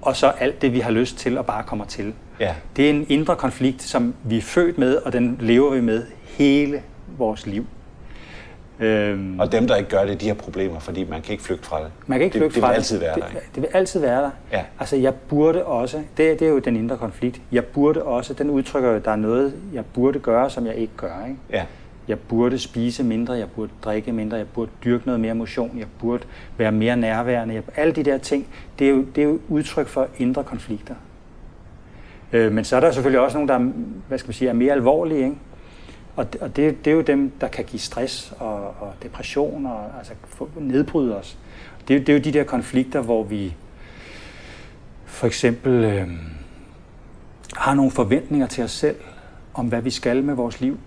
og 0.03 0.17
så 0.17 0.33
alt 0.41 0.63
det, 0.63 0.73
vi 0.73 0.81
har 0.81 0.91
lyst 0.91 1.19
til 1.19 1.39
og 1.39 1.47
bare 1.47 1.63
kommer 1.63 1.85
til. 1.85 2.15
Ja. 2.41 2.55
Det 2.77 2.87
er 2.87 2.91
en 2.91 3.07
indre 3.09 3.37
konflikt, 3.37 3.83
som 3.83 4.15
vi 4.25 4.39
er 4.39 4.43
født 4.43 4.79
med, 4.79 4.97
og 4.97 5.13
den 5.13 5.37
lever 5.41 5.71
vi 5.71 5.81
med 5.81 6.03
hele 6.25 6.83
vores 7.19 7.47
liv. 7.47 7.67
Øhm, 8.81 9.41
og 9.41 9.53
dem, 9.53 9.67
der 9.67 9.77
ikke 9.77 9.91
gør 9.91 10.05
det, 10.05 10.21
de 10.21 10.27
har 10.27 10.35
problemer, 10.35 10.79
fordi 10.79 11.05
man 11.05 11.23
kan 11.23 11.33
ikke 11.33 11.45
flygte 11.45 11.67
fra 11.67 11.79
det. 11.83 11.91
Man 12.07 12.19
kan 12.19 12.25
ikke 12.25 12.39
flygte 12.39 12.55
det, 12.55 12.63
fra 12.63 12.69
det. 12.69 12.73
vil 12.73 12.77
altid 12.77 12.99
være 12.99 13.15
det, 13.15 13.23
der. 13.23 13.29
Ikke? 13.29 13.41
Det 13.55 13.63
vil 13.63 13.69
altid 13.73 14.01
være 14.01 14.23
der. 14.23 14.31
Ja. 14.53 14.63
Altså, 14.81 14.97
jeg 14.97 15.15
burde 15.15 15.65
også, 15.65 15.97
det, 15.97 16.41
det 16.41 16.43
er 16.43 16.51
jo 16.51 16.59
den 16.59 16.77
indre 16.77 16.97
konflikt, 16.97 17.41
jeg 17.53 17.65
burde 17.65 18.03
også, 18.03 18.35
den 18.35 18.51
udtrykker 18.51 18.91
jo, 18.91 18.97
at 18.97 19.05
der 19.05 19.11
er 19.11 19.17
noget, 19.17 19.55
jeg 19.73 19.85
burde 19.85 20.19
gøre, 20.19 20.51
som 20.51 20.67
jeg 20.67 20.75
ikke 20.75 20.93
gør. 20.97 21.25
Ikke? 21.29 21.39
Ja. 21.53 21.65
Jeg 22.09 22.19
burde 22.19 22.59
spise 22.59 23.05
mindre, 23.05 23.35
jeg 23.35 23.51
burde 23.51 23.71
drikke 23.85 24.13
mindre, 24.13 24.37
jeg 24.37 24.47
burde 24.49 24.71
dyrke 24.85 25.07
noget 25.07 25.21
mere 25.21 25.35
motion, 25.35 25.79
jeg 25.79 25.87
burde 26.01 26.23
være 26.57 26.73
mere 26.73 26.97
nærværende. 26.97 27.55
Jeg, 27.55 27.63
alle 27.77 27.93
de 27.93 28.03
der 28.03 28.19
ting, 28.19 28.47
det 28.79 28.87
er 28.87 28.91
jo, 28.91 29.05
det 29.15 29.23
er 29.25 29.29
jo 29.29 29.39
udtryk 29.49 29.87
for 29.87 30.09
indre 30.19 30.45
konflikter. 30.45 30.95
Øh, 32.33 32.53
men 32.53 32.65
så 32.65 32.77
er 32.77 32.81
der 32.81 32.91
selvfølgelig 32.91 33.21
også 33.21 33.39
nogle, 33.39 33.53
der 33.53 33.59
hvad 34.09 34.19
skal 34.19 34.29
man 34.29 34.35
sige, 34.35 34.49
er 34.49 34.53
mere 34.53 34.73
alvorlige. 34.73 35.25
Ikke? 35.25 35.37
Og, 36.17 36.33
det, 36.33 36.41
og 36.41 36.57
det, 36.57 36.85
det 36.85 36.91
er 36.91 36.95
jo 36.95 37.01
dem, 37.01 37.33
der 37.41 37.49
kan 37.49 37.65
give 37.65 37.81
stress 37.81 38.33
og, 38.39 38.57
og 38.81 38.93
depression 39.03 39.67
og 39.67 39.85
altså 39.99 40.13
nedbryde 40.57 41.19
os. 41.19 41.39
Det, 41.89 42.07
det 42.07 42.09
er 42.09 42.13
jo 42.19 42.25
de 42.25 42.33
der 42.33 42.45
konflikter, 42.45 43.01
hvor 43.01 43.23
vi 43.23 43.55
for 45.05 45.27
eksempel 45.27 45.85
øh, 45.85 46.09
har 47.57 47.75
nogle 47.75 47.91
forventninger 47.91 48.47
til 48.47 48.65
os 48.65 48.71
selv 48.71 48.97
om, 49.55 49.67
hvad 49.67 49.83
vi 49.83 49.91
skal 49.91 50.25
med 50.25 50.35
vores 50.35 50.61
liv, 50.61 50.79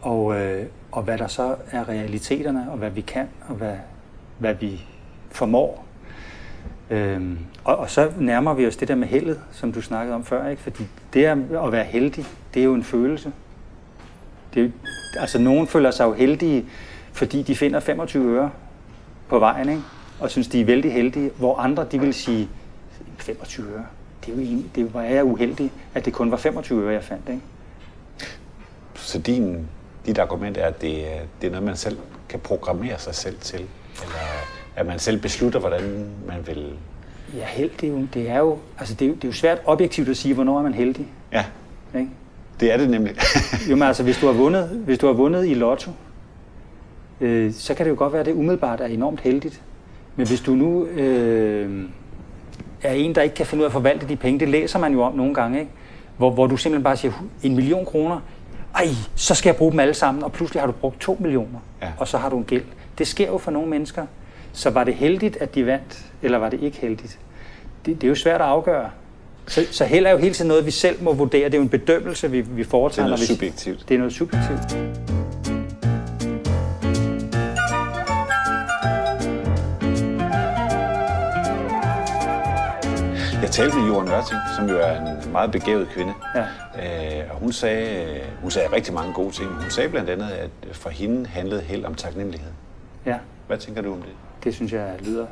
og, 0.00 0.40
øh, 0.40 0.66
og 0.92 1.02
hvad 1.02 1.18
der 1.18 1.26
så 1.26 1.56
er 1.70 1.88
realiteterne, 1.88 2.66
og 2.70 2.78
hvad 2.78 2.90
vi 2.90 3.00
kan, 3.00 3.28
og 3.48 3.54
hvad, 3.54 3.76
hvad 4.38 4.54
vi 4.54 4.84
formår. 5.30 5.84
Øhm, 6.90 7.38
og, 7.64 7.76
og 7.76 7.90
så 7.90 8.12
nærmer 8.18 8.54
vi 8.54 8.66
os 8.66 8.76
det 8.76 8.88
der 8.88 8.94
med 8.94 9.08
heldet, 9.08 9.40
som 9.52 9.72
du 9.72 9.82
snakkede 9.82 10.14
om 10.14 10.24
før, 10.24 10.48
ikke? 10.48 10.62
fordi 10.62 10.84
det 11.14 11.24
at 11.24 11.72
være 11.72 11.84
heldig, 11.84 12.24
det 12.54 12.60
er 12.60 12.64
jo 12.64 12.74
en 12.74 12.84
følelse. 12.84 13.32
Det, 14.54 14.72
altså, 15.16 15.38
nogen 15.38 15.66
føler 15.66 15.90
sig 15.90 16.04
jo 16.04 16.12
heldige, 16.12 16.66
fordi 17.12 17.42
de 17.42 17.56
finder 17.56 17.80
25 17.80 18.36
øre 18.36 18.50
på 19.28 19.38
vejen, 19.38 19.68
ikke? 19.68 19.82
og 20.20 20.30
synes, 20.30 20.48
de 20.48 20.60
er 20.60 20.64
vældig 20.64 20.92
heldige, 20.92 21.30
hvor 21.38 21.56
andre 21.58 21.86
de 21.92 22.00
vil 22.00 22.14
sige, 22.14 22.48
25 23.18 23.66
øre, 23.66 23.86
det 24.26 24.32
er 24.32 24.36
jo 24.36 24.42
en, 24.42 24.70
det 24.74 24.94
var 24.94 25.02
jeg 25.02 25.24
uheldig, 25.24 25.72
at 25.94 26.04
det 26.04 26.12
kun 26.12 26.30
var 26.30 26.36
25 26.36 26.82
øre, 26.82 26.92
jeg 26.92 27.04
fandt. 27.04 27.28
Ikke? 27.28 27.40
Så 28.94 29.18
din, 29.18 29.68
dit 30.06 30.18
argument 30.18 30.56
er, 30.56 30.66
at 30.66 30.82
det, 30.82 31.04
det 31.40 31.46
er 31.46 31.50
noget, 31.50 31.64
man 31.64 31.76
selv 31.76 31.98
kan 32.28 32.40
programmere 32.40 32.98
sig 32.98 33.14
selv 33.14 33.38
til? 33.40 33.60
Eller 34.02 34.18
at 34.76 34.86
man 34.86 34.98
selv 34.98 35.20
beslutter, 35.20 35.60
hvordan 35.60 36.10
man 36.26 36.46
vil... 36.46 36.72
Ja, 37.36 37.44
held, 37.46 37.70
det 37.80 37.88
er 37.88 37.92
jo, 37.92 38.06
det 38.14 38.30
er 38.30 38.38
jo, 38.38 38.58
altså 38.78 38.94
det 38.94 39.08
er, 39.08 39.14
det 39.14 39.24
er 39.24 39.28
jo 39.28 39.32
svært 39.32 39.58
objektivt 39.64 40.08
at 40.08 40.16
sige, 40.16 40.34
hvornår 40.34 40.58
er 40.58 40.62
man 40.62 40.74
heldig. 40.74 41.06
Ja. 41.32 41.44
Ikke? 41.94 42.10
Det 42.60 42.72
er 42.72 42.76
det 42.76 42.90
nemlig. 42.90 43.14
jo, 43.70 43.76
men 43.76 43.82
altså, 43.82 44.02
hvis 44.02 44.18
du 44.18 44.26
har 44.26 44.32
vundet, 44.32 44.68
hvis 44.68 44.98
du 44.98 45.06
har 45.06 45.12
vundet 45.12 45.46
i 45.46 45.54
lotto, 45.54 45.90
øh, 47.20 47.52
så 47.52 47.74
kan 47.74 47.86
det 47.86 47.90
jo 47.90 47.96
godt 47.98 48.12
være, 48.12 48.20
at 48.20 48.26
det 48.26 48.34
umiddelbart 48.34 48.80
er 48.80 48.86
enormt 48.86 49.20
heldigt. 49.20 49.62
Men 50.16 50.26
hvis 50.26 50.40
du 50.40 50.54
nu 50.54 50.86
øh, 50.86 51.84
er 52.82 52.92
en, 52.92 53.14
der 53.14 53.22
ikke 53.22 53.34
kan 53.34 53.46
finde 53.46 53.62
ud 53.62 53.64
af 53.64 53.68
at 53.68 53.72
forvalte 53.72 54.08
de 54.08 54.16
penge, 54.16 54.40
det 54.40 54.48
læser 54.48 54.78
man 54.78 54.92
jo 54.92 55.02
om 55.02 55.14
nogle 55.14 55.34
gange, 55.34 55.60
ikke? 55.60 55.70
Hvor, 56.16 56.30
hvor 56.30 56.46
du 56.46 56.56
simpelthen 56.56 56.84
bare 56.84 56.96
siger, 56.96 57.12
en 57.42 57.54
million 57.56 57.84
kroner, 57.84 58.20
ej, 58.74 58.86
så 59.14 59.34
skal 59.34 59.48
jeg 59.50 59.56
bruge 59.56 59.72
dem 59.72 59.80
alle 59.80 59.94
sammen, 59.94 60.24
og 60.24 60.32
pludselig 60.32 60.62
har 60.62 60.66
du 60.66 60.72
brugt 60.72 61.00
to 61.00 61.16
millioner, 61.20 61.58
ja. 61.82 61.88
og 61.98 62.08
så 62.08 62.18
har 62.18 62.28
du 62.28 62.38
en 62.38 62.44
gæld. 62.44 62.64
Det 62.98 63.06
sker 63.06 63.26
jo 63.26 63.38
for 63.38 63.50
nogle 63.50 63.68
mennesker. 63.68 64.06
Så 64.52 64.70
var 64.70 64.84
det 64.84 64.94
heldigt, 64.94 65.36
at 65.36 65.54
de 65.54 65.66
vandt, 65.66 66.06
eller 66.22 66.38
var 66.38 66.48
det 66.48 66.62
ikke 66.62 66.78
heldigt? 66.78 67.18
Det, 67.86 67.94
det 68.00 68.04
er 68.04 68.08
jo 68.08 68.14
svært 68.14 68.40
at 68.40 68.46
afgøre. 68.46 68.90
Så, 69.46 69.66
så 69.70 69.84
held 69.84 70.06
er 70.06 70.10
jo 70.10 70.18
hele 70.18 70.34
tiden 70.34 70.48
noget, 70.48 70.66
vi 70.66 70.70
selv 70.70 71.02
må 71.02 71.12
vurdere. 71.12 71.44
Det 71.44 71.54
er 71.54 71.58
jo 71.58 71.62
en 71.62 71.68
bedømmelse, 71.68 72.30
vi, 72.30 72.40
vi 72.40 72.64
foretager. 72.64 73.06
Det 73.06 73.12
er 73.12 73.16
noget 73.16 73.20
vi, 73.20 73.34
subjektivt. 73.34 73.88
Det 73.88 73.94
er 73.94 73.98
noget 73.98 74.12
subjektivt. 74.12 74.76
Jeg 83.42 83.50
talte 83.50 83.76
med 83.76 83.86
Johan 83.86 84.08
Ørting, 84.08 84.40
som 84.56 84.68
jo 84.68 84.78
er 84.78 85.00
en 85.00 85.32
meget 85.32 85.52
begavet 85.52 85.88
kvinde. 85.88 86.14
Ja. 86.34 86.40
Øh, 87.20 87.30
og 87.30 87.36
hun 87.36 87.52
sagde, 87.52 88.20
hun 88.40 88.50
sagde 88.50 88.68
rigtig 88.72 88.94
mange 88.94 89.12
gode 89.12 89.30
ting. 89.30 89.48
Hun 89.48 89.70
sagde 89.70 89.88
blandt 89.88 90.10
andet, 90.10 90.30
at 90.30 90.50
for 90.72 90.90
hende 90.90 91.26
handlede 91.26 91.60
held 91.60 91.84
om 91.84 91.94
taknemmelighed. 91.94 92.50
Ja. 93.06 93.18
Hvad 93.46 93.58
tænker 93.58 93.82
du 93.82 93.92
om 93.92 94.02
det? 94.02 94.12
Det 94.44 94.54
synes 94.54 94.72
jeg 94.72 94.94
lyder 95.00 95.26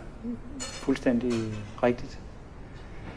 fuldstændig 0.59 1.33
rigtigt. 1.83 2.19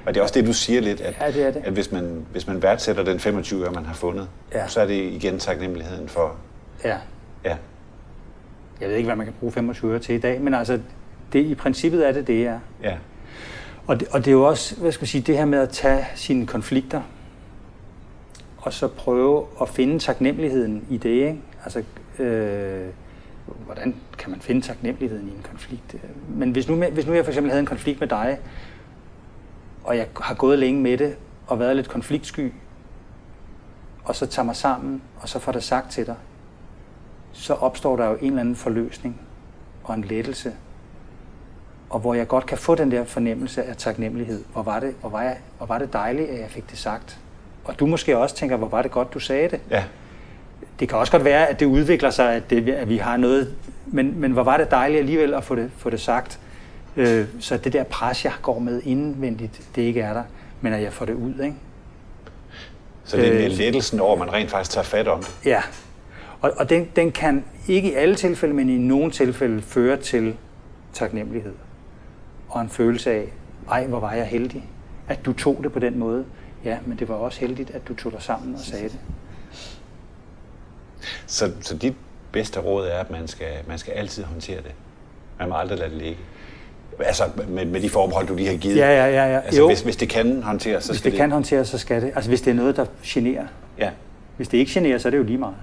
Og 0.06 0.14
det 0.14 0.20
er 0.20 0.22
også 0.24 0.34
det, 0.34 0.48
du 0.48 0.54
siger 0.54 0.82
lidt, 0.82 1.02
at, 1.02 1.16
ja, 1.22 1.32
det 1.32 1.48
er 1.48 1.52
det. 1.52 1.62
at 1.66 1.74
hvis, 1.74 1.92
man, 1.92 2.26
hvis 2.32 2.48
man 2.48 2.62
værdsætter 2.62 3.04
den 3.04 3.20
25 3.20 3.64
øre, 3.64 3.72
man 3.72 3.86
har 3.86 3.94
fundet, 3.94 4.28
ja. 4.54 4.68
så 4.68 4.82
er 4.82 4.86
det 4.86 4.94
igen 4.94 5.40
taknemmeligheden 5.40 6.08
for... 6.08 6.36
Ja. 6.84 6.98
ja. 7.46 7.58
Jeg 8.82 8.90
ved 8.90 8.96
ikke, 8.96 9.08
hvad 9.08 9.16
man 9.16 9.26
kan 9.26 9.36
bruge 9.40 9.52
25 9.52 9.92
øre 9.92 10.00
til 10.00 10.16
i 10.16 10.20
dag, 10.20 10.42
men 10.42 10.54
altså, 10.54 10.80
det, 11.34 11.46
i 11.46 11.56
princippet 11.56 12.08
er 12.08 12.12
det 12.12 12.28
det, 12.28 12.48
er. 12.48 12.60
Ja. 12.84 12.96
Og 13.88 14.00
det, 14.00 14.08
og 14.08 14.20
det 14.20 14.28
er 14.28 14.32
jo 14.32 14.48
også, 14.48 14.76
hvad 14.76 14.92
skal 14.92 15.04
jeg 15.04 15.10
sige, 15.10 15.22
det 15.22 15.38
her 15.38 15.46
med 15.46 15.60
at 15.60 15.70
tage 15.70 16.06
sine 16.16 16.48
konflikter, 16.48 17.02
og 18.58 18.74
så 18.74 18.88
prøve 18.88 19.46
at 19.62 19.70
finde 19.70 20.00
taknemmeligheden 20.00 20.86
i 20.90 20.98
det, 20.98 21.10
ikke? 21.10 21.42
Altså, 21.64 21.84
øh, 22.20 22.88
hvordan 23.46 23.96
kan 24.18 24.32
man 24.32 24.42
finde 24.42 24.62
taknemmeligheden 24.62 25.28
i 25.28 25.32
en 25.32 25.46
konflikt? 25.50 25.96
Men 26.30 26.52
hvis 26.52 26.68
nu, 26.70 26.76
hvis 26.76 27.08
nu 27.08 27.14
jeg 27.14 27.24
for 27.24 27.32
eksempel 27.32 27.52
havde 27.52 27.60
en 27.60 27.66
konflikt 27.66 28.00
med 28.00 28.08
dig, 28.08 28.38
og 29.84 29.98
jeg 29.98 30.08
har 30.22 30.36
gået 30.36 30.60
længe 30.60 30.82
med 30.82 30.98
det, 30.98 31.16
og 31.48 31.60
været 31.60 31.76
lidt 31.76 31.90
konfliktsky, 31.90 32.54
og 34.04 34.16
så 34.16 34.26
tager 34.26 34.46
mig 34.46 34.56
sammen, 34.56 35.02
og 35.22 35.30
så 35.30 35.40
får 35.40 35.52
det 35.52 35.64
sagt 35.64 35.92
til 35.92 36.06
dig, 36.06 36.16
så 37.32 37.54
opstår 37.54 37.96
der 37.96 38.06
jo 38.06 38.18
en 38.22 38.28
eller 38.28 38.40
anden 38.40 38.56
forløsning 38.56 39.22
og 39.84 39.96
en 39.96 40.04
lettelse, 40.04 40.54
og 41.90 42.00
hvor 42.00 42.14
jeg 42.14 42.28
godt 42.28 42.46
kan 42.46 42.58
få 42.58 42.76
den 42.76 42.92
der 42.92 43.06
fornemmelse 43.06 43.64
af 43.64 43.78
taknemmelighed. 43.78 44.44
Hvor 44.54 44.64
var 44.64 44.80
det, 44.80 44.96
hvor 45.02 45.10
var 45.10 45.22
jeg, 45.22 45.38
hvor 45.58 45.66
var 45.66 45.78
det 45.78 45.94
dejligt, 45.94 46.30
at 46.30 46.40
jeg 46.40 46.50
fik 46.50 46.70
det 46.70 46.78
sagt. 46.78 47.20
Og 47.66 47.80
du 47.80 47.86
måske 47.86 48.18
også 48.18 48.36
tænker, 48.36 48.56
hvor 48.56 48.68
var 48.68 48.82
det 48.82 48.92
godt, 48.92 49.14
du 49.14 49.20
sagde 49.20 49.50
det. 49.50 49.60
Ja. 49.70 49.84
Det 50.80 50.90
kan 50.90 50.98
også 50.98 51.12
godt 51.12 51.26
være, 51.26 51.48
at 51.48 51.60
det 51.60 51.66
udvikler 51.66 52.10
sig, 52.10 52.34
at, 52.34 52.50
det, 52.50 52.70
at 52.70 52.90
vi 52.90 52.98
har 52.98 53.18
noget, 53.18 53.56
men, 53.86 54.20
men 54.20 54.32
hvor 54.32 54.44
var 54.44 54.58
det 54.58 54.72
dejligt 54.72 55.00
alligevel 55.00 55.34
at 55.34 55.44
få 55.44 55.56
det, 55.56 55.72
få 55.78 55.90
det 55.90 56.02
sagt. 56.02 56.40
Øh, 56.98 57.28
så 57.40 57.58
det 57.58 57.74
der 57.74 57.84
pres, 57.84 58.26
jeg 58.26 58.34
går 58.42 58.60
med 58.60 58.82
indvendigt, 58.84 59.62
det 59.76 59.82
ikke 59.82 60.02
er 60.02 60.14
der, 60.14 60.24
men 60.62 60.74
at 60.74 60.82
jeg 60.82 60.94
får 60.94 61.06
det 61.06 61.14
ud. 61.14 61.34
Ikke? 61.44 61.56
Så 63.04 63.18
det 63.18 63.28
er 63.28 63.46
øh, 63.46 63.52
lettelsen 63.52 64.00
over, 64.00 64.14
at 64.14 64.20
man 64.20 64.34
rent 64.34 64.52
faktisk 64.52 64.72
tager 64.72 64.86
fat 64.86 65.08
om 65.08 65.20
det? 65.20 65.36
Ja, 65.46 65.62
og, 66.42 66.52
og 66.58 66.70
den, 66.70 66.90
den 66.96 67.12
kan 67.12 67.46
ikke 67.68 67.92
i 67.92 67.94
alle 67.94 68.16
tilfælde, 68.16 68.54
men 68.54 68.70
i 68.70 68.78
nogle 68.78 69.12
tilfælde 69.12 69.62
føre 69.62 69.98
til 69.98 70.36
taknemmelighed. 70.94 71.54
Og 72.50 72.62
en 72.62 72.70
følelse 72.70 73.12
af, 73.12 73.34
ej, 73.70 73.88
hvor 73.88 74.00
var 74.00 74.14
jeg 74.14 74.26
heldig, 74.28 74.70
at 75.08 75.26
du 75.26 75.34
tog 75.34 75.60
det 75.64 75.72
på 75.72 75.80
den 75.80 76.00
måde. 76.00 76.26
Ja, 76.66 76.78
men 76.86 77.00
det 77.00 77.10
var 77.10 77.16
også 77.16 77.40
heldigt, 77.40 77.72
at 77.72 77.88
du 77.88 77.96
tog 77.96 78.12
dig 78.12 78.22
sammen 78.22 78.54
og 78.56 78.60
sagde 78.60 78.84
det. 78.84 79.00
Så, 81.26 81.52
så 81.62 81.78
dit 81.78 81.96
bedste 82.32 82.60
råd 82.60 82.88
er, 82.88 82.98
at 83.00 83.10
man 83.12 83.28
skal, 83.28 83.52
man 83.68 83.78
skal 83.78 83.94
altid 83.94 84.24
håndtere 84.24 84.58
det. 84.58 84.72
Man 85.40 85.50
må 85.50 85.56
aldrig 85.56 85.80
lade 85.80 85.90
det 85.90 85.98
ligge. 85.98 86.18
Altså 87.00 87.24
med, 87.50 87.66
med 87.66 87.82
de 87.82 87.90
forbehold, 87.90 88.28
du 88.28 88.36
lige 88.36 88.50
har 88.50 88.58
givet. 88.58 88.76
Ja, 88.76 88.90
ja, 88.90 89.06
ja. 89.06 89.34
ja. 89.34 89.40
Altså, 89.40 89.68
hvis, 89.68 89.82
hvis 89.82 89.96
det 89.96 90.10
kan 90.10 90.44
håndteres, 90.44 90.84
så 90.84 90.92
hvis 90.92 91.00
skal 91.00 91.12
det, 91.12 91.18
det 91.18 91.24
kan 91.24 91.32
håndteres, 91.32 91.68
så 91.68 91.78
skal 91.78 92.02
det. 92.02 92.12
Altså 92.16 92.30
hvis 92.30 92.42
det 92.42 92.52
er 92.52 92.56
noget, 92.56 92.76
der 92.76 92.86
generer. 93.04 93.46
Ja. 93.80 93.90
Hvis 94.38 94.48
det 94.48 94.58
ikke 94.58 94.72
generer, 94.72 94.98
så 94.98 95.08
er 95.08 95.10
det 95.10 95.18
jo 95.18 95.24
lige 95.24 95.38
meget. 95.38 95.56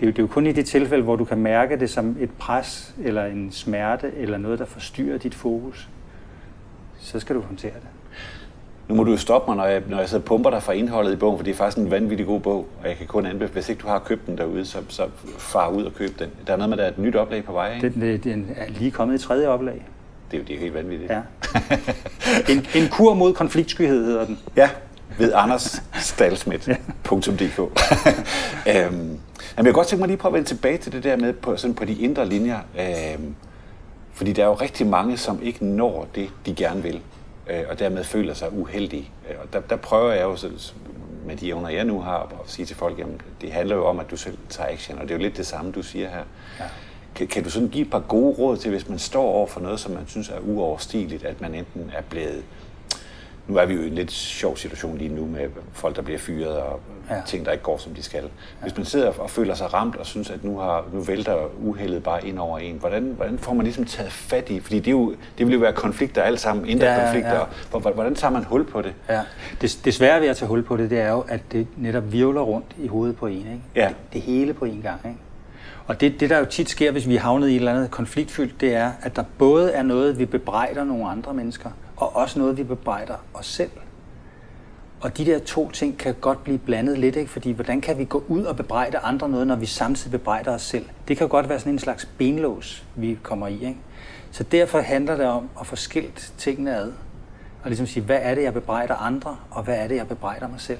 Det 0.00 0.02
er, 0.02 0.06
jo, 0.06 0.10
det 0.10 0.18
er 0.18 0.22
jo 0.22 0.26
kun 0.26 0.46
i 0.46 0.52
det 0.52 0.66
tilfælde, 0.66 1.04
hvor 1.04 1.16
du 1.16 1.24
kan 1.24 1.38
mærke 1.38 1.80
det 1.80 1.90
som 1.90 2.16
et 2.20 2.30
pres, 2.30 2.94
eller 3.04 3.24
en 3.24 3.52
smerte, 3.52 4.12
eller 4.16 4.38
noget, 4.38 4.58
der 4.58 4.64
forstyrrer 4.64 5.18
dit 5.18 5.34
fokus. 5.34 5.88
Så 7.00 7.20
skal 7.20 7.36
du 7.36 7.40
håndtere 7.40 7.72
det. 7.72 7.88
Nu 8.88 8.94
må 8.94 9.04
du 9.04 9.10
jo 9.10 9.16
stoppe 9.16 9.50
mig, 9.50 9.56
når 9.56 9.64
jeg, 9.64 9.82
når 9.88 9.98
jeg 9.98 10.08
sidder 10.08 10.24
pumper 10.24 10.50
dig 10.50 10.62
fra 10.62 10.72
indholdet 10.72 11.12
i 11.12 11.16
bogen, 11.16 11.38
for 11.38 11.44
det 11.44 11.50
er 11.50 11.54
faktisk 11.54 11.78
en 11.78 11.90
vanvittig 11.90 12.26
god 12.26 12.40
bog, 12.40 12.66
og 12.82 12.88
jeg 12.88 12.96
kan 12.96 13.06
kun 13.06 13.26
anbefale, 13.26 13.52
hvis 13.52 13.68
ikke 13.68 13.80
du 13.82 13.86
har 13.86 13.98
købt 13.98 14.26
den 14.26 14.38
derude, 14.38 14.64
så, 14.64 14.78
så 14.88 15.06
far 15.38 15.68
ud 15.68 15.84
og 15.84 15.94
køb 15.94 16.18
den. 16.18 16.28
Der 16.46 16.52
er 16.52 16.56
noget 16.56 16.70
med, 16.70 16.78
der 16.78 16.84
er 16.84 16.88
et 16.88 16.98
nyt 16.98 17.16
oplag 17.16 17.44
på 17.44 17.52
vej, 17.52 17.74
ikke? 17.74 17.88
Den, 17.88 18.22
den 18.22 18.50
er 18.56 18.66
lige 18.68 18.90
kommet 18.90 19.20
i 19.20 19.24
tredje 19.26 19.48
oplag. 19.48 19.86
Det 20.34 20.40
er 20.40 20.42
jo 20.42 20.48
det 20.48 20.56
er 20.56 20.60
helt 20.60 20.74
vanvittigt. 20.74 21.10
Ja. 21.10 21.20
en, 22.52 22.66
en 22.74 22.88
kur 22.88 23.14
mod 23.14 23.34
konfliktskyhed 23.34 24.04
hedder 24.04 24.24
den. 24.26 24.38
Ja, 24.56 24.70
ved 25.18 25.32
Anders 25.34 25.82
Stalsmidt.dk. 25.94 27.58
øhm, 27.60 27.68
jamen, 28.66 29.20
jeg 29.56 29.64
kan 29.64 29.72
godt 29.72 29.86
tænke 29.86 30.00
mig 30.00 30.08
lige 30.08 30.16
på 30.16 30.28
at 30.28 30.34
vende 30.34 30.48
tilbage 30.48 30.78
til 30.78 30.92
det 30.92 31.04
der 31.04 31.16
med 31.16 31.32
på, 31.32 31.56
sådan 31.56 31.74
på 31.74 31.84
de 31.84 31.94
indre 31.94 32.28
linjer. 32.28 32.58
Øhm, 32.78 33.34
fordi 34.12 34.32
der 34.32 34.42
er 34.42 34.46
jo 34.46 34.54
rigtig 34.54 34.86
mange, 34.86 35.16
som 35.16 35.42
ikke 35.42 35.64
når 35.64 36.08
det, 36.14 36.30
de 36.46 36.54
gerne 36.54 36.82
vil, 36.82 37.00
øh, 37.50 37.62
og 37.70 37.78
dermed 37.78 38.04
føler 38.04 38.34
sig 38.34 38.52
uheldige. 38.52 39.10
Øh, 39.30 39.36
og 39.42 39.52
der, 39.52 39.60
der 39.60 39.76
prøver 39.76 40.12
jeg 40.12 40.22
jo 40.22 40.36
så, 40.36 40.72
med 41.26 41.36
de 41.36 41.48
evner, 41.48 41.68
jeg 41.68 41.84
nu 41.84 42.00
har, 42.00 42.18
at 42.18 42.50
sige 42.50 42.66
til 42.66 42.76
folk, 42.76 42.98
at 42.98 43.06
det 43.40 43.52
handler 43.52 43.76
jo 43.76 43.86
om, 43.86 44.00
at 44.00 44.10
du 44.10 44.16
selv 44.16 44.38
tager 44.48 44.70
action, 44.72 44.98
og 44.98 45.02
det 45.02 45.10
er 45.10 45.14
jo 45.14 45.22
lidt 45.22 45.36
det 45.36 45.46
samme, 45.46 45.72
du 45.72 45.82
siger 45.82 46.08
her. 46.08 46.22
Ja. 46.60 46.64
Kan, 47.14 47.26
kan 47.26 47.44
du 47.44 47.50
sådan 47.50 47.68
give 47.68 47.84
et 47.84 47.90
par 47.90 48.00
gode 48.00 48.34
råd 48.38 48.56
til, 48.56 48.70
hvis 48.70 48.88
man 48.88 48.98
står 48.98 49.24
over 49.24 49.46
for 49.46 49.60
noget, 49.60 49.80
som 49.80 49.92
man 49.92 50.06
synes 50.06 50.28
er 50.28 50.38
uoverstigeligt, 50.46 51.24
at 51.24 51.40
man 51.40 51.54
enten 51.54 51.90
er 51.96 52.02
blevet 52.02 52.42
nu 53.46 53.56
er 53.56 53.66
vi 53.66 53.74
jo 53.74 53.80
i 53.80 53.86
en 53.86 53.94
lidt 53.94 54.12
sjov 54.12 54.56
situation 54.56 54.98
lige 54.98 55.14
nu 55.14 55.26
med 55.26 55.48
folk, 55.72 55.96
der 55.96 56.02
bliver 56.02 56.18
fyret 56.18 56.56
og 56.56 56.80
ja. 57.10 57.16
ting, 57.26 57.46
der 57.46 57.52
ikke 57.52 57.64
går, 57.64 57.78
som 57.78 57.94
de 57.94 58.02
skal. 58.02 58.24
Hvis 58.62 58.76
man 58.76 58.86
sidder 58.86 59.12
og 59.18 59.30
føler 59.30 59.54
sig 59.54 59.74
ramt 59.74 59.96
og 59.96 60.06
synes, 60.06 60.30
at 60.30 60.44
nu, 60.44 60.58
har, 60.58 60.84
nu 60.92 61.00
vælter 61.00 61.36
uheldet 61.62 62.02
bare 62.02 62.26
ind 62.26 62.38
over 62.38 62.58
en, 62.58 62.76
hvordan, 62.76 63.12
hvordan 63.16 63.38
får 63.38 63.54
man 63.54 63.64
ligesom 63.64 63.84
taget 63.84 64.12
fat 64.12 64.50
i? 64.50 64.60
Fordi 64.60 64.78
det, 64.78 64.86
er 64.86 64.90
jo, 64.90 65.14
det 65.38 65.46
vil 65.46 65.52
jo 65.52 65.60
være 65.60 65.72
konflikter 65.72 66.22
alle 66.22 66.38
sammen, 66.38 66.68
indre 66.68 66.86
ja, 66.86 67.02
konflikter. 67.02 67.46
Ja. 67.72 67.78
Hvordan 67.78 68.14
tager 68.14 68.32
man 68.32 68.44
hul 68.44 68.64
på 68.64 68.82
det? 68.82 68.92
Ja. 69.08 69.20
Det, 69.60 69.78
det 69.84 69.94
svære 69.94 70.20
ved 70.20 70.28
at 70.28 70.36
tage 70.36 70.48
hul 70.48 70.62
på 70.62 70.76
det, 70.76 70.90
det 70.90 71.00
er 71.00 71.10
jo, 71.10 71.24
at 71.28 71.40
det 71.52 71.66
netop 71.76 72.12
virvler 72.12 72.40
rundt 72.40 72.66
i 72.78 72.86
hovedet 72.86 73.16
på 73.16 73.26
en. 73.26 73.36
Ikke? 73.36 73.60
Ja. 73.74 73.88
Det, 73.88 73.96
det 74.12 74.20
hele 74.20 74.54
på 74.54 74.64
en 74.64 74.80
gang. 74.82 75.00
Ikke? 75.04 75.18
Og 75.86 76.00
det, 76.00 76.20
det, 76.20 76.30
der 76.30 76.38
jo 76.38 76.44
tit 76.44 76.70
sker, 76.70 76.90
hvis 76.90 77.08
vi 77.08 77.16
er 77.16 77.20
havnet 77.20 77.48
i 77.48 77.50
et 77.50 77.56
eller 77.56 77.74
andet 77.74 77.90
konfliktfyldt, 77.90 78.60
det 78.60 78.74
er, 78.74 78.92
at 79.02 79.16
der 79.16 79.24
både 79.38 79.72
er 79.72 79.82
noget, 79.82 80.18
vi 80.18 80.24
bebrejder 80.26 80.84
nogle 80.84 81.08
andre 81.08 81.34
mennesker, 81.34 81.70
og 81.96 82.16
også 82.16 82.38
noget, 82.38 82.56
vi 82.56 82.62
bebrejder 82.62 83.14
os 83.34 83.46
selv. 83.46 83.70
Og 85.00 85.18
de 85.18 85.26
der 85.26 85.38
to 85.38 85.70
ting 85.70 85.98
kan 85.98 86.14
godt 86.20 86.44
blive 86.44 86.58
blandet 86.58 86.98
lidt, 86.98 87.16
ikke? 87.16 87.30
fordi 87.30 87.50
hvordan 87.50 87.80
kan 87.80 87.98
vi 87.98 88.04
gå 88.04 88.24
ud 88.28 88.44
og 88.44 88.56
bebrejde 88.56 88.98
andre 88.98 89.28
noget, 89.28 89.46
når 89.46 89.56
vi 89.56 89.66
samtidig 89.66 90.10
bebrejder 90.10 90.54
os 90.54 90.62
selv? 90.62 90.84
Det 91.08 91.16
kan 91.16 91.28
godt 91.28 91.48
være 91.48 91.58
sådan 91.58 91.72
en 91.72 91.78
slags 91.78 92.08
benlås, 92.18 92.84
vi 92.94 93.18
kommer 93.22 93.46
i. 93.46 93.54
Ikke? 93.54 93.76
Så 94.30 94.42
derfor 94.42 94.80
handler 94.80 95.16
det 95.16 95.26
om 95.26 95.48
at 95.60 95.66
få 95.66 95.76
skilt 95.76 96.32
tingene 96.38 96.76
ad. 96.76 96.92
Og 97.62 97.70
ligesom 97.70 97.86
sige, 97.86 98.04
hvad 98.04 98.18
er 98.22 98.34
det, 98.34 98.42
jeg 98.42 98.54
bebrejder 98.54 98.94
andre, 98.94 99.36
og 99.50 99.62
hvad 99.62 99.76
er 99.76 99.88
det, 99.88 99.96
jeg 99.96 100.08
bebrejder 100.08 100.48
mig 100.48 100.60
selv? 100.60 100.78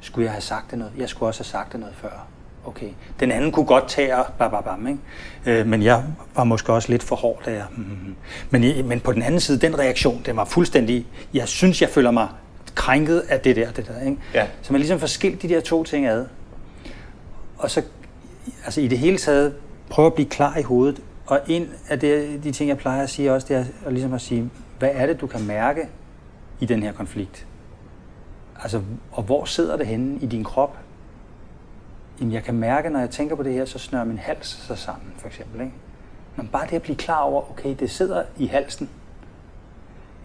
Skulle 0.00 0.24
jeg 0.24 0.32
have 0.32 0.42
sagt 0.42 0.70
det 0.70 0.78
noget? 0.78 0.92
Jeg 0.96 1.08
skulle 1.08 1.28
også 1.28 1.40
have 1.40 1.46
sagt 1.46 1.72
det 1.72 1.80
noget 1.80 1.94
før. 1.94 2.26
Okay. 2.64 2.88
Den 3.20 3.30
anden 3.30 3.52
kunne 3.52 3.66
godt 3.66 3.88
tage 3.88 4.16
og 4.16 4.26
bam, 4.38 4.50
bam, 4.50 4.62
bam, 4.62 4.86
ikke? 4.86 5.60
Øh, 5.60 5.66
men 5.66 5.82
jeg 5.82 6.04
var 6.36 6.44
måske 6.44 6.72
også 6.72 6.90
lidt 6.90 7.02
for 7.02 7.16
hård 7.16 7.42
der. 7.44 7.62
Mm-hmm. 7.76 8.14
Men, 8.50 8.88
men 8.88 9.00
på 9.00 9.12
den 9.12 9.22
anden 9.22 9.40
side, 9.40 9.58
den 9.58 9.78
reaktion, 9.78 10.22
den 10.26 10.36
var 10.36 10.44
fuldstændig... 10.44 11.06
Jeg 11.34 11.48
synes, 11.48 11.82
jeg 11.82 11.88
føler 11.88 12.10
mig 12.10 12.28
krænket 12.74 13.20
af 13.28 13.40
det 13.40 13.56
der, 13.56 13.70
det 13.70 13.86
der, 13.88 14.00
ikke? 14.00 14.18
Ja. 14.34 14.46
Så 14.62 14.72
man 14.72 14.80
ligesom 14.80 15.00
får 15.00 15.06
skilt 15.06 15.42
de 15.42 15.48
der 15.48 15.60
to 15.60 15.84
ting 15.84 16.06
ad. 16.06 16.26
Og 17.58 17.70
så, 17.70 17.82
altså 18.64 18.80
i 18.80 18.88
det 18.88 18.98
hele 18.98 19.18
taget, 19.18 19.54
prøve 19.90 20.06
at 20.06 20.14
blive 20.14 20.28
klar 20.28 20.56
i 20.56 20.62
hovedet. 20.62 21.02
Og 21.26 21.40
en 21.46 21.68
af 21.88 22.00
det, 22.00 22.44
de 22.44 22.52
ting, 22.52 22.68
jeg 22.68 22.78
plejer 22.78 23.02
at 23.02 23.10
sige 23.10 23.32
også, 23.32 23.46
det 23.48 23.56
er 23.56 23.64
at, 23.86 23.92
ligesom 23.92 24.12
at 24.12 24.20
sige, 24.20 24.50
hvad 24.78 24.90
er 24.92 25.06
det, 25.06 25.20
du 25.20 25.26
kan 25.26 25.46
mærke 25.46 25.88
i 26.60 26.66
den 26.66 26.82
her 26.82 26.92
konflikt? 26.92 27.46
Altså, 28.62 28.80
og 29.12 29.22
hvor 29.22 29.44
sidder 29.44 29.76
det 29.76 29.86
henne 29.86 30.18
i 30.20 30.26
din 30.26 30.44
krop? 30.44 30.76
Jamen, 32.20 32.32
jeg 32.32 32.42
kan 32.42 32.54
mærke, 32.54 32.90
når 32.90 33.00
jeg 33.00 33.10
tænker 33.10 33.36
på 33.36 33.42
det 33.42 33.52
her, 33.52 33.64
så 33.64 33.78
snører 33.78 34.04
min 34.04 34.18
hals 34.18 34.46
sig 34.66 34.78
sammen, 34.78 35.12
for 35.18 35.26
eksempel. 35.26 35.60
Ikke? 35.60 35.72
Men 36.36 36.48
bare 36.52 36.66
det 36.66 36.76
at 36.76 36.82
blive 36.82 36.96
klar 36.96 37.20
over, 37.20 37.50
okay, 37.50 37.76
det 37.80 37.90
sidder 37.90 38.22
i 38.38 38.46
halsen, 38.46 38.88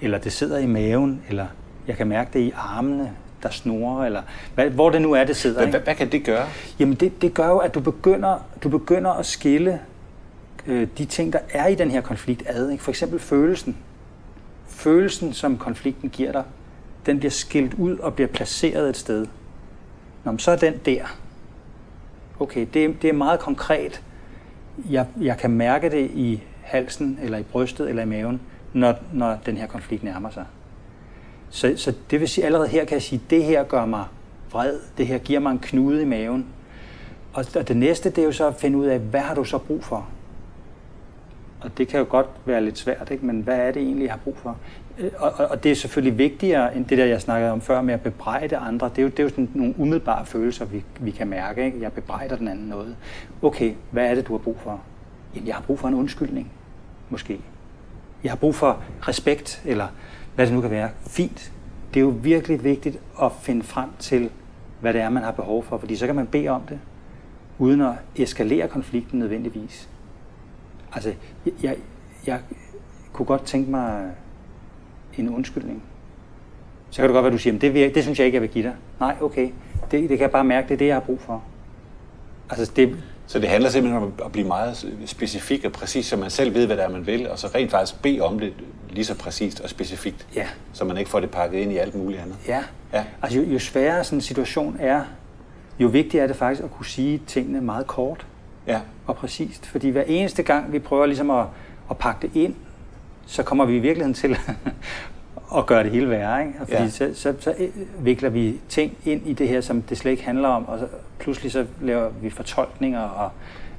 eller 0.02 0.17
det 0.17 0.34
sidder 0.34 0.58
i 0.58 0.65
maven, 0.65 1.21
eller 1.30 1.47
jeg 1.88 1.97
kan 1.97 2.08
mærke 2.08 2.30
det 2.34 2.39
i 2.39 2.52
armene, 2.56 3.12
der 3.43 3.50
snorer, 3.50 4.06
eller 4.06 4.21
hvad, 4.56 4.69
hvor 4.69 4.89
det 4.89 5.02
nu 5.02 5.13
er, 5.13 5.23
det 5.23 5.36
sidder. 5.36 5.67
Hvad, 5.67 5.80
hvad, 5.80 5.95
kan 5.95 6.12
det 6.12 6.26
gøre? 6.26 6.47
Jamen, 6.80 6.95
det, 6.95 7.21
det 7.21 7.34
gør 7.34 7.47
jo, 7.47 7.58
at 7.58 7.73
du 7.73 7.80
begynder, 7.80 8.39
du 8.63 8.69
begynder 8.69 9.12
at 9.12 9.26
skille 9.26 9.80
øh, 10.67 10.88
de 10.97 11.06
ting, 11.06 11.34
der 11.34 11.39
er 11.50 11.67
i 11.67 11.76
den 11.76 11.91
her 11.91 12.02
konflikt 12.02 12.43
ad. 12.45 12.69
Ikke? 12.69 12.84
For 12.84 12.91
eksempel 12.91 13.19
følelsen. 13.19 13.78
Følelsen, 14.67 15.34
som 15.34 15.58
konflikten 15.58 16.10
giver 16.10 16.32
dig, 16.32 16.43
den 17.06 17.19
bliver 17.19 17.32
skilt 17.32 17.73
ud 17.73 17.97
og 17.97 18.13
bliver 18.13 18.28
placeret 18.28 18.89
et 18.89 18.97
sted. 18.97 19.28
Nå, 20.23 20.38
så 20.38 20.52
er 20.52 20.56
den 20.56 20.78
der. 20.86 21.06
Okay, 22.39 22.67
det, 22.73 23.02
det 23.02 23.10
er 23.10 23.13
meget 23.13 23.39
konkret. 23.39 24.02
Jeg, 24.89 25.08
jeg 25.21 25.38
kan 25.38 25.52
mærke 25.52 25.89
det 25.89 26.12
i 26.12 26.43
halsen, 26.62 27.19
eller 27.23 27.38
i 27.38 27.43
brystet, 27.43 27.89
eller 27.89 28.04
i 28.04 28.06
maven, 28.06 28.41
når, 28.73 28.95
når 29.13 29.38
den 29.45 29.58
her 29.58 29.67
konflikt 29.67 30.04
nærmer 30.04 30.30
sig. 30.30 30.45
Så, 31.50 31.73
så 31.76 31.93
det 32.12 32.19
vil 32.19 32.28
sige, 32.28 32.45
allerede 32.45 32.67
her 32.67 32.86
kan 32.86 32.93
jeg 32.93 33.02
sige, 33.02 33.21
det 33.30 33.43
her 33.43 33.63
gør 33.63 33.86
mig 33.86 34.06
vred, 34.52 34.80
det 34.97 35.08
her 35.08 35.17
giver 35.17 35.39
mig 35.39 35.52
en 35.52 35.60
knude 35.60 36.02
i 36.02 36.06
maven. 36.06 36.45
Og, 37.34 37.45
og 37.56 37.67
det 37.67 37.78
næste, 37.78 38.10
det 38.10 38.17
er 38.17 38.26
jo 38.26 38.32
så 38.32 38.47
at 38.47 38.56
finde 38.56 38.78
ud 38.78 38.86
af, 38.86 39.00
hvad 39.00 39.19
har 39.19 39.36
du 39.36 39.43
så 39.43 39.58
brug 39.58 39.84
for? 39.84 40.08
Og 41.62 41.78
det 41.78 41.88
kan 41.88 42.00
jo 42.00 42.06
godt 42.10 42.28
være 42.45 42.63
lidt 42.63 42.78
svært, 42.78 43.12
ikke? 43.12 43.26
men 43.26 43.41
hvad 43.41 43.60
er 43.60 43.71
det 43.71 43.82
egentlig, 43.82 44.04
jeg 44.04 44.13
har 44.13 44.19
brug 44.23 44.38
for? 44.38 44.58
Øh, 44.99 45.12
og, 45.17 45.33
og, 45.38 45.47
og 45.47 45.63
det 45.63 45.71
er 45.71 45.75
selvfølgelig 45.75 46.17
vigtigere 46.17 46.75
end 46.75 46.86
det 46.86 46.97
der, 46.97 47.05
jeg 47.05 47.21
snakkede 47.21 47.51
om 47.51 47.62
før 47.62 47.81
med 47.81 47.93
at 47.93 48.01
bebrejde 48.01 48.57
andre. 48.57 48.89
Det 48.89 48.97
er 48.97 49.03
jo, 49.03 49.10
det 49.10 49.19
er 49.19 49.23
jo 49.23 49.29
sådan 49.29 49.49
nogle 49.53 49.73
umiddelbare 49.77 50.25
følelser, 50.25 50.65
vi, 50.65 50.83
vi 50.99 51.12
kan 51.12 51.27
mærke. 51.27 51.65
Ikke? 51.65 51.81
Jeg 51.81 51.91
bebrejder 51.91 52.36
den 52.36 52.47
anden 52.47 52.65
noget. 52.65 52.95
Okay, 53.41 53.73
hvad 53.91 54.10
er 54.10 54.15
det, 54.15 54.27
du 54.27 54.33
har 54.33 54.38
brug 54.38 54.60
for? 54.60 54.81
Jamen, 55.36 55.47
jeg 55.47 55.55
har 55.55 55.62
brug 55.62 55.79
for 55.79 55.88
en 55.88 55.93
undskyldning, 55.93 56.51
måske. 57.10 57.39
Jeg 58.23 58.31
har 58.31 58.38
brug 58.38 58.55
for 58.55 58.83
respekt, 59.07 59.62
eller 59.65 59.88
hvad 60.36 60.45
det 60.45 60.53
nu 60.53 60.62
kan 60.62 60.71
være. 60.71 60.89
Fint. 61.07 61.51
Det 61.93 61.99
er 61.99 62.03
jo 62.03 62.13
virkelig 62.21 62.63
vigtigt 62.63 62.99
at 63.21 63.31
finde 63.41 63.63
frem 63.63 63.89
til, 63.99 64.29
hvad 64.81 64.93
det 64.93 65.01
er, 65.01 65.10
man 65.10 65.23
har 65.23 65.31
behov 65.31 65.63
for, 65.63 65.77
fordi 65.77 65.95
så 65.95 66.05
kan 66.05 66.15
man 66.15 66.27
bede 66.27 66.47
om 66.47 66.62
det, 66.62 66.79
uden 67.57 67.81
at 67.81 67.93
eskalere 68.15 68.67
konflikten 68.67 69.19
nødvendigvis. 69.19 69.89
Altså, 70.93 71.13
jeg, 71.45 71.53
jeg, 71.63 71.77
jeg 72.27 72.39
kunne 73.13 73.25
godt 73.25 73.43
tænke 73.43 73.71
mig 73.71 74.12
en 75.25 75.36
undskyldning. 75.36 75.84
Så 76.89 77.01
kan 77.01 77.10
det 77.10 77.13
godt 77.13 77.23
være, 77.23 77.34
du 77.34 77.38
siger, 77.38 77.60
det, 77.60 77.73
vil, 77.73 77.95
det 77.95 78.03
synes 78.03 78.19
jeg 78.19 78.25
ikke, 78.25 78.36
jeg 78.36 78.41
vil 78.41 78.49
give 78.49 78.63
dig. 78.63 78.73
Nej, 78.99 79.15
okay. 79.21 79.49
Det, 79.91 80.10
det 80.10 80.10
kan 80.10 80.19
jeg 80.19 80.32
bare 80.32 80.43
mærke, 80.43 80.67
det 80.67 80.73
er 80.73 80.77
det, 80.77 80.88
jeg 80.88 80.95
har 80.95 80.99
brug 81.01 81.21
for. 81.21 81.43
Altså, 82.49 82.71
det, 82.75 82.95
så 83.27 83.39
det 83.39 83.49
handler 83.49 83.69
simpelthen 83.69 84.03
om 84.03 84.13
at 84.25 84.32
blive 84.32 84.47
meget 84.47 84.86
specifik 85.06 85.65
og 85.65 85.71
præcis, 85.71 86.06
så 86.06 86.17
man 86.17 86.30
selv 86.30 86.53
ved, 86.53 86.65
hvad 86.65 86.77
det 86.77 86.86
er, 86.86 86.89
man 86.89 87.08
vil, 87.08 87.30
og 87.30 87.39
så 87.39 87.47
rent 87.56 87.71
faktisk 87.71 88.01
bede 88.01 88.21
om 88.21 88.39
det 88.39 88.53
lige 88.89 89.06
så 89.06 89.17
præcist 89.17 89.60
og 89.60 89.69
specifikt, 89.69 90.27
ja. 90.36 90.47
så 90.73 90.86
man 90.86 90.97
ikke 90.97 91.10
får 91.10 91.19
det 91.19 91.32
pakket 91.32 91.60
ind 91.60 91.71
i 91.71 91.77
alt 91.77 91.95
muligt 91.95 92.21
andet. 92.21 92.36
Ja. 92.47 92.63
ja. 92.93 93.03
Altså 93.21 93.39
jo, 93.39 93.45
jo 93.45 93.60
sværere 93.60 94.03
sådan 94.03 94.17
en 94.17 94.21
situation 94.21 94.77
er, 94.80 95.01
jo 95.80 95.88
vigtigere 95.88 96.23
er 96.23 96.27
det 96.27 96.36
faktisk 96.36 96.63
at 96.63 96.71
kunne 96.71 96.86
sige 96.86 97.21
tingene 97.27 97.62
meget 97.62 97.88
kort 97.88 98.25
ja. 98.67 98.80
og 99.08 99.15
præcist. 99.15 99.65
Fordi 99.65 99.89
hver 99.89 100.03
eneste 100.08 100.43
gang, 100.43 100.71
vi 100.71 100.80
prøver 100.80 101.06
ligesom 101.06 101.32
at, 101.32 101.45
at 101.89 101.97
pakke 101.97 102.27
det 102.27 102.36
ind, 102.36 102.56
så 103.27 103.43
kommer 103.43 103.65
vi 103.65 103.75
i 103.75 103.79
virkeligheden 103.79 104.13
til 104.13 104.37
at 105.57 105.65
gøre 105.65 105.83
det 105.83 105.91
hele 105.91 106.09
værre. 106.09 106.41
Ikke? 106.41 106.53
Fordi 106.59 106.73
ja. 106.73 106.89
så, 106.89 107.11
så, 107.13 107.33
så 107.39 107.53
vikler 107.99 108.29
vi 108.29 108.59
ting 108.69 108.97
ind 109.05 109.27
i 109.27 109.33
det 109.33 109.47
her, 109.47 109.61
som 109.61 109.81
det 109.81 109.97
slet 109.97 110.11
ikke 110.11 110.23
handler 110.23 110.49
om, 110.49 110.67
og 110.67 110.79
så 110.79 110.87
pludselig 111.19 111.51
så 111.51 111.65
laver 111.81 112.09
vi 112.09 112.29
fortolkninger 112.29 113.01
og 113.01 113.31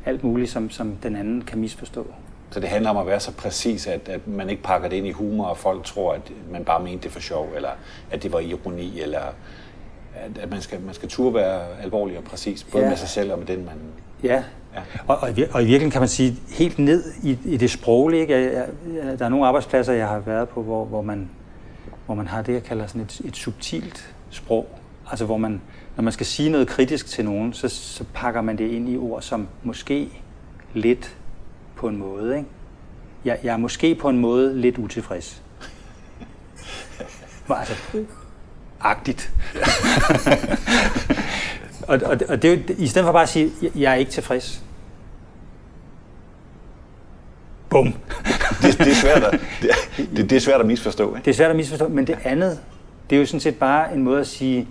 alt 0.06 0.24
muligt, 0.24 0.50
som, 0.50 0.70
som 0.70 0.96
den 1.02 1.16
anden 1.16 1.42
kan 1.42 1.58
misforstå. 1.58 2.06
Så 2.50 2.60
det 2.60 2.68
handler 2.68 2.90
om 2.90 2.96
at 2.96 3.06
være 3.06 3.20
så 3.20 3.32
præcis, 3.32 3.86
at, 3.86 4.08
at 4.08 4.28
man 4.28 4.50
ikke 4.50 4.62
pakker 4.62 4.88
det 4.88 4.96
ind 4.96 5.06
i 5.06 5.10
humor, 5.10 5.44
og 5.44 5.56
folk 5.56 5.84
tror, 5.84 6.12
at 6.12 6.32
man 6.50 6.64
bare 6.64 6.82
mente 6.82 7.02
det 7.02 7.12
for 7.12 7.20
sjov, 7.20 7.48
eller 7.56 7.70
at 8.10 8.22
det 8.22 8.32
var 8.32 8.40
ironi, 8.40 9.00
eller 9.00 9.20
at, 10.14 10.38
at 10.42 10.50
man, 10.50 10.60
skal, 10.60 10.80
man 10.80 10.94
skal 10.94 11.08
turde 11.08 11.34
være 11.34 11.60
alvorlig 11.82 12.18
og 12.18 12.24
præcis, 12.24 12.64
både 12.64 12.84
ja. 12.84 12.90
med 12.90 12.96
sig 12.96 13.08
selv 13.08 13.32
og 13.32 13.38
med 13.38 13.46
den, 13.46 13.64
man... 13.64 13.74
Ja, 14.22 14.42
ja. 14.74 14.80
Og, 15.06 15.16
og, 15.16 15.28
og 15.28 15.62
i 15.62 15.64
virkeligheden 15.64 15.90
kan 15.90 16.00
man 16.00 16.08
sige, 16.08 16.36
helt 16.48 16.78
ned 16.78 17.12
i, 17.22 17.38
i 17.44 17.56
det 17.56 17.70
sproglige, 17.70 18.20
ikke? 18.20 18.34
Jeg, 18.34 18.68
jeg, 18.94 19.18
der 19.18 19.24
er 19.24 19.28
nogle 19.28 19.46
arbejdspladser, 19.46 19.92
jeg 19.92 20.08
har 20.08 20.18
været 20.18 20.48
på, 20.48 20.62
hvor, 20.62 20.84
hvor, 20.84 21.02
man, 21.02 21.30
hvor 22.06 22.14
man 22.14 22.26
har 22.26 22.42
det, 22.42 22.52
jeg 22.52 22.62
kalder 22.62 22.86
sådan 22.86 23.02
et, 23.02 23.20
et 23.24 23.36
subtilt 23.36 24.14
sprog. 24.30 24.68
Altså 25.10 25.24
hvor 25.24 25.36
man, 25.36 25.60
når 25.96 26.02
man 26.02 26.12
skal 26.12 26.26
sige 26.26 26.50
noget 26.50 26.68
kritisk 26.68 27.06
til 27.06 27.24
nogen, 27.24 27.52
så, 27.52 27.68
så 27.68 28.04
pakker 28.14 28.40
man 28.40 28.58
det 28.58 28.70
ind 28.70 28.88
i 28.88 28.96
ord 28.96 29.22
som 29.22 29.48
måske 29.62 30.08
lidt 30.74 31.16
på 31.76 31.88
en 31.88 31.96
måde. 31.96 32.36
Ikke? 32.36 32.48
Jeg, 33.24 33.38
jeg 33.42 33.52
er 33.52 33.56
måske 33.56 33.94
på 33.94 34.08
en 34.08 34.18
måde 34.18 34.60
lidt 34.60 34.78
utilfreds. 34.78 35.42
altså, 37.50 37.74
agtigt. 38.80 39.32
og, 41.88 42.00
og, 42.04 42.18
og 42.28 42.42
det 42.42 42.52
er 42.52 42.56
jo, 42.56 42.60
i 42.78 42.86
stedet 42.86 43.06
for 43.06 43.12
bare 43.12 43.22
at 43.22 43.28
sige, 43.28 43.52
jeg 43.76 43.92
er 43.92 43.96
ikke 43.96 44.10
tilfreds. 44.10 44.62
Bum. 47.68 47.86
det, 48.62 48.78
det, 48.78 48.88
er 48.88 48.94
svært 48.94 49.22
at, 49.22 49.40
det, 49.96 50.30
det 50.30 50.32
er 50.32 50.40
svært 50.40 50.60
at 50.60 50.66
misforstå. 50.66 51.08
Ikke? 51.16 51.24
Det 51.24 51.30
er 51.30 51.34
svært 51.34 51.50
at 51.50 51.56
misforstå, 51.56 51.88
men 51.88 52.06
det 52.06 52.18
andet, 52.24 52.60
det 53.10 53.16
er 53.16 53.20
jo 53.20 53.26
sådan 53.26 53.40
set 53.40 53.56
bare 53.56 53.94
en 53.94 54.02
måde 54.02 54.20
at 54.20 54.26
sige, 54.26 54.68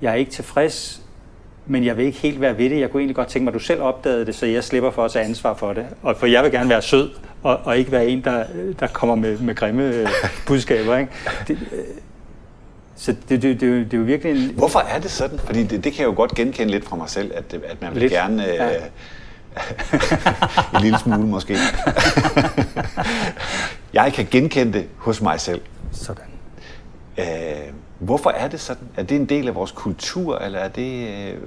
jeg 0.00 0.10
er 0.10 0.14
ikke 0.14 0.30
tilfreds, 0.30 1.02
men 1.66 1.84
jeg 1.84 1.96
vil 1.96 2.06
ikke 2.06 2.18
helt 2.18 2.40
være 2.40 2.58
ved 2.58 2.70
det. 2.70 2.80
Jeg 2.80 2.90
kunne 2.90 3.00
egentlig 3.00 3.16
godt 3.16 3.28
tænke 3.28 3.44
mig, 3.44 3.50
at 3.50 3.54
du 3.54 3.64
selv 3.64 3.82
opdagede 3.82 4.26
det, 4.26 4.34
så 4.34 4.46
jeg 4.46 4.64
slipper 4.64 4.90
for 4.90 5.04
at 5.04 5.12
tage 5.12 5.24
ansvar 5.24 5.54
for 5.54 5.72
det. 5.72 5.86
Og 6.02 6.16
for 6.16 6.26
jeg 6.26 6.42
vil 6.42 6.52
gerne 6.52 6.70
være 6.70 6.82
sød, 6.82 7.10
og, 7.42 7.60
og 7.64 7.78
ikke 7.78 7.92
være 7.92 8.06
en, 8.06 8.24
der, 8.24 8.44
der 8.80 8.86
kommer 8.86 9.14
med, 9.14 9.38
med 9.38 9.54
grimme 9.54 10.06
budskaber. 10.46 10.96
Ikke? 10.96 11.12
Det, 11.48 11.58
så 12.96 13.16
det, 13.28 13.42
det, 13.42 13.42
det, 13.42 13.60
det, 13.60 13.94
er 13.94 13.98
jo 13.98 14.04
virkelig 14.04 14.48
en... 14.48 14.54
Hvorfor 14.54 14.78
er 14.78 14.98
det 14.98 15.10
sådan? 15.10 15.38
Fordi 15.38 15.62
det, 15.62 15.84
det 15.84 15.92
kan 15.92 16.00
jeg 16.00 16.06
jo 16.06 16.16
godt 16.16 16.34
genkende 16.34 16.70
lidt 16.70 16.84
fra 16.84 16.96
mig 16.96 17.08
selv, 17.10 17.32
at, 17.34 17.54
at 17.54 17.82
man 17.82 17.94
vil 17.94 18.02
lidt. 18.02 18.12
gerne... 18.12 18.42
Ja. 18.42 18.74
Øh, 18.74 18.82
en 20.74 20.80
lille 20.80 20.98
smule 20.98 21.26
måske. 21.26 21.56
jeg 23.92 24.12
kan 24.12 24.26
genkende 24.30 24.72
det 24.72 24.86
hos 24.96 25.20
mig 25.20 25.40
selv. 25.40 25.60
Sådan. 25.92 26.24
Øh, 27.18 27.24
Hvorfor 27.98 28.30
er 28.30 28.48
det 28.48 28.60
sådan? 28.60 28.88
Er 28.96 29.02
det 29.02 29.16
en 29.16 29.26
del 29.26 29.48
af 29.48 29.54
vores 29.54 29.70
kultur, 29.70 30.38
eller 30.38 30.58
er 30.58 30.68
det, 30.68 31.08
øh, 31.08 31.38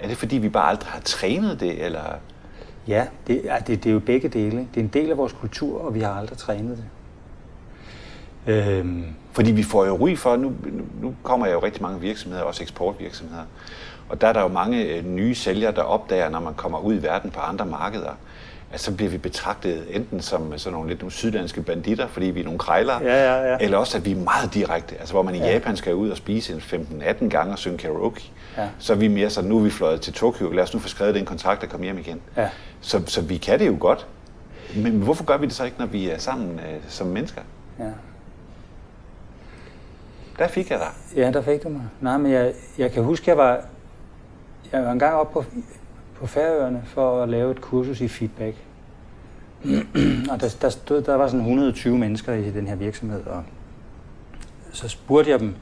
er 0.00 0.08
det 0.08 0.16
fordi, 0.16 0.36
vi 0.36 0.48
bare 0.48 0.68
aldrig 0.68 0.90
har 0.90 1.00
trænet 1.00 1.60
det? 1.60 1.84
Eller? 1.84 2.00
Ja, 2.88 3.06
det, 3.26 3.42
det, 3.66 3.84
det 3.84 3.86
er 3.86 3.92
jo 3.92 4.00
begge 4.00 4.28
dele. 4.28 4.56
Det 4.74 4.80
er 4.80 4.84
en 4.84 4.88
del 4.88 5.10
af 5.10 5.16
vores 5.16 5.32
kultur, 5.32 5.80
og 5.80 5.94
vi 5.94 6.00
har 6.00 6.12
aldrig 6.12 6.38
trænet 6.38 6.76
det. 6.76 6.84
Øhm. 8.46 9.04
Fordi 9.32 9.52
vi 9.52 9.62
får 9.62 9.86
jo 9.86 9.96
ry 9.96 10.16
for, 10.16 10.36
nu, 10.36 10.52
nu 11.02 11.14
kommer 11.22 11.46
jeg 11.46 11.54
jo 11.54 11.62
rigtig 11.62 11.82
mange 11.82 12.00
virksomheder, 12.00 12.42
også 12.42 12.62
eksportvirksomheder, 12.62 13.42
og 14.08 14.20
der 14.20 14.28
er 14.28 14.32
der 14.32 14.40
jo 14.40 14.48
mange 14.48 14.84
øh, 14.84 15.06
nye 15.06 15.34
sælgere, 15.34 15.72
der 15.72 15.82
opdager, 15.82 16.28
når 16.28 16.40
man 16.40 16.54
kommer 16.54 16.78
ud 16.78 16.94
i 16.94 17.02
verden 17.02 17.30
på 17.30 17.40
andre 17.40 17.66
markeder, 17.66 18.10
at 18.72 18.80
så 18.80 18.94
bliver 18.94 19.10
vi 19.10 19.18
betragtet 19.18 19.84
enten 19.90 20.20
som 20.20 20.58
sådan 20.58 20.72
nogle 20.72 20.88
lidt 20.88 21.00
nogle 21.00 21.12
sydlandske 21.12 21.62
banditter, 21.62 22.06
fordi 22.06 22.26
vi 22.26 22.40
er 22.40 22.44
nogle 22.44 22.58
krejlere, 22.58 23.02
ja, 23.02 23.34
ja, 23.34 23.50
ja. 23.50 23.56
eller 23.60 23.78
også 23.78 23.98
at 23.98 24.04
vi 24.04 24.12
er 24.12 24.16
meget 24.16 24.54
direkte. 24.54 24.96
Altså 24.98 25.14
hvor 25.14 25.22
man 25.22 25.34
i 25.34 25.38
ja. 25.38 25.52
Japan 25.52 25.76
skal 25.76 25.94
ud 25.94 26.10
og 26.10 26.16
spise 26.16 26.52
en 26.52 26.58
15-18 27.02 27.28
gange 27.28 27.52
og 27.52 27.58
synge 27.58 27.78
karaoke, 27.78 28.30
ja. 28.56 28.68
så 28.78 28.92
er 28.92 28.96
vi 28.96 29.08
mere 29.08 29.30
sådan, 29.30 29.50
nu 29.50 29.58
er 29.58 29.62
vi 29.62 29.70
fløjet 29.70 30.00
til 30.00 30.12
Tokyo, 30.12 30.50
lad 30.50 30.62
os 30.62 30.74
nu 30.74 30.80
få 30.80 30.88
skrevet 30.88 31.14
den 31.14 31.24
kontrakt 31.24 31.62
og 31.62 31.68
komme 31.68 31.84
hjem 31.84 31.98
igen. 31.98 32.20
Ja. 32.36 32.48
Så, 32.80 33.02
så 33.06 33.20
vi 33.20 33.36
kan 33.36 33.58
det 33.58 33.66
jo 33.66 33.76
godt. 33.80 34.06
Men 34.76 34.92
hvorfor 34.92 35.24
gør 35.24 35.36
vi 35.36 35.46
det 35.46 35.54
så 35.54 35.64
ikke, 35.64 35.78
når 35.78 35.86
vi 35.86 36.08
er 36.08 36.18
sammen 36.18 36.58
øh, 36.58 36.80
som 36.88 37.06
mennesker? 37.06 37.40
Ja. 37.78 37.84
Der 40.38 40.48
fik 40.48 40.70
jeg 40.70 40.78
dig. 40.78 41.16
Ja, 41.16 41.30
der 41.30 41.42
fik 41.42 41.62
du 41.62 41.68
mig. 41.68 41.82
Nej, 42.00 42.18
men 42.18 42.32
jeg, 42.32 42.52
jeg 42.78 42.92
kan 42.92 43.02
huske, 43.02 43.30
jeg 43.30 43.36
var, 43.36 43.64
jeg 44.72 44.82
var 44.82 44.92
engang 44.92 45.14
oppe 45.14 45.32
på, 45.32 45.44
på 46.14 46.26
Færøerne 46.26 46.82
for 46.86 47.22
at 47.22 47.28
lave 47.28 47.50
et 47.50 47.60
kursus 47.60 48.00
i 48.00 48.08
feedback. 48.08 48.56
og 50.30 50.40
der, 50.40 50.56
der, 50.60 50.68
stod, 50.68 51.02
der 51.02 51.14
var 51.14 51.26
sådan 51.26 51.40
120 51.40 51.98
mennesker 51.98 52.32
i 52.32 52.50
den 52.50 52.66
her 52.66 52.74
virksomhed, 52.74 53.26
og 53.26 53.44
så 54.72 54.88
spurgte 54.88 55.30
jeg 55.30 55.40
dem, 55.40 55.54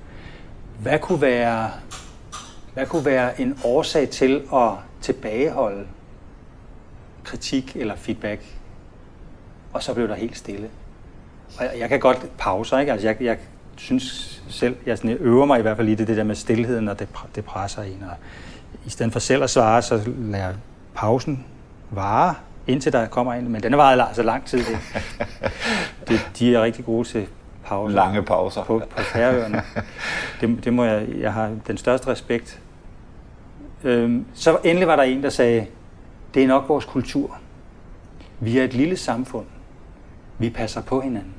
hvad 0.80 0.98
kunne 0.98 1.20
være, 1.20 1.70
hvad 2.74 2.86
kunne 2.86 3.04
være 3.04 3.40
en 3.40 3.58
årsag 3.64 4.08
til 4.08 4.42
at 4.54 4.70
tilbageholde 5.00 5.86
kritik 7.24 7.76
eller 7.76 7.96
feedback? 7.96 8.58
Og 9.72 9.82
så 9.82 9.94
blev 9.94 10.08
der 10.08 10.14
helt 10.14 10.36
stille. 10.36 10.70
Og 11.58 11.64
jeg, 11.64 11.72
jeg 11.78 11.88
kan 11.88 12.00
godt 12.00 12.32
pauser, 12.38 12.78
ikke? 12.78 12.92
Altså 12.92 13.08
jeg, 13.08 13.22
jeg 13.22 13.38
synes 13.76 14.42
selv, 14.48 14.76
jeg, 14.86 14.98
sådan, 14.98 15.10
øver 15.10 15.46
mig 15.46 15.58
i 15.58 15.62
hvert 15.62 15.76
fald 15.76 15.88
i 15.88 15.94
det, 15.94 16.08
det 16.08 16.16
der 16.16 16.24
med 16.24 16.34
stillheden, 16.34 16.88
og 16.88 16.98
det, 16.98 17.08
det 17.34 17.44
presser 17.44 17.82
en. 17.82 18.04
Og 18.10 18.16
i 18.86 18.90
stedet 18.90 19.12
for 19.12 19.20
selv 19.20 19.42
at 19.42 19.50
svare, 19.50 19.82
så 19.82 20.00
lader 20.06 20.44
jeg 20.44 20.54
pausen 20.94 21.44
vare, 21.90 22.34
indtil 22.66 22.92
der 22.92 23.06
kommer 23.06 23.34
en. 23.34 23.48
Men 23.48 23.62
den 23.62 23.76
var 23.76 23.84
altså 23.84 24.22
lang 24.22 24.44
tid. 24.44 24.58
Det. 24.58 24.78
det, 26.08 26.30
de 26.38 26.54
er 26.54 26.62
rigtig 26.62 26.84
gode 26.84 27.08
til 27.08 27.26
pauser. 27.64 27.94
Lange 27.94 28.22
pauser. 28.22 28.64
På, 28.64 28.82
på 28.96 29.02
færøerne. 29.02 29.62
Det, 30.40 30.64
det 30.64 30.72
må 30.72 30.84
jeg, 30.84 31.08
jeg 31.20 31.32
har 31.32 31.50
den 31.66 31.76
største 31.76 32.08
respekt. 32.08 32.60
Øhm, 33.84 34.26
så 34.34 34.58
endelig 34.64 34.88
var 34.88 34.96
der 34.96 35.02
en, 35.02 35.22
der 35.22 35.30
sagde, 35.30 35.66
det 36.34 36.42
er 36.42 36.46
nok 36.46 36.68
vores 36.68 36.84
kultur. 36.84 37.38
Vi 38.40 38.58
er 38.58 38.64
et 38.64 38.74
lille 38.74 38.96
samfund. 38.96 39.46
Vi 40.38 40.50
passer 40.50 40.82
på 40.82 41.00
hinanden. 41.00 41.34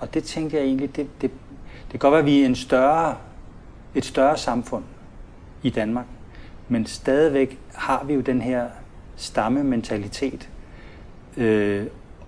Og 0.00 0.14
det 0.14 0.24
tænkte 0.24 0.56
jeg 0.56 0.64
egentlig, 0.64 0.96
det, 0.96 1.06
det, 1.20 1.30
det 1.82 1.90
kan 1.90 1.98
godt 1.98 2.12
være, 2.12 2.20
at 2.20 2.26
vi 2.26 2.42
er 2.42 2.46
en 2.46 2.54
større, 2.54 3.16
et 3.94 4.04
større 4.04 4.36
samfund 4.36 4.84
i 5.62 5.70
Danmark, 5.70 6.06
men 6.68 6.86
stadigvæk 6.86 7.58
har 7.74 8.04
vi 8.04 8.14
jo 8.14 8.20
den 8.20 8.42
her 8.42 8.66
stammementalitet, 9.16 10.48
øh, 11.36 11.86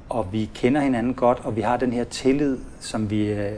og 0.08 0.32
vi 0.32 0.50
kender 0.54 0.80
hinanden 0.80 1.14
godt, 1.14 1.40
og 1.44 1.56
vi 1.56 1.60
har 1.60 1.76
den 1.76 1.92
her 1.92 2.04
tillid, 2.04 2.58
som 2.80 3.10
vi 3.10 3.32
øh, 3.32 3.52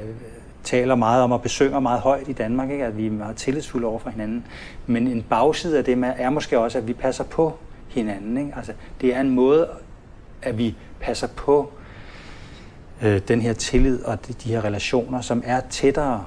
taler 0.65 0.95
meget 0.95 1.23
om 1.23 1.33
og 1.33 1.43
besynger 1.43 1.81
meget 1.81 2.01
højt 2.01 2.29
i 2.29 2.33
Danmark, 2.33 2.71
ikke? 2.71 2.85
at 2.85 2.97
vi 2.97 3.07
er 3.07 3.11
meget 3.11 3.37
tillidsfulde 3.37 3.87
over 3.87 3.99
for 3.99 4.11
hinanden. 4.11 4.47
Men 4.87 5.07
en 5.07 5.23
bagside 5.23 5.79
af 5.79 5.85
det 5.85 6.15
er 6.19 6.31
måske 6.31 6.59
også, 6.59 6.79
at 6.79 6.89
vi 6.89 6.93
passer 6.93 7.25
på 7.25 7.53
hinanden. 7.89 8.39
Ikke? 8.39 8.53
Altså, 8.57 8.73
det 9.01 9.15
er 9.15 9.21
en 9.21 9.31
måde, 9.31 9.69
at 10.43 10.59
vi 10.59 10.75
passer 11.01 11.29
på 11.37 11.73
øh, 13.05 13.21
den 13.29 13.41
her 13.41 13.53
tillid 13.53 14.03
og 14.03 14.29
de, 14.29 14.33
de 14.33 14.49
her 14.49 14.65
relationer, 14.65 15.21
som 15.21 15.43
er 15.47 15.61
tættere 15.71 16.25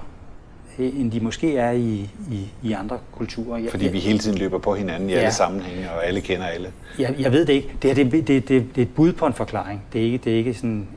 end 0.79 1.11
de 1.11 1.19
måske 1.19 1.57
er 1.57 1.71
i, 1.71 2.09
i, 2.31 2.47
i 2.63 2.71
andre 2.71 2.99
kulturer. 3.11 3.57
Jeg, 3.57 3.71
Fordi 3.71 3.87
vi 3.87 3.99
hele 3.99 4.19
tiden 4.19 4.37
løber 4.37 4.57
på 4.57 4.75
hinanden 4.75 5.09
i 5.09 5.13
ja. 5.13 5.19
alle 5.19 5.33
sammenhænge, 5.33 5.91
og 5.91 6.05
alle 6.05 6.21
kender 6.21 6.45
alle. 6.45 6.71
Jeg, 6.99 7.15
jeg 7.19 7.31
ved 7.31 7.45
det 7.45 7.53
ikke. 7.53 7.75
Det, 7.81 7.95
her, 7.95 8.03
det, 8.03 8.27
det, 8.27 8.27
det, 8.27 8.49
det 8.49 8.77
er 8.77 8.81
et 8.81 8.95
bud 8.95 9.13
på 9.13 9.25
en 9.25 9.33
forklaring. 9.33 9.83
Det 9.93 10.01
er 10.01 10.05
ikke, 10.05 10.17
det 10.17 10.33
er 10.33 10.37
ikke 10.37 10.53
sådan 10.53 10.87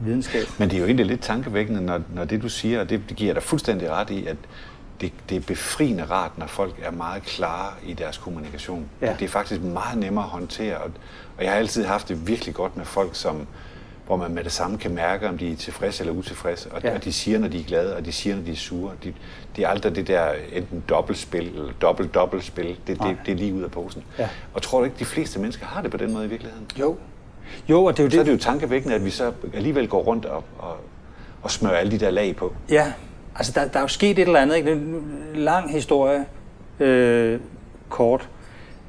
videnskab. 0.00 0.42
Men 0.58 0.70
det 0.70 0.76
er 0.76 0.80
jo 0.80 0.86
egentlig 0.86 1.06
lidt 1.06 1.20
tankevækkende, 1.20 1.80
når, 1.80 2.00
når 2.14 2.24
det 2.24 2.42
du 2.42 2.48
siger, 2.48 2.80
og 2.80 2.90
det, 2.90 3.00
det 3.08 3.16
giver 3.16 3.34
dig 3.34 3.42
fuldstændig 3.42 3.90
ret 3.90 4.10
i, 4.10 4.26
at 4.26 4.36
det, 5.00 5.12
det 5.28 5.36
er 5.36 5.40
befriende 5.40 6.04
rart, 6.04 6.38
når 6.38 6.46
folk 6.46 6.74
er 6.82 6.90
meget 6.90 7.22
klare 7.22 7.72
i 7.86 7.92
deres 7.92 8.18
kommunikation. 8.18 8.84
Ja. 9.00 9.14
Det 9.18 9.24
er 9.24 9.28
faktisk 9.28 9.62
meget 9.62 9.98
nemmere 9.98 10.24
at 10.24 10.30
håndtere, 10.30 10.76
og, 10.76 10.90
og 11.38 11.44
jeg 11.44 11.52
har 11.52 11.58
altid 11.58 11.84
haft 11.84 12.08
det 12.08 12.28
virkelig 12.28 12.54
godt 12.54 12.76
med 12.76 12.84
folk, 12.84 13.10
som, 13.12 13.46
hvor 14.10 14.16
man 14.16 14.34
med 14.34 14.44
det 14.44 14.52
samme 14.52 14.78
kan 14.78 14.94
mærke, 14.94 15.28
om 15.28 15.38
de 15.38 15.52
er 15.52 15.56
tilfredse 15.56 16.02
eller 16.02 16.14
utilfredse. 16.14 16.72
Og, 16.72 16.82
ja. 16.82 16.94
og 16.94 17.04
de 17.04 17.12
siger, 17.12 17.38
når 17.38 17.48
de 17.48 17.60
er 17.60 17.64
glade, 17.64 17.96
og 17.96 18.04
de 18.04 18.12
siger, 18.12 18.36
når 18.36 18.42
de 18.42 18.52
er 18.52 18.56
sure. 18.56 18.92
De, 19.04 19.14
det 19.56 19.64
er 19.64 19.68
aldrig 19.68 19.96
det 19.96 20.06
der 20.06 20.32
enten 20.52 20.82
dobbeltspil 20.88 21.48
eller 21.48 21.72
dobbelt-dobbeltspil. 21.80 22.66
Det, 22.86 23.02
det, 23.02 23.16
det 23.26 23.32
er 23.32 23.36
lige 23.36 23.54
ud 23.54 23.62
af 23.62 23.70
posen. 23.70 24.04
Ja. 24.18 24.28
Og 24.54 24.62
tror 24.62 24.78
du 24.78 24.84
ikke, 24.84 24.96
de 24.98 25.04
fleste 25.04 25.40
mennesker 25.40 25.66
har 25.66 25.82
det 25.82 25.90
på 25.90 25.96
den 25.96 26.12
måde 26.12 26.24
i 26.24 26.28
virkeligheden? 26.28 26.66
Jo. 26.80 26.96
Jo, 27.68 27.84
og 27.84 27.96
det 27.96 28.02
er 28.02 28.04
jo 28.04 28.10
så 28.10 28.14
det. 28.14 28.20
er 28.20 28.24
det 28.24 28.32
jo 28.32 28.38
tankevækkende, 28.38 28.94
at 28.94 29.04
vi 29.04 29.10
så 29.10 29.32
alligevel 29.54 29.88
går 29.88 30.02
rundt 30.02 30.24
og, 30.24 30.44
og, 30.58 30.76
og 31.42 31.50
smører 31.50 31.76
alle 31.76 31.92
de 31.92 31.98
der 31.98 32.10
lag 32.10 32.36
på. 32.36 32.54
Ja, 32.70 32.92
altså 33.36 33.52
der, 33.52 33.68
der 33.68 33.78
er 33.78 33.82
jo 33.82 33.88
sket 33.88 34.18
et 34.18 34.18
eller 34.18 34.40
andet. 34.40 34.56
Ikke? 34.56 34.72
En 34.72 35.04
lang 35.34 35.72
historie, 35.72 36.24
øh, 36.80 37.40
kort. 37.88 38.28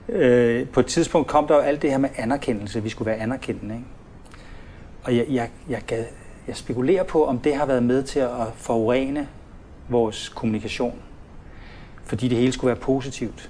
Øh, 0.09 0.67
på 0.67 0.79
et 0.79 0.85
tidspunkt 0.85 1.27
kom 1.27 1.47
der 1.47 1.55
jo 1.55 1.61
alt 1.61 1.81
det 1.81 1.91
her 1.91 1.97
med 1.97 2.09
anerkendelse. 2.15 2.83
Vi 2.83 2.89
skulle 2.89 3.11
være 3.11 3.19
anerkendende. 3.19 3.75
Ikke? 3.75 3.87
Og 5.03 5.15
jeg, 5.15 5.25
jeg, 5.29 5.49
jeg, 5.69 5.81
jeg, 5.91 6.05
jeg 6.47 6.55
spekulerer 6.55 7.03
på, 7.03 7.25
om 7.25 7.39
det 7.39 7.55
har 7.55 7.65
været 7.65 7.83
med 7.83 8.03
til 8.03 8.19
at 8.19 8.47
forurene 8.55 9.27
vores 9.89 10.29
kommunikation. 10.29 10.95
Fordi 12.03 12.27
det 12.27 12.37
hele 12.37 12.51
skulle 12.51 12.67
være 12.67 12.81
positivt 12.81 13.49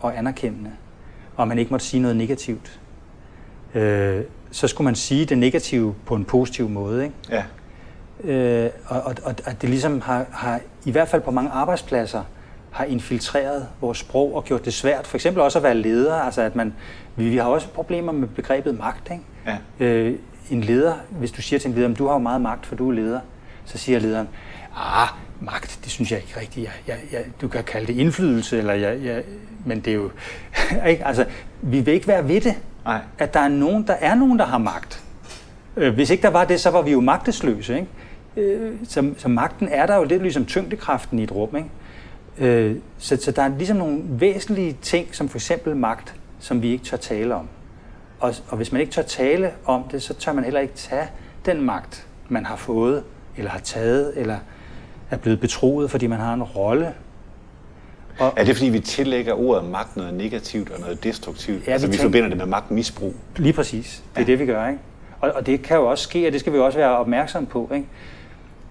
og 0.00 0.18
anerkendende, 0.18 0.72
og 1.36 1.48
man 1.48 1.58
ikke 1.58 1.70
måtte 1.70 1.86
sige 1.86 2.00
noget 2.00 2.16
negativt. 2.16 2.80
Øh, 3.74 4.22
så 4.50 4.68
skulle 4.68 4.84
man 4.84 4.94
sige 4.94 5.24
det 5.24 5.38
negative 5.38 5.94
på 6.06 6.14
en 6.14 6.24
positiv 6.24 6.68
måde. 6.68 7.04
Ikke? 7.04 7.14
Ja. 7.30 7.44
Øh, 8.24 8.70
og, 8.86 9.02
og, 9.02 9.14
og 9.24 9.34
at 9.44 9.62
det 9.62 9.70
ligesom 9.70 10.00
har, 10.00 10.26
har, 10.30 10.60
i 10.84 10.90
hvert 10.90 11.08
fald 11.08 11.22
på 11.22 11.30
mange 11.30 11.50
arbejdspladser, 11.50 12.22
har 12.70 12.84
infiltreret 12.84 13.68
vores 13.80 13.98
sprog 13.98 14.34
og 14.34 14.44
gjort 14.44 14.64
det 14.64 14.74
svært. 14.74 15.06
For 15.06 15.16
eksempel 15.16 15.42
også 15.42 15.58
at 15.58 15.62
være 15.62 15.74
leder. 15.74 16.14
Altså 16.14 16.42
at 16.42 16.56
man, 16.56 16.74
vi, 17.16 17.28
vi 17.28 17.36
har 17.36 17.44
også 17.44 17.68
problemer 17.68 18.12
med 18.12 18.28
begrebet 18.28 18.78
magt. 18.78 19.10
Ikke? 19.10 19.24
Ja. 19.80 19.86
Øh, 19.86 20.18
en 20.50 20.60
leder, 20.60 20.94
hvis 21.10 21.32
du 21.32 21.42
siger 21.42 21.60
til 21.60 21.68
en 21.68 21.74
leder, 21.74 21.94
du 21.94 22.06
har 22.06 22.12
jo 22.12 22.18
meget 22.18 22.40
magt, 22.40 22.66
for 22.66 22.74
du 22.74 22.88
er 22.88 22.92
leder, 22.92 23.20
så 23.64 23.78
siger 23.78 23.98
lederen, 23.98 24.28
ah, 24.76 25.08
magt, 25.40 25.78
det 25.84 25.92
synes 25.92 26.10
jeg 26.10 26.18
ikke 26.18 26.40
rigtigt. 26.40 26.64
Jeg, 26.64 26.72
jeg, 26.86 26.96
jeg, 27.12 27.24
du 27.40 27.48
kan 27.48 27.64
kalde 27.64 27.86
det 27.86 27.96
indflydelse, 27.96 28.58
eller 28.58 28.72
jeg, 28.72 29.04
jeg, 29.04 29.22
men 29.64 29.80
det 29.80 29.90
er 29.90 29.94
jo... 29.94 30.10
ikke? 30.90 31.06
Altså, 31.06 31.24
vi 31.62 31.80
vil 31.80 31.94
ikke 31.94 32.08
være 32.08 32.28
ved 32.28 32.40
det, 32.40 32.54
Nej. 32.84 33.00
at 33.18 33.34
der 33.34 33.40
er, 33.40 33.48
nogen, 33.48 33.86
der 33.86 33.94
er 33.94 34.14
nogen, 34.14 34.38
der 34.38 34.44
har 34.44 34.58
magt. 34.58 35.02
Øh, 35.76 35.94
hvis 35.94 36.10
ikke 36.10 36.22
der 36.22 36.30
var 36.30 36.44
det, 36.44 36.60
så 36.60 36.70
var 36.70 36.82
vi 36.82 36.90
jo 36.90 37.00
magtesløse. 37.00 37.74
Ikke? 37.74 37.88
Øh, 38.36 38.72
så, 38.84 39.12
så 39.16 39.28
magten 39.28 39.68
er 39.68 39.86
der 39.86 39.96
jo 39.96 40.04
lidt 40.04 40.22
ligesom 40.22 40.46
tyngdekraften 40.46 41.18
i 41.18 41.22
et 41.22 41.32
rum. 41.32 41.56
Ikke? 41.56 41.68
Øh, 42.38 42.76
så, 42.98 43.16
så 43.16 43.30
der 43.30 43.42
er 43.42 43.48
ligesom 43.48 43.76
nogle 43.76 44.02
væsentlige 44.08 44.76
ting, 44.82 45.14
som 45.14 45.28
for 45.28 45.38
eksempel 45.38 45.76
magt, 45.76 46.14
som 46.40 46.62
vi 46.62 46.68
ikke 46.68 46.84
tør 46.84 46.96
tale 46.96 47.34
om. 47.34 47.48
Og, 48.20 48.34
og 48.48 48.56
hvis 48.56 48.72
man 48.72 48.80
ikke 48.80 48.92
tør 48.92 49.02
tale 49.02 49.52
om 49.64 49.82
det, 49.82 50.02
så 50.02 50.14
tør 50.14 50.32
man 50.32 50.44
heller 50.44 50.60
ikke 50.60 50.74
tage 50.74 51.08
den 51.46 51.62
magt, 51.62 52.06
man 52.28 52.46
har 52.46 52.56
fået, 52.56 53.04
eller 53.36 53.50
har 53.50 53.58
taget, 53.58 54.12
eller 54.16 54.36
er 55.10 55.16
blevet 55.16 55.40
betroet, 55.40 55.90
fordi 55.90 56.06
man 56.06 56.20
har 56.20 56.34
en 56.34 56.42
rolle. 56.42 56.94
Og, 58.18 58.32
er 58.36 58.44
det 58.44 58.56
fordi, 58.56 58.68
vi 58.68 58.80
tillægger 58.80 59.32
ordet 59.32 59.70
magt 59.70 59.96
noget 59.96 60.14
negativt 60.14 60.70
og 60.70 60.80
noget 60.80 61.04
destruktivt? 61.04 61.66
Ja, 61.66 61.72
altså 61.72 61.86
vi, 61.86 61.92
vi 61.92 61.98
forbinder 61.98 62.28
det 62.28 62.38
med 62.38 62.46
magtmisbrug? 62.46 63.14
Lige 63.36 63.52
præcis. 63.52 64.02
Det 64.14 64.20
er 64.20 64.20
ja. 64.20 64.26
det, 64.26 64.38
vi 64.38 64.46
gør. 64.46 64.68
Ikke? 64.68 64.80
Og, 65.20 65.32
og 65.32 65.46
det 65.46 65.62
kan 65.62 65.76
jo 65.76 65.86
også 65.86 66.04
ske, 66.04 66.26
og 66.26 66.32
det 66.32 66.40
skal 66.40 66.52
vi 66.52 66.58
også 66.58 66.78
være 66.78 66.98
opmærksom 66.98 67.46
på. 67.46 67.70
Ikke? 67.74 67.86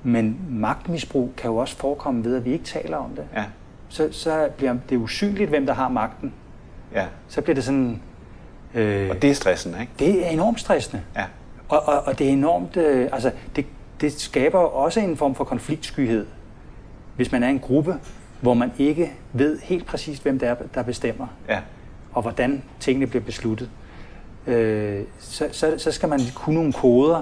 Men 0.04 0.40
magtmisbrug 0.50 1.32
kan 1.38 1.50
jo 1.50 1.58
også 1.58 1.78
forekomme 1.78 2.26
ved, 2.26 2.36
at 2.36 2.46
vi 2.46 2.52
ikke 2.52 2.66
taler 2.66 2.98
om 2.98 3.10
det. 3.10 3.24
Ja. 3.36 3.44
Så, 3.90 4.08
så 4.12 4.50
bliver 4.58 4.76
det 4.90 4.98
usynligt, 4.98 5.50
hvem 5.50 5.66
der 5.66 5.74
har 5.74 5.90
magten. 5.90 6.34
Ja. 6.94 7.06
Så 7.28 7.42
bliver 7.42 7.56
det 7.56 7.64
sådan 7.64 8.02
Øh, 8.74 9.10
og 9.10 9.22
det 9.22 9.30
er 9.30 9.34
stressende, 9.34 9.82
ikke? 9.82 9.94
Det 10.00 10.26
er 10.26 10.30
enormt 10.30 10.60
stressende. 10.60 11.04
Ja. 11.16 11.24
Og, 11.70 11.88
og, 11.88 12.02
og 12.06 12.20
det 12.20 12.28
er 12.28 12.32
enormt, 12.32 12.78
øh, 12.78 13.10
altså 13.12 13.32
det, 13.56 13.66
det 14.02 14.14
skaber 14.14 14.60
også 14.60 15.00
en 15.00 15.18
form 15.18 15.36
for 15.36 15.44
konfliktskyhed, 15.44 16.26
hvis 17.16 17.32
man 17.32 17.44
er 17.44 17.50
en 17.50 17.60
gruppe, 17.60 17.96
hvor 18.42 18.54
man 18.54 18.72
ikke 18.78 19.12
ved 19.34 19.60
helt 19.60 19.86
præcist, 19.86 20.24
hvem 20.24 20.40
det 20.40 20.50
er, 20.50 20.56
der 20.74 20.84
bestemmer, 20.84 21.28
ja. 21.50 21.60
og 22.14 22.22
hvordan 22.22 22.64
tingene 22.80 23.08
bliver 23.08 23.24
besluttet. 23.24 23.70
Øh, 24.48 25.02
så, 25.20 25.48
så, 25.52 25.74
så 25.78 25.92
skal 25.92 26.10
man 26.10 26.20
kunne 26.36 26.56
nogle 26.56 26.74
koder, 26.74 27.22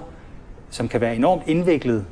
som 0.69 0.88
kan 0.88 1.01
være 1.01 1.15
enormt 1.15 1.43
indviklet, 1.47 2.05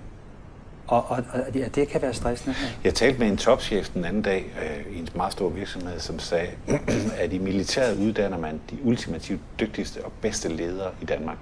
og, 0.88 1.06
og, 1.10 1.24
og 1.34 1.40
ja, 1.56 1.66
det 1.76 1.88
kan 1.88 2.02
være 2.02 2.14
stressende. 2.14 2.56
Jeg 2.84 2.94
talte 2.94 3.20
med 3.20 3.28
en 3.28 3.38
topchef 3.38 3.90
den 3.90 4.06
anden 4.06 4.22
dag 4.22 4.46
øh, 4.62 4.96
i 4.96 5.00
en 5.00 5.08
meget 5.16 5.32
stor 5.34 5.50
virksomhed, 5.50 6.00
som 6.00 6.20
sagde, 6.20 6.48
at 7.20 7.34
i 7.34 7.38
militæret 7.38 7.98
uddanner 7.98 8.38
man 8.38 8.62
de 8.70 8.78
ultimativt 8.84 9.42
dygtigste 9.60 10.06
og 10.06 10.12
bedste 10.22 10.50
ledere 10.50 10.92
i 11.02 11.06
Danmark. 11.06 11.38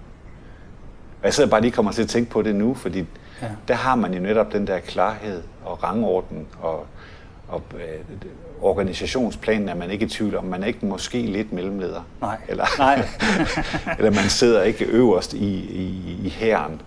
Og 1.20 1.26
jeg 1.26 1.34
sidder 1.34 1.50
bare 1.50 1.62
lige 1.62 1.72
kommer 1.72 1.92
til 1.92 2.02
at 2.04 2.10
tænke 2.10 2.32
på 2.32 2.42
det 2.42 2.56
nu, 2.56 2.74
fordi 2.74 3.06
Ja. 3.42 3.48
der 3.68 3.74
har 3.74 3.96
man 3.96 4.14
jo 4.14 4.20
netop 4.20 4.54
den 4.54 4.68
der 4.68 4.80
klarhed 4.80 5.42
og 5.66 5.84
rangorden 5.84 6.48
og, 6.62 6.86
og 7.48 7.62
øh, 7.76 8.00
organisationsplanen 8.62 9.70
er 9.70 9.76
man 9.76 9.92
ikke 9.92 10.06
i 10.06 10.10
tvivl 10.10 10.36
om. 10.36 10.44
Man 10.46 10.64
er 10.64 10.68
ikke 10.68 10.86
måske 10.86 11.22
lidt 11.22 11.54
mellemleder. 11.54 12.02
Nej. 12.22 12.38
Eller, 12.48 12.66
Nej. 12.78 13.08
eller 13.98 14.12
man 14.12 14.30
sidder 14.30 14.64
ikke 14.64 14.86
øverst 14.86 15.34
i, 15.34 15.48
i, 15.56 16.18
i 16.24 16.30
hæren, 16.30 16.82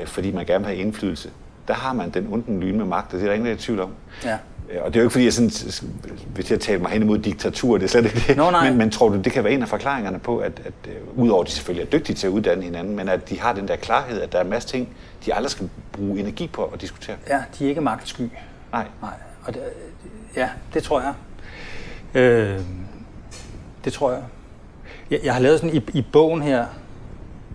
øh, 0.00 0.06
fordi 0.06 0.30
man 0.32 0.46
gerne 0.46 0.64
vil 0.64 0.74
have 0.74 0.86
indflydelse. 0.86 1.30
Der 1.68 1.74
har 1.74 1.92
man 1.92 2.10
den 2.10 2.26
unden 2.28 2.60
lyn 2.60 2.76
med 2.76 2.84
magt, 2.84 3.06
og 3.06 3.12
det 3.12 3.22
er 3.22 3.26
der 3.26 3.34
ingen, 3.34 3.46
der 3.46 3.52
er 3.52 3.56
i 3.56 3.58
tvivl 3.60 3.80
om. 3.80 3.90
Ja. 4.24 4.36
Øh, 4.70 4.82
Og 4.82 4.86
det 4.94 4.96
er 4.96 5.00
jo 5.00 5.04
ikke 5.04 5.12
fordi, 5.12 5.24
jeg 5.24 5.32
sådan, 5.32 5.50
hvis 6.34 6.50
jeg 6.50 6.60
taler 6.60 6.80
mig 6.82 6.90
hen 6.90 7.02
imod 7.02 7.18
diktatur, 7.18 7.76
det 7.78 7.84
er 7.84 7.88
slet 7.88 8.04
ikke 8.04 8.24
det. 8.28 8.36
Nå, 8.36 8.50
nej. 8.50 8.68
Men, 8.68 8.78
men 8.78 8.90
tror 8.90 9.08
du, 9.08 9.16
det 9.18 9.32
kan 9.32 9.44
være 9.44 9.52
en 9.52 9.62
af 9.62 9.68
forklaringerne 9.68 10.18
på, 10.18 10.38
at, 10.38 10.52
at 10.64 10.72
uh, 11.16 11.22
udover 11.24 11.42
at 11.42 11.46
de 11.48 11.52
selvfølgelig 11.52 11.86
er 11.86 11.90
dygtige 11.98 12.16
til 12.16 12.26
at 12.26 12.30
uddanne 12.30 12.62
hinanden, 12.64 12.96
men 12.96 13.08
at 13.08 13.28
de 13.28 13.40
har 13.40 13.52
den 13.52 13.68
der 13.68 13.76
klarhed, 13.76 14.20
at 14.20 14.32
der 14.32 14.38
er 14.38 14.44
en 14.44 14.50
masse 14.50 14.68
ting, 14.68 14.88
de 15.26 15.34
aldrig 15.34 15.50
skal 15.50 15.70
bruge 15.92 16.20
energi 16.20 16.46
på 16.52 16.64
at 16.64 16.80
diskutere? 16.80 17.16
ja, 17.28 17.38
de 17.58 17.64
er 17.64 17.68
ikke 17.68 17.80
magtsky. 17.80 18.20
Nej. 18.72 18.86
Nej, 19.02 19.10
og 19.44 19.54
det, 19.54 19.62
ja, 20.36 20.48
det 20.74 20.82
tror 20.82 21.00
jeg. 21.00 21.12
Øh, 22.22 22.60
det 23.84 23.92
tror 23.92 24.10
jeg. 24.12 24.22
jeg. 25.10 25.20
Jeg 25.24 25.32
har 25.34 25.40
lavet 25.40 25.60
sådan 25.60 25.76
i, 25.76 25.82
i 25.98 26.02
bogen 26.12 26.42
her, 26.42 26.66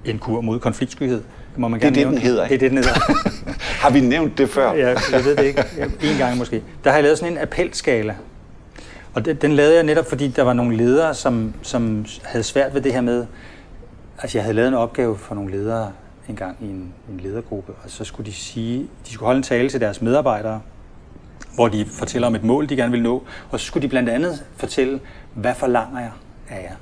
en 0.05 0.19
kur 0.19 0.41
mod 0.41 0.59
konfliktskyhed. 0.59 1.23
Må 1.57 1.67
man 1.67 1.79
Det 1.79 1.85
er 1.87 1.89
gerne 1.91 1.95
det, 1.95 2.01
nævne. 2.05 2.15
den 2.15 2.23
hedder, 2.23 2.47
Det 2.47 2.55
er 2.55 2.59
det, 2.59 2.71
den 2.71 2.77
hedder. 2.77 2.93
Har 3.85 3.91
vi 3.91 3.99
nævnt 3.99 4.37
det 4.37 4.49
før? 4.49 4.73
Ja, 4.73 4.87
jeg 5.11 5.25
ved 5.25 5.35
det 5.35 5.43
ikke. 5.43 5.63
En 6.03 6.17
gang 6.17 6.37
måske. 6.37 6.63
Der 6.83 6.89
har 6.89 6.97
jeg 6.97 7.03
lavet 7.03 7.17
sådan 7.17 7.33
en 7.33 7.39
appelskala. 7.39 8.15
Og 9.13 9.25
den, 9.25 9.35
den 9.35 9.51
lavede 9.51 9.75
jeg 9.75 9.83
netop, 9.83 10.05
fordi 10.09 10.27
der 10.27 10.43
var 10.43 10.53
nogle 10.53 10.77
ledere, 10.77 11.13
som, 11.13 11.53
som 11.61 12.05
havde 12.23 12.43
svært 12.43 12.73
ved 12.73 12.81
det 12.81 12.93
her 12.93 13.01
med... 13.01 13.25
Altså, 14.21 14.37
jeg 14.37 14.43
havde 14.43 14.55
lavet 14.55 14.67
en 14.67 14.73
opgave 14.73 15.17
for 15.17 15.35
nogle 15.35 15.51
ledere 15.51 15.91
en 16.29 16.35
gang 16.35 16.57
i 16.61 16.65
en, 16.65 16.93
en 17.11 17.19
ledergruppe, 17.19 17.73
og 17.83 17.89
så 17.89 18.03
skulle 18.03 18.25
de 18.25 18.35
sige, 18.35 18.87
de 19.07 19.13
skulle 19.13 19.25
holde 19.25 19.37
en 19.37 19.43
tale 19.43 19.69
til 19.69 19.81
deres 19.81 20.01
medarbejdere, 20.01 20.61
hvor 21.55 21.67
de 21.67 21.85
fortæller 21.85 22.27
om 22.27 22.35
et 22.35 22.43
mål, 22.43 22.69
de 22.69 22.75
gerne 22.75 22.91
vil 22.91 23.01
nå, 23.01 23.23
og 23.51 23.59
så 23.59 23.65
skulle 23.65 23.81
de 23.81 23.87
blandt 23.87 24.09
andet 24.09 24.43
fortælle, 24.57 24.99
hvad 25.33 25.55
forlanger 25.55 25.99
jeg 25.99 26.11
af 26.49 26.63
jer? 26.63 26.75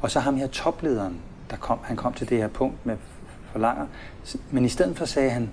Og 0.00 0.10
så 0.10 0.20
ham 0.20 0.36
her 0.36 0.46
toplederen, 0.46 1.16
der 1.50 1.56
kom, 1.56 1.78
han 1.82 1.96
kom 1.96 2.12
til 2.12 2.28
det 2.28 2.38
her 2.38 2.48
punkt 2.48 2.86
med 2.86 2.96
forlanger, 3.52 3.86
men 4.50 4.64
i 4.64 4.68
stedet 4.68 4.96
for 4.96 5.04
sagde 5.04 5.30
han, 5.30 5.50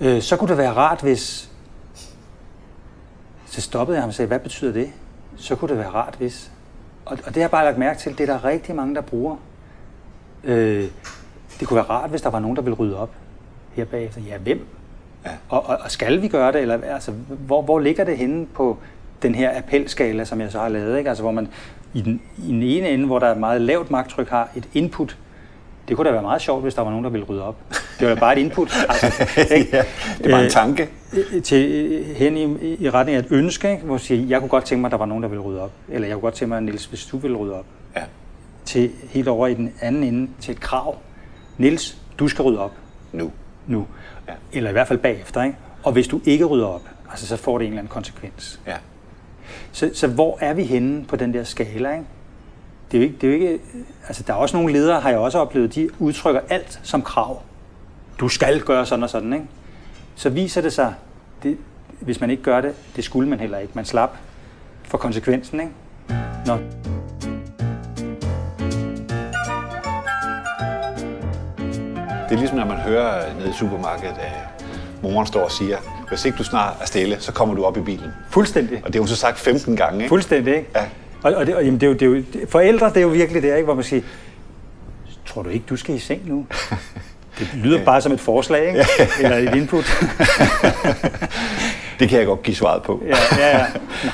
øh, 0.00 0.22
så 0.22 0.36
kunne 0.36 0.48
det 0.48 0.58
være 0.58 0.72
rart, 0.72 1.00
hvis... 1.00 1.50
Så 3.46 3.60
stoppede 3.60 3.96
jeg 3.96 4.02
ham 4.02 4.08
og 4.08 4.14
sagde, 4.14 4.26
hvad 4.26 4.38
betyder 4.38 4.72
det? 4.72 4.92
Så 5.36 5.56
kunne 5.56 5.68
det 5.68 5.78
være 5.78 5.90
rart, 5.90 6.14
hvis... 6.18 6.50
Og, 7.04 7.18
og 7.26 7.26
det 7.26 7.34
har 7.34 7.40
jeg 7.40 7.50
bare 7.50 7.64
lagt 7.64 7.78
mærke 7.78 8.00
til, 8.00 8.18
det 8.18 8.28
er 8.28 8.32
der 8.32 8.44
rigtig 8.44 8.74
mange, 8.74 8.94
der 8.94 9.00
bruger. 9.00 9.36
Øh, 10.44 10.88
det 11.60 11.68
kunne 11.68 11.76
være 11.76 11.84
rart, 11.84 12.10
hvis 12.10 12.22
der 12.22 12.30
var 12.30 12.38
nogen, 12.38 12.56
der 12.56 12.62
ville 12.62 12.76
rydde 12.76 12.98
op 12.98 13.10
her 13.72 13.84
bagefter. 13.84 14.20
Ja, 14.20 14.38
hvem? 14.38 14.66
Ja. 15.24 15.30
Og, 15.48 15.66
og, 15.66 15.78
og 15.84 15.90
skal 15.90 16.22
vi 16.22 16.28
gøre 16.28 16.52
det? 16.52 16.60
Eller, 16.60 16.82
altså, 16.82 17.12
hvor, 17.28 17.62
hvor 17.62 17.78
ligger 17.78 18.04
det 18.04 18.16
henne 18.18 18.46
på 18.46 18.78
den 19.22 19.34
her 19.34 19.58
appelskala, 19.58 20.24
som 20.24 20.40
jeg 20.40 20.52
så 20.52 20.58
har 20.58 20.68
lavet? 20.68 20.98
Ikke? 20.98 21.08
Altså, 21.10 21.22
hvor 21.22 21.32
man 21.32 21.48
i 21.94 22.02
den, 22.02 22.22
i 22.38 22.48
den 22.48 22.62
ene 22.62 22.88
ende, 22.88 23.06
hvor 23.06 23.18
der 23.18 23.26
er 23.26 23.32
et 23.32 23.38
meget 23.38 23.60
lavt 23.60 23.90
magttryk, 23.90 24.28
har 24.28 24.48
et 24.56 24.68
input. 24.74 25.16
Det 25.88 25.96
kunne 25.96 26.06
da 26.08 26.12
være 26.12 26.22
meget 26.22 26.42
sjovt, 26.42 26.62
hvis 26.62 26.74
der 26.74 26.82
var 26.82 26.90
nogen, 26.90 27.04
der 27.04 27.10
ville 27.10 27.26
rydde 27.26 27.42
op. 27.44 27.56
Det 28.00 28.08
var 28.08 28.14
bare 28.14 28.32
et 28.38 28.38
input. 28.40 28.72
Altså, 28.88 29.26
ikke? 29.54 29.76
ja, 29.76 29.84
det 30.18 30.26
er 30.26 30.30
bare 30.30 30.40
en 30.40 30.44
Øh, 30.46 30.50
tanke. 30.50 30.88
øh, 31.12 31.42
til, 31.42 31.70
øh, 31.70 32.16
hen 32.16 32.36
i, 32.36 32.76
i 32.84 32.90
retning 32.90 33.16
af 33.16 33.20
et 33.22 33.26
ønske, 33.30 33.70
ikke? 33.70 33.84
hvor 33.84 33.94
jeg 33.94 34.00
siger, 34.00 34.26
jeg 34.26 34.40
kunne 34.40 34.48
godt 34.48 34.64
tænke 34.64 34.80
mig, 34.80 34.88
at 34.88 34.92
der 34.92 34.98
var 34.98 35.06
nogen, 35.06 35.22
der 35.22 35.28
ville 35.28 35.42
rydde 35.44 35.60
op. 35.62 35.72
Eller 35.88 36.08
jeg 36.08 36.14
kunne 36.14 36.20
godt 36.22 36.34
tænke 36.34 36.48
mig, 36.48 36.62
Niels, 36.62 36.84
hvis 36.86 37.06
du 37.06 37.18
ville 37.18 37.36
rydde 37.36 37.54
op. 37.54 37.64
Ja. 37.96 38.02
Til 38.64 38.90
helt 39.10 39.28
over 39.28 39.46
i 39.46 39.54
den 39.54 39.72
anden 39.80 40.02
ende, 40.02 40.30
til 40.40 40.52
et 40.52 40.60
krav. 40.60 40.96
Niels, 41.58 41.96
du 42.18 42.28
skal 42.28 42.42
rydde 42.42 42.58
op 42.58 42.72
Nu. 43.12 43.30
nu. 43.66 43.86
Ja. 44.28 44.32
Eller 44.52 44.70
i 44.70 44.72
hvert 44.72 44.88
fald 44.88 44.98
bagefter. 44.98 45.42
Ikke? 45.42 45.56
Og 45.82 45.92
hvis 45.92 46.08
du 46.08 46.20
ikke 46.24 46.44
rydder 46.44 46.66
op, 46.66 46.82
altså, 47.10 47.26
så 47.26 47.36
får 47.36 47.58
det 47.58 47.64
en 47.64 47.72
eller 47.72 47.80
anden 47.80 47.90
konsekvens. 47.92 48.60
Ja. 48.66 48.74
Så, 49.72 49.90
så 49.94 50.06
hvor 50.06 50.38
er 50.40 50.54
vi 50.54 50.62
henne 50.64 51.04
på 51.04 51.16
den 51.16 51.34
der 51.34 51.44
skala? 51.44 51.92
Ikke? 51.92 52.04
Det 52.92 52.98
er 52.98 53.02
jo 53.02 53.08
ikke, 53.08 53.16
det 53.20 53.26
er 53.26 53.28
jo 53.28 53.34
ikke, 53.34 53.60
altså 54.08 54.22
der 54.26 54.32
er 54.32 54.36
også 54.36 54.56
nogle 54.56 54.72
ledere, 54.72 55.00
har 55.00 55.10
jeg 55.10 55.18
også 55.18 55.38
oplevet, 55.38 55.74
de 55.74 55.90
udtrykker 55.98 56.40
alt 56.48 56.80
som 56.82 57.02
krav. 57.02 57.42
Du 58.20 58.28
skal 58.28 58.60
gøre 58.60 58.86
sådan 58.86 59.02
og 59.02 59.10
sådan, 59.10 59.32
ikke? 59.32 59.46
Så 60.16 60.28
viser 60.30 60.60
det 60.60 60.72
sig, 60.72 60.94
det, 61.42 61.58
hvis 62.00 62.20
man 62.20 62.30
ikke 62.30 62.42
gør 62.42 62.60
det, 62.60 62.74
det 62.96 63.04
skulle 63.04 63.28
man 63.28 63.40
heller 63.40 63.58
ikke. 63.58 63.72
Man 63.74 63.84
slap 63.84 64.16
for 64.84 64.98
konsekvensen, 64.98 65.60
ikke? 65.60 65.72
Nå. 66.46 66.58
Det 72.28 72.34
er 72.34 72.38
ligesom, 72.38 72.58
når 72.58 72.66
man 72.66 72.76
hører 72.76 73.34
nede 73.38 73.50
i 73.50 73.52
supermarkedet, 73.52 74.16
at 74.18 74.64
moren 75.02 75.26
står 75.26 75.44
og 75.44 75.50
siger, 75.50 75.76
hvis 76.08 76.24
ikke 76.24 76.38
du 76.38 76.44
snart 76.44 76.76
er 76.80 76.86
stille, 76.86 77.20
så 77.20 77.32
kommer 77.32 77.54
du 77.54 77.64
op 77.64 77.76
i 77.76 77.80
bilen. 77.80 78.10
Fuldstændig. 78.30 78.76
Og 78.78 78.86
det 78.86 78.94
har 78.94 79.00
hun 79.00 79.08
så 79.08 79.16
sagt 79.16 79.38
15 79.38 79.76
gange, 79.76 79.98
ikke? 79.98 80.08
Fuldstændig, 80.08 80.56
ikke? 80.56 80.68
Ja. 80.74 80.84
Og, 81.22 81.34
og, 81.34 81.46
det, 81.46 81.54
og 81.56 81.64
jamen, 81.64 81.80
det, 81.80 81.86
er 81.86 81.90
jo, 81.90 81.94
det 81.94 82.02
er 82.36 82.40
jo, 82.40 82.46
forældre, 82.48 82.88
det 82.88 82.96
er 82.96 83.00
jo 83.00 83.08
virkelig 83.08 83.42
det, 83.42 83.52
ikke? 83.54 83.64
hvor 83.64 83.74
man 83.74 83.84
siger, 83.84 84.02
tror 85.26 85.42
du 85.42 85.48
ikke, 85.48 85.64
du 85.70 85.76
skal 85.76 85.94
i 85.94 85.98
seng 85.98 86.28
nu? 86.28 86.46
Det 87.38 87.48
lyder 87.54 87.84
bare 87.84 88.00
som 88.00 88.12
et 88.12 88.20
forslag, 88.20 88.68
ikke? 88.68 88.84
Eller 89.22 89.36
et 89.50 89.54
input. 89.56 89.84
Det 91.98 92.08
kan 92.08 92.18
jeg 92.18 92.26
godt 92.26 92.42
give 92.42 92.54
svaret 92.56 92.82
på. 92.82 93.02
ja, 93.06 93.16
ja, 93.38 93.58
ja. 93.58 93.66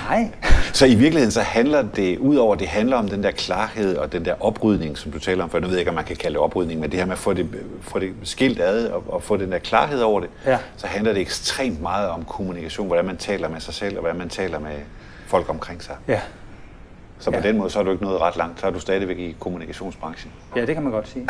Nej. 0.09 0.29
Så 0.73 0.87
i 0.87 0.95
virkeligheden 0.95 1.31
så 1.31 1.41
handler 1.41 1.83
det, 1.83 2.19
udover 2.19 2.55
det 2.55 2.69
handler 2.69 2.97
om 2.97 3.09
den 3.09 3.23
der 3.23 3.31
klarhed 3.31 3.97
og 3.97 4.13
den 4.13 4.25
der 4.25 4.35
oprydning, 4.41 4.99
som 4.99 5.13
du 5.13 5.19
taler 5.19 5.45
om, 5.45 5.51
for 5.51 5.59
nu 5.59 5.67
ved 5.67 5.75
jeg 5.75 5.81
ikke, 5.81 5.89
om 5.91 5.95
man 5.95 6.05
kan 6.05 6.17
kalde 6.17 6.35
det 6.35 6.41
oprydning, 6.43 6.81
men 6.81 6.91
det 6.91 6.99
her 6.99 7.07
med 7.07 7.13
at 7.13 7.19
få 7.19 7.33
det, 7.33 7.49
få 7.81 7.99
det 7.99 8.13
skilt 8.23 8.61
ad 8.61 8.87
og, 8.87 9.05
og 9.09 9.23
få 9.23 9.37
den 9.37 9.53
der 9.53 9.59
klarhed 9.59 10.01
over 10.01 10.21
det, 10.21 10.29
Ja. 10.47 10.59
så 10.77 10.87
handler 10.87 11.13
det 11.13 11.21
ekstremt 11.21 11.83
meget 11.83 12.09
om 12.09 12.25
kommunikation, 12.25 12.87
hvordan 12.87 13.05
man 13.05 13.17
taler 13.17 13.49
med 13.49 13.61
sig 13.61 13.75
selv 13.75 13.95
og 13.97 14.01
hvordan 14.01 14.19
man 14.19 14.29
taler 14.29 14.59
med 14.59 14.71
folk 15.27 15.49
omkring 15.49 15.83
sig. 15.83 15.95
Ja. 16.09 16.21
Så 17.25 17.31
på 17.31 17.37
Ja. 17.37 17.49
den 17.49 17.59
måde, 17.59 17.71
så 17.71 17.79
er 17.79 17.83
du 17.83 17.91
ikke 17.91 18.05
nået 18.05 18.21
ret 18.21 18.37
langt, 18.37 18.61
så 18.61 18.67
er 18.67 18.71
du 18.71 18.81
stadigvæk 18.81 19.19
i 19.19 19.37
kommunikationsbranchen. 19.41 20.33
ja, 20.57 20.67
det 20.67 20.75
kan 20.75 20.83
man 20.83 20.93
godt 20.93 21.09
sige. 21.09 21.27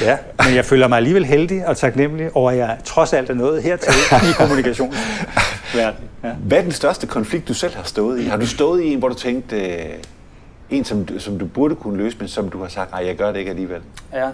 ja, 0.08 0.18
men 0.44 0.54
jeg 0.54 0.64
føler 0.64 0.88
mig 0.88 0.96
alligevel 0.96 1.24
heldig 1.24 1.66
og 1.66 1.76
taknemmelig 1.76 2.30
over, 2.36 2.50
at 2.50 2.56
jeg 2.56 2.78
trods 2.84 3.12
alt 3.12 3.30
er 3.30 3.34
nået 3.34 3.62
hertil 3.62 3.92
i 4.30 4.32
kommunikationsverdenen. 4.38 6.08
Ja. 6.24 6.32
Hvad 6.46 6.58
er 6.58 6.62
den 6.62 6.72
største 6.72 7.06
konflikt, 7.06 7.48
du 7.48 7.54
selv 7.54 7.74
har 7.76 7.82
stået 7.82 8.20
i? 8.20 8.24
Har 8.26 8.36
du 8.36 8.46
stået 8.46 8.82
i 8.82 8.92
en, 8.92 8.98
hvor 8.98 9.08
du 9.08 9.14
tænkte, 9.14 9.60
øh, 9.72 9.84
en, 10.70 10.84
som, 10.84 11.04
du- 11.04 11.18
som 11.18 11.38
du 11.38 11.46
burde 11.46 11.74
kunne 11.74 11.96
løse, 11.96 12.16
men 12.18 12.28
som 12.28 12.48
du 12.48 12.60
har 12.62 12.68
sagt, 12.68 12.90
nej, 12.90 13.06
jeg 13.06 13.16
gør 13.16 13.32
det 13.32 13.38
ikke 13.38 13.50
alligevel? 13.50 13.80
Ja. 14.14 14.28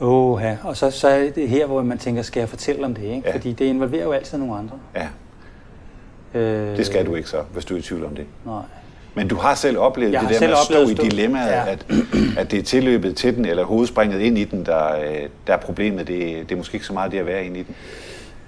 Åh, 0.00 0.42
ja. 0.42 0.56
Og 0.64 0.76
så, 0.76 0.90
så 0.90 1.08
er 1.08 1.30
det 1.30 1.48
her, 1.48 1.66
hvor 1.66 1.82
man 1.82 1.98
tænker, 1.98 2.22
skal 2.22 2.40
jeg 2.40 2.48
fortælle 2.48 2.84
om 2.84 2.94
det, 2.94 3.02
ikke? 3.02 3.22
Ja. 3.28 3.34
Fordi 3.34 3.52
det 3.52 3.64
involverer 3.64 4.02
jo 4.04 4.12
altid 4.12 4.38
nogle 4.38 4.56
andre. 4.58 4.76
Ja, 4.96 5.06
Øh, 6.34 6.76
det 6.76 6.86
skal 6.86 7.06
du 7.06 7.14
ikke 7.14 7.28
så, 7.28 7.36
hvis 7.52 7.64
du 7.64 7.74
er 7.74 7.78
i 7.78 7.82
tvivl 7.82 8.04
om 8.04 8.14
det. 8.14 8.24
Nej. 8.46 8.62
Men 9.14 9.28
du 9.28 9.36
har 9.36 9.54
selv 9.54 9.78
oplevet 9.78 10.12
Jeg 10.12 10.20
det 10.20 10.40
der 10.40 10.40
med 10.40 10.50
at 10.50 10.58
stå 10.64 10.88
i 11.04 11.08
dilemmaet, 11.08 11.46
Ja. 11.50 11.72
at, 11.72 11.86
at 12.38 12.50
det 12.50 12.58
er 12.58 12.62
tilløbet 12.62 13.16
til 13.16 13.36
den, 13.36 13.44
eller 13.44 13.64
hovedspringet 13.64 14.20
ind 14.20 14.38
i 14.38 14.44
den, 14.44 14.66
der, 14.66 14.96
øh, 14.96 15.28
der 15.46 15.52
er 15.52 15.56
problemet. 15.56 16.06
Det, 16.08 16.48
det 16.48 16.52
er 16.52 16.56
måske 16.56 16.74
ikke 16.74 16.86
så 16.86 16.92
meget 16.92 17.12
det 17.12 17.18
at 17.18 17.26
være 17.26 17.44
inde 17.44 17.60
i 17.60 17.62
den. 17.62 17.74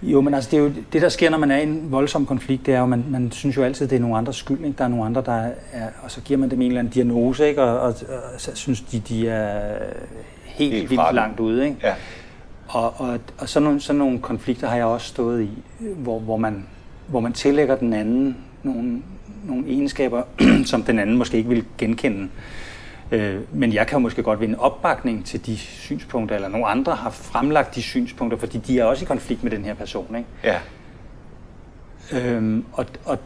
Jo, 0.02 0.20
men 0.20 0.34
altså, 0.34 0.50
det, 0.50 0.56
er 0.56 0.60
jo, 0.62 0.72
det, 0.92 1.02
der 1.02 1.08
sker, 1.08 1.30
når 1.30 1.38
man 1.38 1.50
er 1.50 1.58
i 1.58 1.62
en 1.62 1.86
voldsom 1.90 2.26
konflikt, 2.26 2.66
det 2.66 2.74
er 2.74 2.78
jo, 2.78 2.86
man, 2.86 3.04
man 3.08 3.32
synes 3.32 3.56
jo 3.56 3.62
altid, 3.62 3.88
det 3.88 3.96
er 3.96 4.00
nogle 4.00 4.16
andres 4.16 4.36
skyld. 4.36 4.64
Ikke? 4.64 4.78
Der 4.78 4.84
er 4.84 4.88
nogle 4.88 5.04
andre, 5.04 5.22
der 5.26 5.32
er, 5.72 5.86
og 6.02 6.10
så 6.10 6.20
giver 6.20 6.38
man 6.40 6.50
dem 6.50 6.60
en 6.60 6.66
eller 6.66 6.78
anden 6.78 6.92
diagnose, 6.92 7.48
ikke? 7.48 7.62
Og, 7.62 7.80
og, 7.80 7.86
og 7.88 7.94
så 8.40 8.50
synes 8.54 8.80
de, 8.80 9.02
de 9.08 9.28
er 9.28 9.74
helt, 10.44 10.74
Helt 10.74 10.90
vildt 10.90 11.14
langt 11.14 11.40
ude. 11.40 11.64
Ikke? 11.64 11.76
Ja. 11.82 11.94
Og, 12.68 12.94
og, 13.00 13.18
og 13.38 13.48
sådan, 13.48 13.64
nogle, 13.64 13.80
sådan 13.80 13.98
nogle 13.98 14.18
konflikter 14.18 14.68
har 14.68 14.76
jeg 14.76 14.84
også 14.84 15.06
stået 15.06 15.42
i, 15.42 15.50
hvor, 15.78 16.18
hvor, 16.18 16.36
man, 16.36 16.66
hvor 17.12 17.20
man 17.20 17.32
tillægger 17.32 17.76
den 17.76 17.92
anden 17.92 18.36
nogle, 18.62 19.02
nogle 19.44 19.66
egenskaber, 19.66 20.22
som 20.70 20.82
den 20.82 20.98
anden 20.98 21.16
måske 21.16 21.36
ikke 21.36 21.48
vil 21.48 21.64
genkende. 21.78 22.28
Øh, 23.10 23.40
men 23.52 23.72
jeg 23.72 23.86
kan 23.86 23.96
jo 23.96 24.00
måske 24.00 24.22
godt 24.22 24.40
vinde 24.40 24.58
opbakning 24.58 25.26
til 25.26 25.46
de 25.46 25.56
synspunkter, 25.56 26.34
eller 26.34 26.48
nogle 26.48 26.66
andre 26.66 26.94
har 26.94 27.10
fremlagt 27.10 27.74
de 27.74 27.82
synspunkter, 27.82 28.38
fordi 28.38 28.58
de 28.58 28.78
er 28.78 28.84
også 28.84 29.04
i 29.04 29.06
konflikt 29.06 29.42
med 29.42 29.50
den 29.50 29.64
her 29.64 29.74
person. 29.74 30.16
Ikke? 30.16 30.28
Ja. 30.44 30.58
Øhm, 32.12 32.64
og, 32.72 32.86
og, 33.04 33.18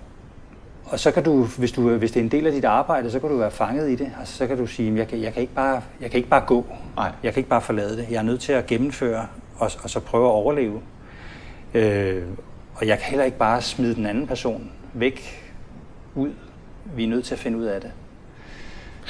og 0.85 1.01
så 1.01 1.11
kan 1.11 1.25
du, 1.25 1.45
hvis, 1.45 1.73
du, 1.73 1.97
hvis 1.97 2.13
det 2.13 2.21
er 2.21 2.25
en 2.25 2.31
del 2.31 2.47
af 2.47 2.53
dit 2.53 2.65
arbejde, 2.65 3.11
så 3.11 3.21
kan 3.21 3.29
du 3.29 3.37
være 3.37 3.51
fanget 3.51 3.91
i 3.91 3.95
det. 3.95 4.13
Altså, 4.19 4.37
så 4.37 4.47
kan 4.47 4.57
du 4.57 4.67
sige, 4.67 4.97
jeg 4.97 5.09
kan, 5.09 5.23
jeg 5.23 5.33
kan, 5.33 5.43
ikke, 5.43 5.55
bare, 5.55 5.83
jeg 6.01 6.11
kan 6.11 6.19
ikke 6.19 6.29
bare 6.29 6.45
gå. 6.47 6.67
Nej. 6.97 7.13
Jeg 7.23 7.33
kan 7.33 7.41
ikke 7.41 7.51
bare 7.51 7.61
forlade 7.61 7.97
det. 7.97 8.07
Jeg 8.11 8.17
er 8.17 8.23
nødt 8.23 8.41
til 8.41 8.53
at 8.53 8.67
gennemføre 8.67 9.27
og, 9.59 9.71
og 9.83 9.91
så 9.91 10.01
prøve 10.01 10.27
at 10.27 10.33
overleve. 10.33 10.81
Øh, 11.75 12.23
og 12.77 12.87
jeg 12.87 12.99
kan 12.99 13.07
heller 13.11 13.25
ikke 13.25 13.39
bare 13.39 13.63
smide 13.63 13.95
den 13.95 14.07
anden 14.07 14.27
person 14.27 14.71
væk, 14.95 15.43
ud. 16.15 16.31
Vi 16.97 17.05
er 17.05 17.09
nødt 17.09 17.25
til 17.25 17.35
at 17.35 17.39
finde 17.41 17.59
ud 17.59 17.65
af 17.65 17.81
det. 17.81 17.91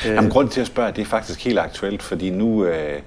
Øh, 0.07 0.15
Jamen, 0.15 0.31
grunden 0.31 0.53
til 0.53 0.61
at 0.61 0.67
spørge, 0.67 0.93
det 0.93 1.03
er 1.03 1.07
faktisk 1.07 1.45
helt 1.45 1.59
aktuelt, 1.59 2.03
fordi 2.03 2.31
nu, 2.31 2.65
øh, 2.65 3.03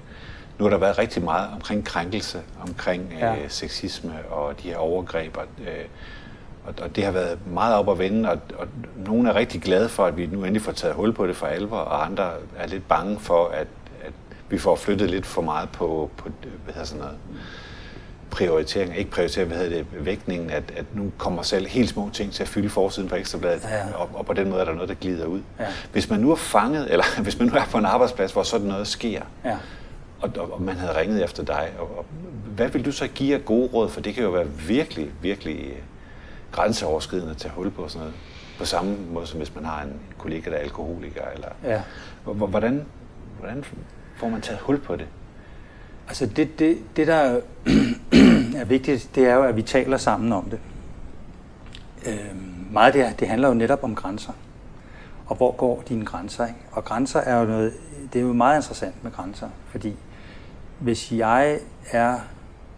nu 0.58 0.64
har 0.64 0.70
der 0.70 0.78
været 0.78 0.98
rigtig 0.98 1.22
meget 1.24 1.48
omkring 1.54 1.84
krænkelse, 1.84 2.40
omkring 2.68 3.12
øh, 3.14 3.18
Ja. 3.20 3.34
sexisme 3.48 4.12
og 4.30 4.62
de 4.62 4.68
her 4.68 4.76
overgreb. 4.76 5.36
Og, 5.36 5.44
øh, 5.60 5.84
og, 6.66 6.74
og 6.82 6.96
det 6.96 7.04
har 7.04 7.12
været 7.12 7.38
meget 7.52 7.74
op 7.74 7.90
at 7.90 7.98
vende, 7.98 8.30
og, 8.30 8.38
og 8.58 8.66
nogle 9.06 9.30
er 9.30 9.34
rigtig 9.34 9.60
glade 9.62 9.88
for, 9.88 10.06
at 10.06 10.16
vi 10.16 10.26
nu 10.26 10.38
endelig 10.38 10.62
får 10.62 10.72
taget 10.72 10.94
hul 10.94 11.12
på 11.12 11.26
det 11.26 11.36
for 11.36 11.46
alvor, 11.46 11.76
og 11.76 12.06
andre 12.06 12.30
er 12.56 12.66
lidt 12.66 12.88
bange 12.88 13.18
for, 13.20 13.48
at, 13.48 13.66
at 14.04 14.12
vi 14.48 14.58
får 14.58 14.76
flyttet 14.76 15.10
lidt 15.10 15.26
for 15.26 15.42
meget 15.42 15.68
på, 15.68 16.10
på 16.16 16.28
hvad 16.64 16.74
hedder 16.74 16.86
sådan 16.86 17.02
noget, 17.02 17.16
prioritering, 18.30 18.96
ikke 18.96 19.10
prioritering, 19.10 19.48
hvad 19.48 19.58
hedder 19.58 19.76
det, 19.76 19.86
vægtningen, 20.04 20.50
at, 20.50 20.62
at 20.76 20.84
nu 20.94 21.12
kommer 21.18 21.42
selv 21.42 21.66
helt 21.66 21.88
små 21.88 22.10
ting 22.12 22.32
til 22.32 22.42
at 22.42 22.48
fylde 22.48 22.68
forsiden 22.68 23.08
på 23.08 23.14
Ekstrabladet, 23.14 23.62
ja. 23.64 23.94
og, 23.94 24.10
og 24.14 24.26
på 24.26 24.32
den 24.32 24.50
måde 24.50 24.60
er 24.60 24.64
der 24.64 24.74
noget, 24.74 24.88
der 24.88 24.94
glider 24.94 25.26
ud. 25.26 25.40
Ja. 25.60 25.66
Hvis 25.92 26.10
man 26.10 26.20
nu 26.20 26.30
er 26.30 26.36
fanget, 26.36 26.90
eller 26.90 27.04
hvis 27.22 27.38
man 27.38 27.48
nu 27.48 27.54
er 27.54 27.64
på 27.70 27.78
en 27.78 27.86
arbejdsplads, 27.86 28.32
hvor 28.32 28.42
sådan 28.42 28.66
noget 28.66 28.86
sker, 28.86 29.22
ja. 29.44 29.56
og, 30.20 30.30
og, 30.38 30.52
og 30.52 30.62
man 30.62 30.76
havde 30.76 31.00
ringet 31.00 31.24
efter 31.24 31.44
dig, 31.44 31.70
og, 31.78 31.98
og, 31.98 32.04
hvad 32.56 32.68
vil 32.68 32.84
du 32.84 32.92
så 32.92 33.08
give 33.08 33.34
af 33.34 33.44
gode 33.44 33.70
råd, 33.74 33.88
for 33.88 34.00
det 34.00 34.14
kan 34.14 34.22
jo 34.22 34.30
være 34.30 34.46
virkelig, 34.48 35.10
virkelig 35.22 35.82
grænseoverskridende 36.52 37.30
at 37.30 37.36
tage 37.36 37.52
hul 37.54 37.70
på 37.70 37.88
sådan 37.88 38.00
noget. 38.00 38.14
På 38.58 38.64
samme 38.64 38.96
måde 39.12 39.26
som 39.26 39.38
hvis 39.38 39.54
man 39.54 39.64
har 39.64 39.82
en 39.82 39.92
kollega, 40.18 40.50
der 40.50 40.56
er 40.56 40.60
alkoholiker. 40.60 41.22
Eller, 41.34 41.48
ja. 41.64 41.82
hvordan, 42.24 42.84
hvordan 43.38 43.64
får 44.16 44.28
man 44.28 44.40
taget 44.40 44.60
hul 44.60 44.80
på 44.80 44.96
det? 44.96 45.06
Altså 46.08 46.26
det, 46.26 46.58
det, 46.58 46.78
det 46.96 47.06
der 47.06 47.40
er 48.54 48.64
vigtigt, 48.64 49.10
det 49.14 49.26
er 49.26 49.34
jo, 49.34 49.42
at 49.42 49.56
vi 49.56 49.62
taler 49.62 49.96
sammen 49.96 50.32
om 50.32 50.50
det. 50.50 50.60
Øh, 52.06 52.36
meget 52.72 52.94
det, 52.94 53.20
det 53.20 53.28
handler 53.28 53.48
jo 53.48 53.54
netop 53.54 53.84
om 53.84 53.94
grænser. 53.94 54.32
Og 55.26 55.36
hvor 55.36 55.52
går 55.52 55.82
dine 55.88 56.04
grænser? 56.04 56.46
Ikke? 56.46 56.58
Og 56.72 56.84
grænser 56.84 57.20
er 57.20 57.40
jo 57.40 57.46
noget, 57.46 57.72
det 58.12 58.18
er 58.18 58.22
jo 58.22 58.32
meget 58.32 58.58
interessant 58.58 59.04
med 59.04 59.12
grænser, 59.12 59.48
fordi 59.66 59.96
hvis 60.78 61.12
jeg 61.12 61.58
er 61.90 62.18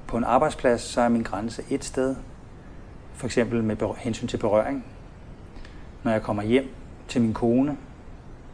på 0.06 0.16
en 0.16 0.24
arbejdsplads, 0.24 0.80
så 0.80 1.00
er 1.00 1.08
min 1.08 1.22
grænse 1.22 1.62
et 1.70 1.84
sted, 1.84 2.16
for 3.14 3.26
eksempel 3.26 3.64
med 3.64 3.76
hensyn 3.96 4.26
til 4.26 4.36
berøring. 4.36 4.84
Når 6.02 6.12
jeg 6.12 6.22
kommer 6.22 6.42
hjem 6.42 6.68
til 7.08 7.22
min 7.22 7.34
kone, 7.34 7.76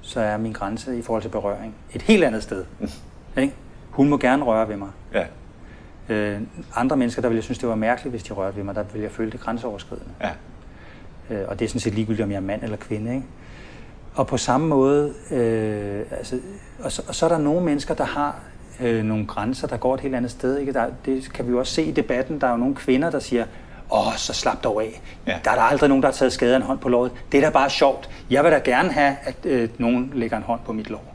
så 0.00 0.20
er 0.20 0.36
min 0.36 0.52
grænse 0.52 0.98
i 0.98 1.02
forhold 1.02 1.22
til 1.22 1.28
berøring 1.28 1.74
et 1.92 2.02
helt 2.02 2.24
andet 2.24 2.42
sted. 2.42 2.64
Mm. 2.80 2.88
Ikke? 3.36 3.54
Hun 3.90 4.08
må 4.08 4.18
gerne 4.18 4.44
røre 4.44 4.68
ved 4.68 4.76
mig. 4.76 4.88
Ja. 5.12 5.24
Øh, 6.08 6.40
andre 6.74 6.96
mennesker, 6.96 7.22
der 7.22 7.28
ville 7.28 7.36
jeg 7.36 7.44
synes, 7.44 7.58
det 7.58 7.68
var 7.68 7.74
mærkeligt, 7.74 8.12
hvis 8.12 8.22
de 8.22 8.32
rørte 8.32 8.56
ved 8.56 8.64
mig, 8.64 8.74
der 8.74 8.82
ville 8.92 9.04
jeg 9.04 9.12
føle 9.12 9.30
det 9.30 9.40
grænseoverskridende. 9.40 10.10
Ja. 10.20 10.30
Øh, 11.30 11.48
og 11.48 11.58
det 11.58 11.64
er 11.64 11.68
sådan 11.68 11.80
set 11.80 11.94
ligegyldigt, 11.94 12.24
om 12.24 12.30
jeg 12.30 12.36
er 12.36 12.40
mand 12.40 12.62
eller 12.62 12.76
kvinde. 12.76 13.14
Ikke? 13.14 13.26
Og 14.14 14.26
på 14.26 14.36
samme 14.36 14.66
måde, 14.66 15.14
øh, 15.30 16.00
altså, 16.10 16.40
og, 16.82 16.92
så, 16.92 17.02
og 17.08 17.14
så 17.14 17.26
er 17.26 17.28
der 17.30 17.38
nogle 17.38 17.64
mennesker, 17.64 17.94
der 17.94 18.04
har 18.04 18.36
øh, 18.80 19.04
nogle 19.04 19.26
grænser, 19.26 19.66
der 19.66 19.76
går 19.76 19.94
et 19.94 20.00
helt 20.00 20.14
andet 20.14 20.30
sted. 20.30 20.58
Ikke? 20.58 20.72
Der, 20.72 20.86
det 21.04 21.32
kan 21.32 21.46
vi 21.46 21.50
jo 21.50 21.58
også 21.58 21.72
se 21.72 21.82
i 21.82 21.90
debatten. 21.90 22.40
Der 22.40 22.46
er 22.46 22.50
jo 22.50 22.56
nogle 22.56 22.74
kvinder, 22.74 23.10
der 23.10 23.18
siger, 23.18 23.44
åh, 23.92 24.16
så 24.16 24.32
slap 24.32 24.64
dog 24.64 24.82
af. 24.82 25.02
Ja. 25.26 25.38
Der 25.44 25.50
er 25.50 25.54
der 25.54 25.62
aldrig 25.62 25.88
nogen, 25.88 26.02
der 26.02 26.08
har 26.08 26.12
taget 26.12 26.32
skade 26.32 26.52
af 26.52 26.56
en 26.56 26.62
hånd 26.62 26.78
på 26.78 26.88
låret. 26.88 27.12
Det 27.32 27.38
er 27.38 27.42
da 27.42 27.50
bare 27.50 27.70
sjovt. 27.70 28.10
Jeg 28.30 28.44
vil 28.44 28.52
da 28.52 28.58
gerne 28.58 28.92
have, 28.92 29.16
at 29.22 29.36
øh, 29.44 29.68
nogen 29.78 30.10
lægger 30.14 30.36
en 30.36 30.42
hånd 30.42 30.60
på 30.66 30.72
mit 30.72 30.90
lår. 30.90 31.14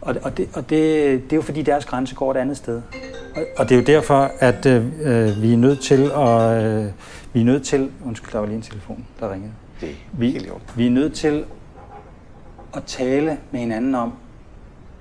Og, 0.00 0.16
og, 0.22 0.36
det, 0.36 0.48
og 0.54 0.70
det, 0.70 1.22
det 1.22 1.32
er 1.32 1.36
jo 1.36 1.42
fordi 1.42 1.62
deres 1.62 1.84
grænse 1.84 2.14
går 2.14 2.30
et 2.30 2.36
andet 2.36 2.56
sted. 2.56 2.82
Og, 3.36 3.42
og 3.56 3.68
det 3.68 3.74
er 3.74 3.78
jo 3.78 3.86
derfor, 3.86 4.30
at 4.38 4.66
øh, 4.66 4.84
øh 5.00 5.42
vi 5.42 5.52
er 5.52 5.56
nødt 5.56 5.80
til 5.80 6.10
at... 6.10 6.64
Øh, 6.64 6.86
vi 7.32 7.40
er 7.40 7.44
nødt 7.44 7.64
til... 7.64 7.90
Undskyld, 8.06 8.32
der 8.32 8.38
var 8.38 8.46
lige 8.46 8.56
en 8.56 8.62
telefon, 8.62 9.06
der 9.20 9.32
ringede. 9.32 9.52
Det 9.80 9.88
er 9.88 9.92
vi, 10.12 10.40
vi 10.76 10.86
er 10.86 10.90
nødt 10.90 11.14
til 11.14 11.44
at 12.74 12.84
tale 12.84 13.38
med 13.50 13.60
hinanden 13.60 13.94
om, 13.94 14.12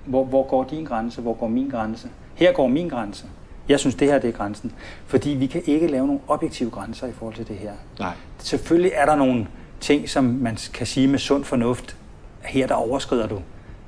hvor, 0.06 0.26
hvor 0.26 0.48
går 0.48 0.64
din 0.64 0.86
grænse, 0.86 1.22
hvor 1.22 1.34
går 1.34 1.48
min 1.48 1.70
grænse. 1.70 2.10
Her 2.36 2.52
går 2.52 2.68
min 2.68 2.90
grænse. 2.90 3.26
Jeg 3.70 3.80
synes, 3.80 3.96
det 3.96 4.08
her 4.08 4.20
det 4.20 4.28
er 4.28 4.32
grænsen. 4.32 4.72
Fordi 5.06 5.30
vi 5.30 5.48
kan 5.48 5.62
ikke 5.66 5.88
lave 5.88 6.08
nogle 6.08 6.22
objektive 6.28 6.70
grænser 6.70 7.08
i 7.08 7.12
forhold 7.12 7.36
til 7.36 7.48
det 7.48 7.56
her. 7.56 7.72
Nej. 8.00 8.14
Selvfølgelig 8.38 8.92
er 8.96 9.06
der 9.06 9.16
nogle 9.16 9.48
ting, 9.80 10.10
som 10.10 10.24
man 10.24 10.58
kan 10.74 10.88
sige 10.88 11.08
med 11.08 11.20
sund 11.20 11.44
fornuft. 11.44 11.98
Her 12.42 12.68
der 12.68 12.76
overskrider 12.76 13.28
du 13.28 13.42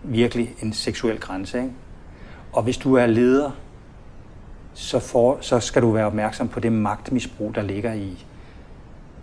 virkelig 0.03 0.55
en 0.61 0.73
seksuel 0.73 1.19
grænse. 1.19 1.57
Ikke? 1.57 1.73
Og 2.53 2.63
hvis 2.63 2.77
du 2.77 2.93
er 2.93 3.05
leder, 3.05 3.51
så, 4.73 4.99
for, 4.99 5.37
så 5.41 5.59
skal 5.59 5.81
du 5.81 5.91
være 5.91 6.05
opmærksom 6.05 6.47
på 6.47 6.59
det 6.59 6.71
magtmisbrug, 6.71 7.55
der 7.55 7.61
ligger 7.61 7.93
i 7.93 8.25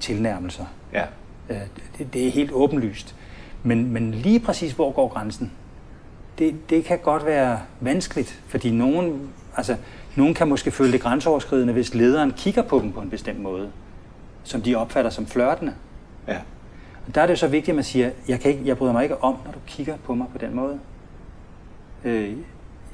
tilnærmelser. 0.01 0.65
Ja. 0.93 1.05
Øh, 1.51 1.61
det, 1.99 2.13
det 2.13 2.27
er 2.27 2.31
helt 2.31 2.53
åbenlyst. 2.53 3.15
Men, 3.63 3.93
men 3.93 4.15
lige 4.15 4.41
præcis, 4.41 4.73
hvor 4.73 4.93
går 4.93 5.09
grænsen? 5.09 5.53
Det, 6.39 6.71
det 6.71 6.85
kan 6.85 6.99
godt 6.99 7.27
være 7.27 7.61
vanskeligt, 7.81 8.43
fordi 8.49 8.71
nogen, 8.71 9.31
altså, 9.57 9.77
nogen 10.17 10.35
kan 10.35 10.49
måske 10.49 10.71
føle 10.71 10.93
det 10.93 11.01
grænseoverskridende, 11.01 11.73
hvis 11.73 11.95
lederen 11.95 12.31
kigger 12.31 12.63
på 12.63 12.79
dem 12.79 12.93
på 12.93 13.01
en 13.01 13.11
bestemt 13.11 13.41
måde, 13.41 13.71
som 14.45 14.63
de 14.63 14.75
opfatter 14.75 15.11
som 15.11 15.27
flørtende. 15.27 15.75
Ja. 16.29 16.39
Og 17.07 17.15
der 17.15 17.21
er 17.21 17.27
det 17.27 17.33
jo 17.33 17.39
så 17.39 17.47
vigtigt, 17.47 17.69
at 17.69 17.75
man 17.75 17.85
siger, 17.85 18.11
jeg, 18.29 18.41
kan 18.41 18.51
ikke, 18.51 18.63
jeg 18.65 18.79
bryder 18.79 18.93
mig 18.93 19.03
ikke 19.03 19.25
om, 19.25 19.37
når 19.45 19.53
du 19.53 19.59
kigger 19.67 19.97
på 20.05 20.15
mig 20.15 20.27
på 20.33 20.39
den 20.39 20.55
måde. 20.55 20.79
Øh, 22.05 22.33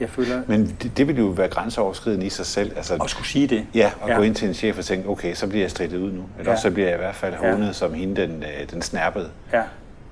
jeg 0.01 0.11
føler... 0.11 0.43
Men 0.47 0.77
det, 0.83 0.97
det 0.97 1.09
vil 1.09 1.19
jo 1.19 1.27
være 1.27 1.49
grænseoverskridende 1.49 2.27
i 2.27 2.31
sig 2.31 2.47
selv. 2.47 2.73
Altså, 2.77 2.95
at 2.95 3.11
skulle 3.11 3.27
sige 3.27 3.47
det. 3.47 3.67
Ja, 3.75 3.91
og 4.01 4.09
ja. 4.09 4.17
gå 4.17 4.23
ind 4.23 4.35
til 4.35 4.49
en 4.49 4.55
chef 4.55 4.79
og 4.79 4.85
tænke, 4.85 5.09
okay, 5.09 5.35
så 5.35 5.47
bliver 5.47 5.63
jeg 5.63 5.71
strittet 5.71 5.99
ud 5.99 6.13
nu. 6.13 6.23
Eller 6.39 6.53
ja. 6.53 6.59
så 6.59 6.71
bliver 6.71 6.89
jeg 6.89 6.97
i 6.97 7.01
hvert 7.01 7.15
fald 7.15 7.35
hånet 7.35 7.67
ja. 7.67 7.73
som 7.73 7.95
hende, 7.95 8.23
den, 8.23 8.43
øh, 8.43 8.71
den 8.71 8.83
snærpede. 8.83 9.31
Ja. 9.53 9.63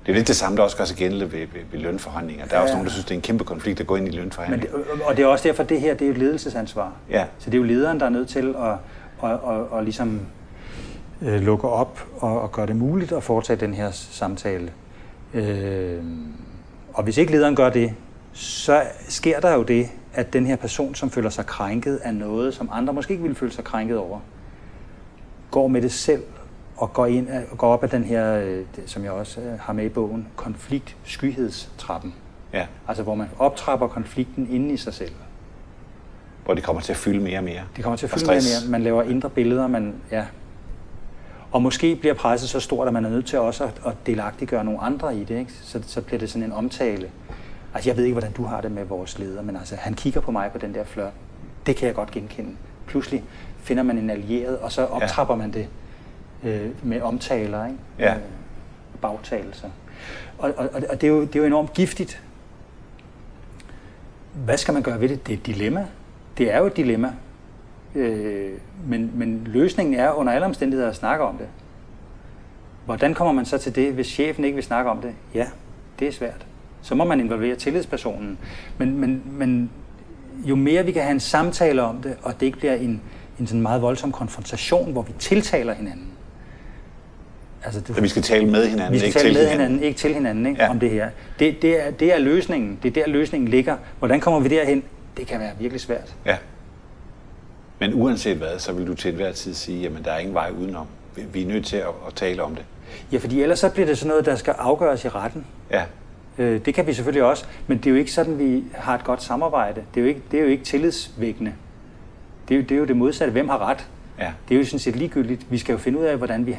Det 0.05 0.11
er 0.11 0.15
lidt 0.15 0.27
det 0.27 0.35
samme, 0.35 0.57
der 0.57 0.63
også 0.63 0.77
gør 0.77 0.85
sig 0.85 0.97
gældende 0.97 1.31
ved, 1.31 1.39
ved, 1.39 1.61
ved 1.71 1.79
lønforhandlinger. 1.79 2.45
Der 2.45 2.53
er 2.53 2.57
ja. 2.57 2.63
også 2.63 2.73
nogen, 2.73 2.85
der 2.85 2.91
synes, 2.91 3.05
det 3.05 3.11
er 3.11 3.15
en 3.15 3.21
kæmpe 3.21 3.43
konflikt 3.43 3.79
at 3.79 3.87
gå 3.87 3.95
ind 3.95 4.07
i 4.07 4.11
lønforhandlinger. 4.11 4.77
Men 4.77 4.85
det, 4.85 5.01
og 5.05 5.17
det 5.17 5.23
er 5.23 5.27
også 5.27 5.47
derfor, 5.47 5.63
det 5.63 5.81
her 5.81 5.93
det 5.93 6.07
er 6.07 6.11
et 6.11 6.17
ledelsesansvar. 6.17 6.93
Ja. 7.09 7.25
Så 7.39 7.49
det 7.49 7.53
er 7.53 7.57
jo 7.57 7.63
lederen, 7.63 7.99
der 7.99 8.05
er 8.05 8.09
nødt 8.09 8.29
til 8.29 8.55
at, 8.59 8.71
at, 9.29 9.31
at, 9.31 9.77
at 9.77 9.83
ligesom 9.83 10.21
øh, 11.21 11.41
lukke 11.41 11.67
op 11.67 12.07
og, 12.19 12.41
og 12.41 12.51
gøre 12.51 12.67
det 12.67 12.75
muligt 12.75 13.11
at 13.11 13.23
foretage 13.23 13.59
den 13.59 13.73
her 13.73 13.91
samtale. 13.91 14.71
Øh, 15.33 16.03
og 16.93 17.03
hvis 17.03 17.17
ikke 17.17 17.31
lederen 17.31 17.55
gør 17.55 17.69
det, 17.69 17.93
så 18.33 18.83
sker 19.09 19.39
der 19.39 19.53
jo 19.53 19.63
det, 19.63 19.89
at 20.13 20.33
den 20.33 20.45
her 20.45 20.55
person, 20.55 20.95
som 20.95 21.09
føler 21.09 21.29
sig 21.29 21.45
krænket 21.45 21.99
af 22.03 22.15
noget, 22.15 22.53
som 22.53 22.69
andre 22.71 22.93
måske 22.93 23.11
ikke 23.11 23.23
ville 23.23 23.35
føle 23.35 23.51
sig 23.51 23.63
krænket 23.63 23.97
over, 23.97 24.19
går 25.51 25.67
med 25.67 25.81
det 25.81 25.91
selv 25.91 26.23
og 26.77 26.93
går, 26.93 27.05
ind, 27.05 27.27
går 27.57 27.73
op 27.73 27.83
ad 27.83 27.89
den 27.89 28.03
her, 28.03 28.35
øh, 28.35 28.63
som 28.85 29.03
jeg 29.03 29.11
også 29.11 29.41
øh, 29.41 29.59
har 29.59 29.73
med 29.73 29.85
i 29.85 29.89
bogen, 29.89 30.27
konfliktskyhedstrappen. 30.35 32.13
Ja. 32.53 32.65
Altså 32.87 33.03
hvor 33.03 33.15
man 33.15 33.27
optrapper 33.39 33.87
konflikten 33.87 34.47
inde 34.51 34.73
i 34.73 34.77
sig 34.77 34.93
selv. 34.93 35.11
Hvor 36.45 36.53
det 36.53 36.63
kommer 36.63 36.81
til 36.81 36.91
at 36.91 36.97
fylde 36.97 37.19
mere 37.19 37.37
og 37.37 37.43
mere. 37.43 37.61
Det 37.75 37.83
kommer 37.83 37.97
til 37.97 38.05
at 38.05 38.09
fylde 38.09 38.25
mere 38.25 38.37
og 38.37 38.43
mere. 38.63 38.71
Man 38.71 38.81
laver 38.81 39.03
indre 39.03 39.29
billeder, 39.29 39.67
man, 39.67 39.95
ja. 40.11 40.25
Og 41.51 41.61
måske 41.61 41.95
bliver 41.95 42.13
presset 42.13 42.49
så 42.49 42.59
stort, 42.59 42.87
at 42.87 42.93
man 42.93 43.05
er 43.05 43.09
nødt 43.09 43.25
til 43.25 43.39
også 43.39 43.63
at, 43.63 43.81
at 43.85 43.93
delagtiggøre 44.05 44.63
nogle 44.63 44.79
andre 44.79 45.15
i 45.15 45.23
det. 45.23 45.39
Ikke? 45.39 45.53
Så, 45.53 45.81
så 45.87 46.01
bliver 46.01 46.19
det 46.19 46.29
sådan 46.29 46.43
en 46.43 46.51
omtale. 46.51 47.11
Altså 47.73 47.89
jeg 47.89 47.97
ved 47.97 48.03
ikke, 48.03 48.13
hvordan 48.13 48.31
du 48.31 48.43
har 48.43 48.61
det 48.61 48.71
med 48.71 48.85
vores 48.85 49.19
leder, 49.19 49.41
men 49.41 49.55
altså 49.55 49.75
han 49.75 49.93
kigger 49.93 50.21
på 50.21 50.31
mig 50.31 50.51
på 50.51 50.57
den 50.57 50.73
der 50.73 50.83
flørt. 50.83 51.13
Det 51.65 51.75
kan 51.75 51.87
jeg 51.87 51.95
godt 51.95 52.11
genkende. 52.11 52.51
Pludselig 52.87 53.23
finder 53.57 53.83
man 53.83 53.97
en 53.97 54.09
allieret, 54.09 54.57
og 54.57 54.71
så 54.71 54.85
optrapper 54.85 55.33
ja. 55.33 55.37
man 55.37 55.53
det 55.53 55.67
øh, 56.43 56.69
med 56.83 57.01
omtaler, 57.01 57.65
ikke? 57.65 57.77
Ja. 57.99 58.15
Øh, 58.15 58.21
bagtagelser. 59.01 59.69
Og, 60.37 60.53
og, 60.57 60.69
og 60.89 61.01
det, 61.01 61.03
er 61.03 61.11
jo, 61.11 61.21
det 61.21 61.35
er 61.35 61.39
jo 61.39 61.45
enormt 61.45 61.73
giftigt. 61.73 62.23
Hvad 64.33 64.57
skal 64.57 64.73
man 64.73 64.83
gøre 64.83 65.01
ved 65.01 65.09
det? 65.09 65.27
Det 65.27 65.33
er 65.33 65.37
et 65.37 65.45
dilemma. 65.45 65.87
Det 66.37 66.53
er 66.53 66.57
jo 66.57 66.65
et 66.65 66.77
dilemma. 66.77 67.13
Øh, 67.95 68.51
men, 68.87 69.11
men 69.13 69.41
løsningen 69.45 69.95
er 69.95 70.11
under 70.11 70.33
alle 70.33 70.45
omstændigheder 70.45 70.89
at 70.89 70.95
snakke 70.95 71.23
om 71.23 71.37
det. 71.37 71.47
Hvordan 72.85 73.13
kommer 73.13 73.33
man 73.33 73.45
så 73.45 73.57
til 73.57 73.75
det, 73.75 73.93
hvis 73.93 74.07
chefen 74.07 74.43
ikke 74.45 74.55
vil 74.55 74.63
snakke 74.63 74.91
om 74.91 75.01
det? 75.01 75.11
Ja, 75.33 75.47
det 75.99 76.07
er 76.07 76.11
svært. 76.11 76.45
Så 76.81 76.95
må 76.95 77.03
man 77.03 77.19
involvere 77.19 77.55
tillidspersonen. 77.55 78.37
Men, 78.77 78.97
men, 78.97 79.23
men 79.25 79.69
jo 80.45 80.55
mere 80.55 80.85
vi 80.85 80.91
kan 80.91 81.01
have 81.01 81.11
en 81.11 81.19
samtale 81.19 81.81
om 81.81 81.97
det, 81.97 82.17
og 82.23 82.39
det 82.39 82.45
ikke 82.45 82.57
bliver 82.57 82.73
en, 82.73 83.01
en 83.39 83.47
sådan 83.47 83.61
meget 83.61 83.81
voldsom 83.81 84.11
konfrontation, 84.11 84.91
hvor 84.91 85.01
vi 85.01 85.13
tiltaler 85.19 85.73
hinanden, 85.73 86.07
Altså, 87.63 87.79
det, 87.79 87.95
så 87.95 88.01
vi 88.01 88.07
skal 88.07 88.21
tale 88.21 88.45
med 88.45 88.67
hinanden, 88.67 88.93
vi 88.93 88.97
skal 88.97 89.07
ikke 89.07 89.19
tale 89.19 89.29
til 89.29 89.33
med 89.33 89.41
hinanden. 89.41 89.67
hinanden, 89.67 89.87
ikke 89.87 89.99
til 89.99 90.13
hinanden, 90.13 90.45
ikke, 90.45 90.63
ja. 90.63 90.69
om 90.69 90.79
det 90.79 90.89
her. 90.89 91.09
Det, 91.39 91.61
det, 91.61 91.87
er, 91.87 91.91
det 91.91 92.13
er 92.13 92.19
løsningen. 92.19 92.79
Det 92.83 92.97
er 92.97 93.03
der, 93.03 93.11
løsningen 93.11 93.47
ligger. 93.49 93.77
Hvordan 93.99 94.19
kommer 94.19 94.39
vi 94.39 94.49
derhen? 94.49 94.83
Det 95.17 95.27
kan 95.27 95.39
være 95.39 95.51
virkelig 95.59 95.81
svært. 95.81 96.15
Ja. 96.25 96.37
Men 97.81 97.93
uanset 97.93 98.37
hvad, 98.37 98.59
så 98.59 98.73
vil 98.73 98.87
du 98.87 98.93
til 98.93 99.09
enhver 99.09 99.31
tid 99.31 99.53
sige, 99.53 99.85
at 99.85 99.91
der 100.05 100.11
er 100.11 100.17
ingen 100.17 100.33
vej 100.33 100.51
udenom. 100.59 100.87
Vi 101.33 101.43
er 101.43 101.47
nødt 101.47 101.65
til 101.65 101.77
at, 101.77 101.87
at 102.07 102.13
tale 102.15 102.43
om 102.43 102.55
det. 102.55 102.65
Ja, 103.11 103.17
fordi 103.17 103.41
ellers 103.41 103.59
så 103.59 103.69
bliver 103.69 103.85
det 103.85 103.97
sådan 103.97 104.09
noget, 104.09 104.25
der 104.25 104.35
skal 104.35 104.55
afgøres 104.57 105.05
i 105.05 105.09
retten. 105.09 105.45
Ja. 105.71 105.83
Øh, 106.37 106.65
det 106.65 106.73
kan 106.73 106.87
vi 106.87 106.93
selvfølgelig 106.93 107.23
også, 107.23 107.45
men 107.67 107.77
det 107.77 107.85
er 107.85 107.91
jo 107.91 107.97
ikke 107.97 108.11
sådan, 108.11 108.39
vi 108.39 108.63
har 108.73 108.95
et 108.95 109.03
godt 109.03 109.23
samarbejde. 109.23 109.83
Det 109.93 109.99
er 109.99 110.01
jo 110.01 110.07
ikke, 110.07 110.21
det 110.31 110.39
er 110.39 110.43
jo 110.43 110.49
ikke 110.49 110.63
tillidsvækkende. 110.63 111.53
Det 112.47 112.55
er, 112.55 112.59
jo, 112.59 112.63
det 112.63 112.71
er 112.71 112.79
jo 112.79 112.85
det 112.85 112.97
modsatte. 112.97 113.31
Hvem 113.31 113.49
har 113.49 113.69
ret? 113.69 113.87
Ja. 114.19 114.31
Det 114.49 114.55
er 114.55 114.59
jo 114.59 114.65
sådan 114.65 114.79
set 114.79 114.95
ligegyldigt. 114.95 115.51
Vi 115.51 115.57
skal 115.57 115.73
jo 115.73 115.77
finde 115.77 115.99
ud 115.99 116.03
af, 116.03 116.17
hvordan 116.17 116.45
vi 116.45 116.57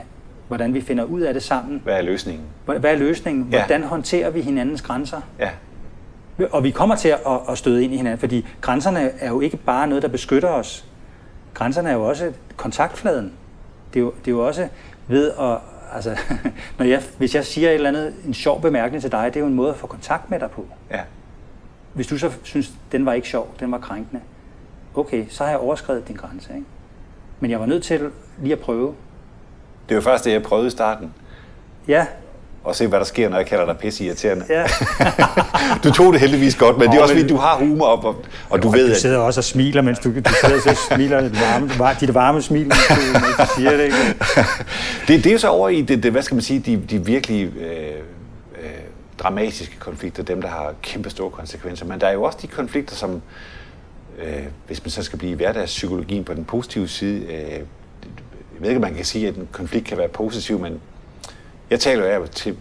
hvordan 0.49 0.75
vi 0.75 0.81
finder 0.81 1.05
ud 1.05 1.21
af 1.21 1.35
det 1.35 1.43
sammen. 1.43 1.81
Hvad 1.85 1.95
er 1.95 2.03
løsningen? 2.03 2.45
Hvad 2.65 2.85
er 2.85 2.97
løsningen? 2.97 3.45
Hvordan 3.45 3.81
ja. 3.81 3.87
håndterer 3.87 4.31
vi 4.31 4.41
hinandens 4.41 4.83
grænser? 4.83 5.21
Ja. 5.39 5.51
Og 6.51 6.65
vi 6.65 6.71
kommer 6.71 6.97
til 6.97 7.09
at, 7.09 7.19
at 7.49 7.59
støde 7.59 7.85
ind 7.85 7.93
i 7.93 7.97
hinanden, 7.97 8.19
fordi 8.19 8.47
grænserne 8.61 9.11
er 9.19 9.29
jo 9.29 9.41
ikke 9.41 9.57
bare 9.57 9.87
noget, 9.87 10.03
der 10.03 10.09
beskytter 10.09 10.49
os. 10.49 10.85
Grænserne 11.55 11.89
er 11.89 11.93
jo 11.93 12.03
også 12.03 12.33
kontaktfladen. 12.57 13.33
Det 13.95 14.01
er 14.01 14.05
jo, 14.05 14.11
det 14.11 14.29
er 14.29 14.33
jo 14.33 14.47
også 14.47 14.69
ved 15.07 15.33
at, 15.41 15.59
altså, 15.93 16.19
når 16.79 16.85
jeg, 16.85 17.03
hvis 17.19 17.35
jeg 17.35 17.45
siger 17.45 17.69
et 17.69 17.75
eller 17.75 17.89
andet, 17.89 18.15
en 18.27 18.35
sjov 18.35 18.63
bemærkning 18.63 19.03
til 19.03 19.13
dig, 19.13 19.25
det 19.35 19.37
er 19.37 19.41
jo 19.41 19.47
en 19.47 19.55
måde 19.55 19.71
at 19.71 19.77
få 19.77 19.87
kontakt 19.87 20.31
med 20.31 20.41
dig 20.41 20.51
på. 20.51 20.67
Ja. 20.91 21.01
Hvis 21.93 22.07
du 22.07 22.19
så 22.19 22.33
synes, 22.43 22.73
den 22.93 23.07
var 23.07 23.13
ikke 23.13 23.29
sjov, 23.29 23.55
den 23.61 23.73
var 23.73 23.79
krænkende, 23.79 24.23
okay, 24.95 25.27
så 25.29 25.45
har 25.45 25.51
jeg 25.51 25.59
overskrevet 25.59 26.09
din 26.09 26.17
grænse. 26.17 26.55
Ikke? 26.55 26.67
Men 27.41 27.51
jeg 27.51 27.61
var 27.61 27.67
nødt 27.67 27.85
til 27.85 28.11
lige 28.39 28.53
at 28.53 28.61
prøve. 28.61 28.95
Det 29.89 29.95
var 29.97 30.03
først 30.03 30.25
det, 30.25 30.33
jeg 30.33 30.43
prøvede 30.43 30.67
i 30.67 30.71
starten. 30.71 31.15
Ja, 31.89 32.07
Og 32.65 32.77
se, 32.77 32.87
hvad 32.87 32.99
der 32.99 33.05
sker, 33.05 33.29
når 33.29 33.37
jeg 33.37 33.47
kalder 33.47 33.65
dig 33.67 33.77
pisse 33.79 34.05
irriterende. 34.05 34.45
ja. 34.49 34.65
Du 35.85 35.91
tog 35.93 36.13
det 36.13 36.21
heldigvis 36.21 36.55
godt, 36.57 36.79
men 36.79 36.87
det 36.89 36.93
er 36.95 36.95
Nå, 36.95 37.03
også 37.03 37.15
fordi, 37.15 37.29
du 37.29 37.37
har 37.37 37.57
humor 37.59 37.87
op, 37.87 38.05
og, 38.05 38.25
og 38.51 38.63
du 38.63 38.69
ved, 38.69 38.89
du 38.95 39.01
sidder 39.01 39.19
også 39.19 39.41
og 39.41 39.45
smiler, 39.45 39.83
mens 39.83 39.99
du, 39.99 40.09
du 40.09 40.31
sidder 40.45 40.71
og 40.71 40.77
smiler 40.77 41.21
dit 41.21 41.41
varme, 41.41 41.79
var- 41.79 41.97
dit 42.01 42.15
varme 42.15 42.43
smil, 42.43 42.63
mens 42.63 42.79
du, 42.89 42.95
mens 43.13 43.37
du 43.39 43.55
siger 43.57 43.71
det. 43.71 43.85
Ikke? 43.85 43.97
det, 45.09 45.25
det 45.25 45.27
er 45.27 45.33
jo 45.33 45.39
så 45.39 45.49
over 45.49 45.69
i 45.69 45.81
det, 45.83 46.03
det 46.03 46.13
hvad 46.13 46.23
skal 46.23 46.35
man 46.35 46.43
sige, 46.43 46.61
de, 46.61 46.77
de 46.91 47.05
virkelig 47.07 47.45
øh, 47.57 47.87
øh, 48.63 48.71
dramatiske 49.19 49.77
konflikter, 49.79 50.23
dem, 50.23 50.43
der 50.43 50.49
har 50.49 50.73
kæmpe 50.83 51.11
store 51.11 51.31
konsekvenser. 51.31 51.87
Men 51.87 52.01
der 52.01 52.07
er 52.07 52.13
jo 52.13 52.23
også 52.23 52.39
de 52.43 52.47
konflikter, 52.47 52.97
som, 52.97 53.23
øh, 54.25 54.33
hvis 54.67 54.85
man 54.85 54.91
så 54.91 55.03
skal 55.03 55.19
blive 55.19 55.33
i 55.33 55.37
hverdagspsykologien 55.37 56.25
på 56.25 56.35
den 56.35 56.45
positive 56.45 56.89
side, 56.89 57.23
øh, 57.27 57.33
jeg 57.33 57.61
ved 58.61 58.69
ikke, 58.69 58.77
om 58.79 58.83
man 58.83 58.95
kan 58.95 59.05
sige, 59.05 59.29
at 59.29 59.35
en 59.35 59.49
konflikt 59.53 59.87
kan 59.87 59.99
være 59.99 60.09
positiv, 60.09 60.59
men 60.59 60.81
jeg 61.73 61.81
taler 61.81 62.15
jo 62.15 62.23
af 62.23 62.29
til 62.29 62.57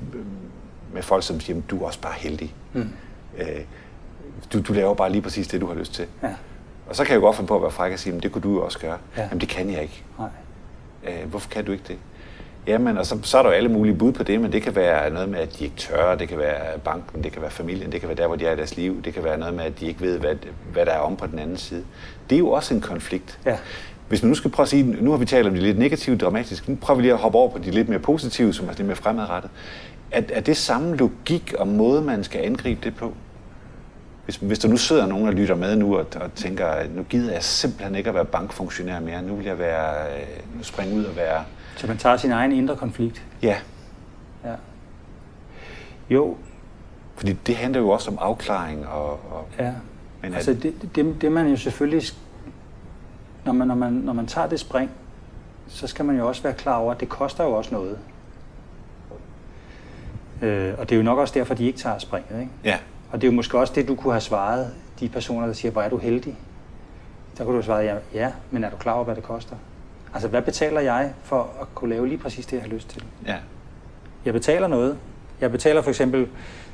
med 0.93 1.01
folk, 1.01 1.24
som 1.24 1.39
siger, 1.39 1.62
du 1.70 1.82
er 1.82 1.86
også 1.86 2.01
bare 2.01 2.14
heldig. 2.18 2.53
Mm. 2.74 2.89
Øh, 3.38 3.45
du, 4.53 4.62
du 4.62 4.74
laver 4.74 4.93
bare 4.93 5.12
lige 5.12 5.22
præcis 5.22 5.47
det, 5.47 5.62
du 5.62 5.68
har 5.68 5.74
lyst 5.76 5.93
til. 5.93 6.05
Ja. 6.24 6.28
Og 6.89 6.95
så 6.95 7.03
kan 7.03 7.12
jeg 7.14 7.22
jo 7.22 7.26
godt 7.26 7.36
finde 7.36 7.47
på 7.47 7.55
at 7.55 7.62
være 7.62 7.72
fræk 7.72 7.93
og 7.93 7.99
sige, 7.99 8.14
"Men 8.14 8.24
det 8.24 8.32
kunne 8.32 8.41
du 8.41 8.51
jo 8.53 8.66
også 8.66 8.80
gøre. 8.80 8.97
Ja. 9.18 9.22
Jamen 9.24 9.41
det 9.41 9.49
kan 9.49 9.70
jeg 9.72 9.82
ikke. 9.82 10.03
Nej. 10.20 10.30
Øh, 11.07 11.30
hvorfor 11.30 11.49
kan 11.49 11.66
du 11.66 11.72
ikke 11.72 11.84
det? 11.88 11.97
Jamen, 12.68 12.97
og 12.97 13.05
så, 13.05 13.18
så 13.24 13.38
er 13.38 13.41
der 13.43 13.49
jo 13.49 13.55
alle 13.55 13.70
mulige 13.70 13.95
bud 13.95 14.12
på 14.12 14.24
det, 14.24 14.41
men 14.41 14.51
det 14.51 14.62
kan 14.62 14.76
være 14.76 15.09
noget 15.09 15.30
med, 15.30 15.39
at 15.39 15.59
de 15.59 15.64
ikke 15.64 15.76
tør, 15.76 16.16
det 16.16 16.30
kan 16.30 16.38
være 16.38 16.80
banken, 16.80 17.24
det 17.24 17.32
kan 17.32 17.41
være 17.41 17.51
familien, 17.51 17.91
det 17.91 17.99
kan 17.99 18.09
være 18.09 18.18
der, 18.18 18.28
hvor 18.28 18.36
de 18.36 18.45
er 18.45 18.51
i 18.53 18.55
deres 18.55 18.78
liv, 18.78 19.03
det 19.03 19.14
kan 19.14 19.24
være 19.24 19.38
noget 19.38 19.53
med, 19.53 19.64
at 19.64 19.80
de 19.80 19.86
ikke 19.86 20.01
ved, 20.01 20.20
hvad, 20.20 20.36
hvad 20.74 20.86
der 20.86 20.91
er 20.91 20.99
om 20.99 21.16
på 21.16 21.28
den 21.28 21.39
anden 21.39 21.57
side. 21.57 21.84
Det 22.30 22.36
er 22.36 22.39
jo 22.39 22.49
også 22.49 22.74
en 22.74 22.82
konflikt. 22.82 23.39
Ja. 23.45 23.57
Hvis 24.12 24.24
man 24.24 24.30
nu 24.30 24.36
skal 24.36 24.51
prøve 24.51 24.64
at 24.64 24.70
sige, 24.70 24.84
nu 24.84 25.12
har 25.12 25.18
vi 25.18 25.26
talt 25.26 25.47
om 25.47 25.53
de 25.53 25.59
lidt 25.59 25.78
negative, 25.78 26.18
dramatiske, 26.18 26.72
nu 26.72 26.78
prøver 26.82 26.95
vi 26.95 27.01
lige 27.01 27.14
at 27.14 27.20
hoppe 27.20 27.38
over 27.38 27.49
på 27.49 27.57
de 27.57 27.72
lidt 27.72 27.89
mere 27.89 27.99
positive, 27.99 28.53
som 28.53 28.68
er 28.68 28.74
lidt 28.74 28.86
mere 28.88 28.95
fremadrettet. 28.95 29.51
Er, 30.12 30.22
er 30.34 30.41
det 30.41 30.57
samme 30.57 30.97
logik 30.97 31.53
og 31.59 31.68
måde, 31.68 32.01
man 32.01 32.24
skal 32.24 32.41
angribe 32.45 32.80
det 32.84 32.95
på? 32.95 33.14
Hvis, 34.26 34.36
hvis 34.36 34.59
der 34.59 34.70
nu 34.70 34.78
sidder 34.78 35.05
nogen 35.05 35.28
og 35.28 35.34
lytter 35.34 35.55
med 35.55 35.76
nu 35.76 35.97
og, 35.97 36.05
og 36.16 36.34
tænker, 36.36 36.66
at 36.68 36.95
nu 36.95 37.03
gider 37.03 37.34
jeg 37.34 37.43
simpelthen 37.43 37.95
ikke 37.95 38.09
at 38.09 38.16
være 38.16 38.26
bankfunktionær 38.26 38.99
mere, 38.99 39.22
nu 39.22 39.36
vil 39.36 39.45
jeg 39.45 39.59
være, 39.59 39.93
øh, 40.16 40.57
nu 40.57 40.64
springe 40.64 40.95
ud 40.95 41.03
og 41.03 41.16
være, 41.16 41.43
Så 41.78 41.88
man 41.88 41.97
tager 41.97 42.18
sin 42.18 42.32
egen 42.32 42.51
indre 42.51 42.76
konflikt. 42.76 43.24
ja, 43.41 43.55
Ja. 44.45 44.55
Jo, 46.09 46.38
fordi 47.16 47.34
det 47.34 47.55
handler 47.55 47.80
jo 47.80 47.89
også 47.89 48.12
om 48.12 48.18
afklaring 48.22 48.88
og, 48.88 49.09
og 49.12 49.47
ja. 49.59 49.74
Men 50.22 50.34
altså 50.34 50.53
det, 50.53 50.95
det, 50.95 51.22
det 51.22 51.32
man 51.32 51.47
jo 51.47 51.55
selvfølgelig, 51.55 52.03
når 53.45 53.53
man, 53.53 53.67
når, 53.67 53.75
man, 53.75 53.93
når 53.93 54.13
man 54.13 54.27
tager 54.27 54.47
det 54.47 54.59
spring, 54.59 54.91
så 55.67 55.87
skal 55.87 56.05
man 56.05 56.17
jo 56.17 56.27
også 56.27 56.43
være 56.43 56.53
klar 56.53 56.75
over, 56.77 56.91
at 56.93 56.99
det 56.99 57.09
koster 57.09 57.43
jo 57.43 57.51
også 57.51 57.73
noget. 57.73 57.97
Øh, 60.41 60.73
og 60.77 60.89
det 60.89 60.95
er 60.95 60.97
jo 60.97 61.03
nok 61.03 61.19
også 61.19 61.33
derfor, 61.33 61.53
de 61.53 61.65
ikke 61.65 61.79
tager 61.79 61.97
springet. 61.97 62.39
Ikke? 62.39 62.51
ja, 62.63 62.77
Og 63.11 63.21
det 63.21 63.27
er 63.27 63.31
jo 63.31 63.35
måske 63.35 63.59
også 63.59 63.73
det, 63.75 63.87
du 63.87 63.95
kunne 63.95 64.13
have 64.13 64.21
svaret 64.21 64.73
de 64.99 65.09
personer, 65.09 65.45
der 65.47 65.53
siger, 65.53 65.71
hvor 65.71 65.81
er 65.81 65.89
du 65.89 65.97
heldig? 65.97 66.37
Der 67.37 67.43
kunne 67.43 67.51
du 67.53 67.57
have 67.57 67.63
svaret, 67.65 67.85
ja, 67.85 67.95
ja, 68.13 68.31
men 68.51 68.63
er 68.63 68.69
du 68.69 68.75
klar 68.77 68.93
over, 68.93 69.03
hvad 69.03 69.15
det 69.15 69.23
koster? 69.23 69.55
Altså, 70.13 70.27
hvad 70.29 70.41
betaler 70.41 70.81
jeg 70.81 71.13
for 71.23 71.49
at 71.61 71.67
kunne 71.75 71.89
lave 71.89 72.07
lige 72.07 72.17
præcis 72.17 72.45
det, 72.45 72.53
jeg 72.53 72.61
har 72.61 72.69
lyst 72.69 72.89
til? 72.89 73.03
ja, 73.25 73.37
Jeg 74.25 74.33
betaler 74.33 74.67
noget. 74.67 74.97
Jeg 75.41 75.51
betaler 75.51 75.81
for 75.81 75.89
eksempel 75.89 76.27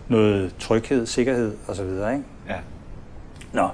noget 0.07 0.55
tryghed, 0.59 1.05
sikkerhed 1.05 1.57
osv. 1.67 1.81
Ikke? 1.89 2.23
ja, 2.47 2.55
Nå, 3.53 3.69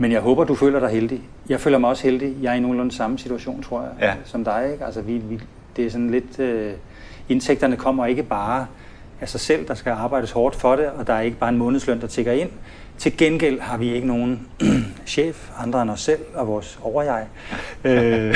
men 0.00 0.12
jeg 0.12 0.20
håber, 0.20 0.44
du 0.44 0.54
føler 0.54 0.80
dig 0.80 0.88
heldig. 0.88 1.20
Jeg 1.48 1.60
føler 1.60 1.78
mig 1.78 1.90
også 1.90 2.02
heldig. 2.02 2.36
Jeg 2.42 2.50
er 2.50 2.54
i 2.54 2.60
nogenlunde 2.60 2.92
samme 2.94 3.18
situation, 3.18 3.62
tror 3.62 3.80
jeg, 3.80 3.90
Ja. 4.00 4.14
som 4.24 4.44
dig. 4.44 4.68
Ikke? 4.72 4.84
Altså, 4.84 5.00
vi, 5.00 5.12
vi, 5.12 5.40
det 5.76 5.86
er 5.86 5.90
sådan 5.90 6.10
lidt... 6.10 6.38
Øh, 6.38 6.72
indtægterne 7.28 7.76
kommer 7.76 8.06
ikke 8.06 8.22
bare 8.22 8.66
af 9.20 9.28
sig 9.28 9.40
selv. 9.40 9.68
Der 9.68 9.74
skal 9.74 9.90
arbejdes 9.92 10.30
hårdt 10.30 10.56
for 10.56 10.76
det, 10.76 10.86
og 10.86 11.06
der 11.06 11.14
er 11.14 11.20
ikke 11.20 11.36
bare 11.36 11.50
en 11.50 11.56
månedsløn, 11.58 12.00
der 12.00 12.06
tigger 12.06 12.32
ind. 12.32 12.48
Til 12.98 13.16
gengæld 13.16 13.60
har 13.60 13.76
vi 13.76 13.94
ikke 13.94 14.06
nogen 14.06 14.48
chef, 15.06 15.50
andre 15.58 15.82
end 15.82 15.90
os 15.90 16.00
selv 16.00 16.20
og 16.34 16.46
vores 16.46 16.78
overjeg. 16.82 17.26
Øh, 17.84 18.34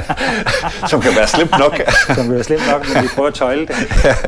som 0.90 1.00
kan 1.00 1.10
være 1.16 1.26
slemt 1.26 1.50
nok. 1.58 1.80
som 2.16 2.26
vil 2.26 2.34
være 2.34 2.44
slemt 2.44 2.62
nok, 2.72 2.86
men 2.94 3.02
vi 3.02 3.08
prøver 3.14 3.28
at 3.28 3.34
tøjle 3.34 3.66
det. 3.66 3.74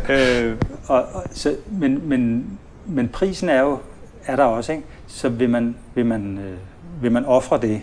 øh, 0.09 0.57
og, 0.89 1.05
og, 1.13 1.25
så, 1.33 1.57
men, 1.71 2.09
men, 2.09 2.47
men 2.87 3.09
prisen 3.09 3.49
er 3.49 3.61
jo 3.61 3.79
er 4.27 4.37
der 4.37 4.45
også, 4.45 4.73
ikke? 4.73 4.85
Så 5.09 5.29
vil 5.29 5.51
man, 5.51 5.77
vil 5.95 6.07
man, 6.07 6.39
øh, 6.39 6.59
vil 7.03 7.13
man 7.13 7.25
ofre 7.25 7.61
det. 7.61 7.83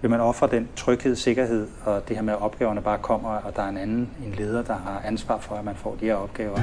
Vil 0.00 0.10
man 0.10 0.20
ofre 0.20 0.46
den 0.46 0.68
tryghed, 0.76 1.16
sikkerhed 1.16 1.68
og 1.84 2.08
det 2.08 2.16
her 2.16 2.22
med, 2.22 2.32
at 2.32 2.42
opgaverne 2.42 2.82
bare 2.82 2.98
kommer, 2.98 3.28
og 3.28 3.56
der 3.56 3.62
er 3.62 3.68
en 3.68 3.76
anden, 3.76 4.10
en 4.26 4.34
leder, 4.38 4.62
der 4.62 4.72
har 4.74 5.02
ansvar 5.04 5.38
for, 5.38 5.54
at 5.54 5.64
man 5.64 5.74
får 5.74 5.96
de 6.00 6.04
her 6.04 6.14
opgaver. 6.14 6.58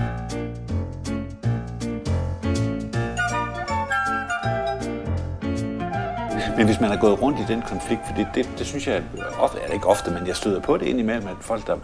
Men 6.58 6.66
hvis 6.66 6.80
man 6.82 6.89
har 6.89 6.97
gået 6.97 7.22
rundt 7.22 7.39
i 7.39 7.43
den 7.47 7.62
konflikt, 7.62 8.01
for 8.08 8.16
det, 8.16 8.28
det, 8.36 8.49
det 8.58 8.66
synes 8.66 8.88
jeg 8.88 9.03
ofte, 9.39 9.58
eller 9.64 9.74
ikke 9.74 9.88
ofte, 9.88 10.12
men 10.12 10.28
jeg 10.28 10.36
støder 10.36 10.62
på 10.62 10.78
det 10.78 10.86
indimellem, 10.86 11.28
at 11.28 11.36
folk, 11.41 11.68
der, 11.68 11.78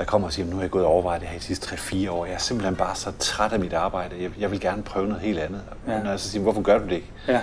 der 0.00 0.06
kommer 0.06 0.26
og 0.28 0.32
siger, 0.32 0.46
nu 0.46 0.56
har 0.56 0.62
jeg 0.62 0.70
gået 0.70 0.84
og 0.84 0.90
overvejet 0.90 1.20
det 1.20 1.28
her 1.28 1.36
i 1.36 1.38
de 1.38 1.44
sidste 1.44 1.74
3-4 1.74 2.10
år, 2.10 2.26
jeg 2.26 2.34
er 2.34 2.38
simpelthen 2.38 2.76
bare 2.76 2.96
så 2.96 3.12
træt 3.18 3.52
af 3.52 3.60
mit 3.60 3.72
arbejde, 3.72 4.14
jeg, 4.20 4.30
jeg 4.40 4.50
vil 4.50 4.60
gerne 4.60 4.82
prøve 4.82 5.06
noget 5.06 5.22
helt 5.22 5.38
andet. 5.38 5.60
Ja. 5.88 6.02
når 6.02 6.10
jeg 6.10 6.20
så 6.20 6.30
siger, 6.30 6.42
hvorfor 6.42 6.62
gør 6.62 6.78
du 6.78 6.84
det 6.84 6.92
ikke? 6.92 7.06
Ja. 7.28 7.40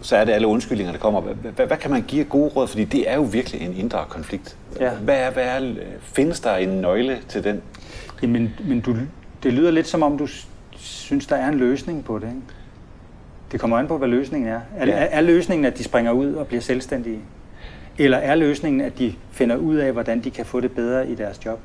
Så 0.00 0.16
er 0.16 0.24
det 0.24 0.32
alle 0.32 0.46
undskyldninger, 0.46 0.92
der 0.92 0.98
kommer. 0.98 1.20
Hvad, 1.20 1.76
kan 1.76 1.90
man 1.90 2.02
give 2.02 2.24
gode 2.24 2.48
råd? 2.48 2.66
Fordi 2.66 2.84
det 2.84 3.10
er 3.10 3.14
jo 3.14 3.22
virkelig 3.22 3.60
en 3.60 3.76
indre 3.76 4.04
konflikt. 4.08 4.56
Ja. 4.80 4.90
Hvad 4.90 5.16
er, 5.16 5.30
hvad 5.30 5.44
er, 5.44 5.74
findes 6.02 6.40
der 6.40 6.56
en 6.56 6.68
nøgle 6.68 7.18
til 7.28 7.44
den? 7.44 7.62
Jamen, 8.22 8.54
men 8.64 8.80
du, 8.80 8.96
det 9.42 9.52
lyder 9.52 9.70
lidt 9.70 9.86
som 9.86 10.02
om, 10.02 10.18
du 10.18 10.26
synes, 10.76 11.26
der 11.26 11.36
er 11.36 11.48
en 11.48 11.54
løsning 11.54 12.04
på 12.04 12.18
det. 12.18 12.26
Ikke? 12.26 12.40
Det 13.52 13.60
kommer 13.60 13.78
an 13.78 13.86
på, 13.86 13.98
hvad 13.98 14.08
løsningen 14.08 14.48
er. 14.48 14.60
Er, 14.76 14.86
Ja. 14.86 14.92
er. 14.92 14.96
er 14.96 15.20
løsningen, 15.20 15.64
at 15.64 15.78
de 15.78 15.84
springer 15.84 16.12
ud 16.12 16.34
og 16.34 16.46
bliver 16.46 16.60
selvstændige? 16.60 17.18
Eller 17.98 18.18
er 18.18 18.34
løsningen, 18.34 18.80
at 18.80 18.98
de 18.98 19.14
finder 19.32 19.56
ud 19.56 19.76
af, 19.76 19.92
hvordan 19.92 20.20
de 20.20 20.30
kan 20.30 20.46
få 20.46 20.60
det 20.60 20.72
bedre 20.72 21.08
i 21.08 21.14
deres 21.14 21.40
job? 21.46 21.60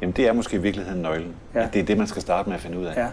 Jamen 0.00 0.12
det 0.12 0.26
er 0.26 0.32
måske 0.32 0.56
i 0.56 0.60
virkeligheden 0.60 1.02
nøglen. 1.02 1.34
Ja. 1.54 1.62
At 1.62 1.74
det 1.74 1.80
er 1.80 1.84
det, 1.84 1.98
man 1.98 2.06
skal 2.06 2.22
starte 2.22 2.48
med 2.48 2.56
at 2.56 2.62
finde 2.62 2.78
ud 2.78 2.84
af. 2.84 2.96
Ja. 2.96 3.06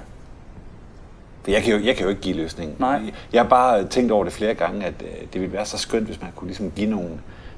For 1.44 1.52
jeg 1.52 1.64
kan, 1.64 1.74
jo, 1.74 1.86
jeg 1.86 1.96
kan 1.96 2.04
jo 2.04 2.10
ikke 2.10 2.22
give 2.22 2.36
løsningen. 2.36 2.76
Nej. 2.80 3.02
Jeg 3.34 3.42
har 3.42 3.50
bare 3.50 3.88
tænkt 3.88 4.12
over 4.12 4.24
det 4.24 4.34
flere 4.34 4.54
gange, 4.54 4.86
at 4.86 4.94
øh, 5.02 5.28
det 5.34 5.42
ville 5.42 5.54
være 5.54 5.66
så 5.66 5.78
skønt, 5.78 6.06
hvis 6.06 6.22
man 6.22 6.32
kunne 6.36 6.48
ligesom 6.48 6.72
give 6.72 6.90
nogle... 6.90 7.10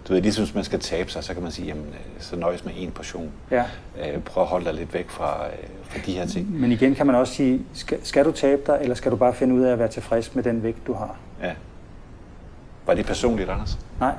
Du 0.08 0.14
ved, 0.14 0.22
ligesom 0.22 0.44
hvis 0.44 0.56
man 0.56 0.64
skal 0.64 0.80
tabe 0.80 1.12
sig, 1.12 1.24
så 1.24 1.34
kan 1.34 1.44
man 1.44 1.52
sige, 1.52 1.68
jamen, 1.68 1.86
øh, 1.86 2.00
så 2.20 2.36
nøjes 2.36 2.66
med 2.66 2.74
en 2.78 2.92
portion. 2.92 3.32
Ja. 3.52 3.64
Øh, 4.00 4.20
prøv 4.20 4.44
at 4.44 4.50
holde 4.50 4.66
dig 4.66 4.74
lidt 4.74 4.94
væk 4.94 5.10
fra, 5.10 5.46
øh, 5.46 5.68
fra 5.84 6.00
de 6.06 6.12
her 6.12 6.26
ting. 6.26 6.60
Men 6.60 6.72
igen 6.72 6.96
kan 6.96 7.06
man 7.08 7.16
også 7.16 7.34
sige, 7.34 7.62
skal, 7.74 7.98
skal 8.04 8.26
du 8.26 8.32
tabe 8.32 8.62
dig, 8.68 8.78
eller 8.82 8.96
skal 8.96 9.12
du 9.12 9.16
bare 9.16 9.34
finde 9.34 9.56
ud 9.56 9.62
af 9.62 9.72
at 9.72 9.80
være 9.80 9.88
tilfreds 9.88 10.36
med 10.36 10.44
den 10.44 10.64
vægt, 10.64 10.88
du 10.88 10.94
har? 10.94 11.16
Ja. 11.44 11.52
Var 12.88 12.94
det 12.94 13.06
personligt, 13.06 13.50
Anders? 13.50 13.80
Nej, 14.00 14.14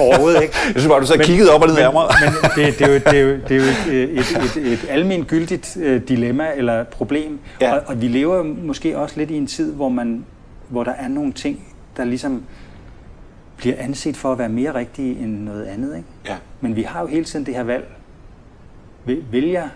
overhovedet 0.00 0.42
ikke. 0.42 0.54
Jeg 0.66 0.80
synes 0.80 0.86
bare, 0.86 1.00
du 1.00 1.06
så 1.06 1.18
kiggede 1.24 1.50
op 1.50 1.62
og 1.62 1.68
ned 1.68 1.76
af 1.76 1.92
mig. 1.92 2.04
Men 2.20 2.66
det, 2.66 2.78
det, 2.78 2.86
er 2.86 2.92
jo, 2.92 2.94
det, 2.94 3.18
er 3.18 3.20
jo, 3.20 3.36
det 3.48 3.50
er 3.50 3.56
jo 3.56 3.62
et, 3.62 4.18
et, 4.18 4.56
et, 4.56 4.72
et 4.72 4.86
almindeligt 4.88 5.28
gyldigt 5.28 5.76
øh, 5.80 6.08
dilemma 6.08 6.50
eller 6.56 6.84
problem. 6.84 7.38
Ja. 7.60 7.74
Og, 7.74 7.82
og 7.86 8.02
vi 8.02 8.08
lever 8.08 8.42
måske 8.42 8.98
også 8.98 9.16
lidt 9.18 9.30
i 9.30 9.36
en 9.36 9.46
tid, 9.46 9.72
hvor, 9.72 9.88
man, 9.88 10.24
hvor 10.68 10.84
der 10.84 10.92
er 10.92 11.08
nogle 11.08 11.32
ting, 11.32 11.74
der 11.96 12.04
ligesom 12.04 12.42
bliver 13.56 13.76
anset 13.78 14.16
for 14.16 14.32
at 14.32 14.38
være 14.38 14.48
mere 14.48 14.74
rigtige 14.74 15.18
end 15.18 15.40
noget 15.40 15.64
andet. 15.64 15.96
Ikke? 15.96 16.08
Ja. 16.26 16.36
Men 16.60 16.76
vi 16.76 16.82
har 16.82 17.00
jo 17.00 17.06
hele 17.06 17.24
tiden 17.24 17.46
det 17.46 17.54
her 17.54 17.62
valg. 17.62 17.88
Vil, 19.04 19.24
vil 19.30 19.48
jeg 19.48 19.68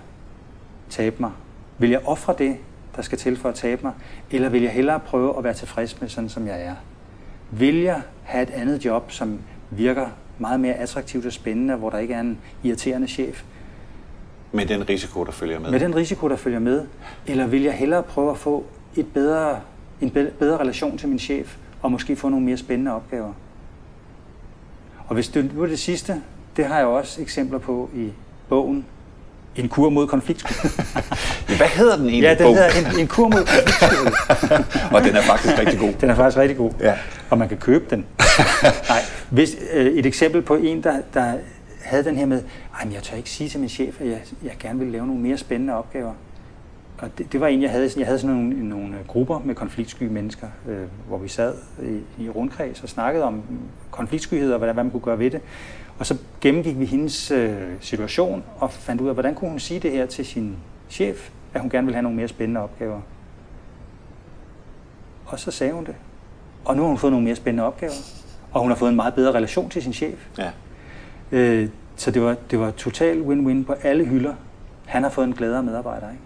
tabe 0.90 1.16
mig? 1.20 1.30
Vil 1.78 1.90
jeg 1.90 2.00
ofre 2.04 2.34
det, 2.38 2.56
der 2.96 3.02
skal 3.02 3.18
til 3.18 3.36
for 3.36 3.48
at 3.48 3.54
tabe 3.54 3.80
mig? 3.82 3.92
Eller 4.30 4.48
vil 4.48 4.62
jeg 4.62 4.70
hellere 4.70 5.00
prøve 5.00 5.38
at 5.38 5.44
være 5.44 5.54
tilfreds 5.54 6.00
med 6.00 6.08
sådan, 6.08 6.28
som 6.28 6.46
jeg 6.46 6.62
er? 6.62 6.74
Vil 7.50 7.76
jeg 7.76 8.02
have 8.22 8.42
et 8.42 8.50
andet 8.50 8.84
job, 8.84 9.12
som 9.12 9.38
virker 9.70 10.06
meget 10.38 10.60
mere 10.60 10.74
attraktivt 10.74 11.26
og 11.26 11.32
spændende, 11.32 11.74
hvor 11.76 11.90
der 11.90 11.98
ikke 11.98 12.14
er 12.14 12.20
en 12.20 12.38
irriterende 12.62 13.08
chef? 13.08 13.42
Med 14.52 14.66
den 14.66 14.88
risiko, 14.88 15.24
der 15.24 15.32
følger 15.32 15.58
med. 15.60 15.70
Med 15.70 15.80
den 15.80 15.96
risiko, 15.96 16.28
der 16.28 16.36
følger 16.36 16.58
med? 16.58 16.86
Eller 17.26 17.46
vil 17.46 17.62
jeg 17.62 17.72
hellere 17.72 18.02
prøve 18.02 18.30
at 18.30 18.38
få 18.38 18.64
et 18.96 19.06
bedre, 19.14 19.60
en 20.00 20.10
be- 20.10 20.32
bedre 20.38 20.56
relation 20.58 20.98
til 20.98 21.08
min 21.08 21.18
chef, 21.18 21.56
og 21.82 21.92
måske 21.92 22.16
få 22.16 22.28
nogle 22.28 22.46
mere 22.46 22.56
spændende 22.56 22.94
opgaver? 22.94 23.32
Og 25.06 25.14
hvis 25.14 25.28
det 25.28 25.54
nu 25.54 25.62
er 25.62 25.66
det 25.66 25.78
sidste, 25.78 26.22
det 26.56 26.64
har 26.64 26.78
jeg 26.78 26.86
også 26.86 27.22
eksempler 27.22 27.58
på 27.58 27.90
i 27.94 28.12
bogen. 28.48 28.86
En 29.58 29.68
kur 29.68 29.90
mod 29.90 30.06
konfliktskyld. 30.06 30.70
Hvad 31.56 31.66
hedder 31.66 31.96
den 31.96 32.08
egentlig? 32.08 32.22
ja, 32.22 32.34
den 32.34 32.42
bog? 32.42 32.54
hedder 32.54 32.90
en, 32.90 33.00
en 33.00 33.06
kur 33.06 33.28
mod 33.28 33.44
konfliktskyld. 33.44 34.92
og 34.94 35.04
den 35.04 35.16
er 35.16 35.22
faktisk 35.22 35.58
rigtig 35.58 35.78
god. 35.78 35.92
Den 36.00 36.10
er 36.10 36.14
faktisk 36.14 36.38
rigtig 36.38 36.56
god. 36.56 36.70
Ja. 36.80 36.94
Og 37.30 37.38
man 37.38 37.48
kan 37.48 37.56
købe 37.58 37.84
den. 37.90 38.06
Nej, 38.88 39.00
hvis, 39.30 39.56
øh, 39.72 39.86
et 39.86 40.06
eksempel 40.06 40.42
på 40.42 40.54
en, 40.54 40.82
der, 40.82 40.96
der 41.14 41.32
havde 41.82 42.04
den 42.04 42.16
her 42.16 42.26
med, 42.26 42.42
at 42.80 42.92
jeg 42.92 43.02
tør 43.02 43.16
ikke 43.16 43.30
sige 43.30 43.48
til 43.50 43.60
min 43.60 43.68
chef, 43.68 44.00
at 44.00 44.06
jeg, 44.06 44.20
jeg 44.44 44.52
gerne 44.58 44.78
vil 44.78 44.88
lave 44.88 45.06
nogle 45.06 45.22
mere 45.22 45.38
spændende 45.38 45.74
opgaver. 45.74 46.12
Og 46.98 47.08
det, 47.18 47.32
det 47.32 47.40
var 47.40 47.46
en, 47.46 47.62
jeg 47.62 47.70
havde. 47.70 47.90
Jeg 47.96 48.06
havde 48.06 48.18
sådan 48.18 48.36
nogle, 48.36 48.68
nogle 48.68 48.94
grupper 49.06 49.40
med 49.44 49.54
konfliktsky 49.54 50.02
mennesker, 50.02 50.46
øh, 50.68 50.82
hvor 51.08 51.18
vi 51.18 51.28
sad 51.28 51.54
i, 51.82 52.24
i 52.24 52.28
rundkreds 52.28 52.82
og 52.82 52.88
snakkede 52.88 53.24
om 53.24 53.42
konfliktskyhed 53.90 54.52
og 54.52 54.58
hvad, 54.58 54.72
hvad 54.72 54.84
man 54.84 54.90
kunne 54.90 55.02
gøre 55.02 55.18
ved 55.18 55.30
det. 55.30 55.40
Og 55.98 56.06
så 56.06 56.16
gennemgik 56.40 56.78
vi 56.78 56.84
hendes 56.84 57.30
øh, 57.30 57.62
situation 57.80 58.44
og 58.58 58.70
fandt 58.70 59.02
ud 59.02 59.08
af, 59.08 59.14
hvordan 59.14 59.34
kunne 59.34 59.50
hun 59.50 59.60
sige 59.60 59.80
det 59.80 59.90
her 59.90 60.06
til 60.06 60.26
sin 60.26 60.56
chef, 60.90 61.30
at 61.54 61.60
hun 61.60 61.70
gerne 61.70 61.86
ville 61.86 61.94
have 61.94 62.02
nogle 62.02 62.16
mere 62.16 62.28
spændende 62.28 62.60
opgaver. 62.60 63.00
Og 65.26 65.40
så 65.40 65.50
sagde 65.50 65.72
hun 65.72 65.84
det. 65.84 65.94
Og 66.64 66.76
nu 66.76 66.82
har 66.82 66.88
hun 66.88 66.98
fået 66.98 67.12
nogle 67.12 67.24
mere 67.24 67.36
spændende 67.36 67.64
opgaver. 67.64 67.92
Og 68.52 68.60
hun 68.60 68.70
har 68.70 68.76
fået 68.76 68.90
en 68.90 68.96
meget 68.96 69.14
bedre 69.14 69.32
relation 69.32 69.70
til 69.70 69.82
sin 69.82 69.92
chef. 69.92 70.26
Ja. 70.38 70.50
Øh, 71.32 71.68
så 71.96 72.10
det 72.10 72.22
var, 72.22 72.36
det 72.50 72.58
var 72.58 72.70
total 72.70 73.22
win-win 73.22 73.64
på 73.64 73.72
alle 73.82 74.04
hylder. 74.04 74.34
Han 74.86 75.02
har 75.02 75.10
fået 75.10 75.26
en 75.26 75.32
gladere 75.32 75.62
medarbejder. 75.62 76.10
Ikke? 76.10 76.22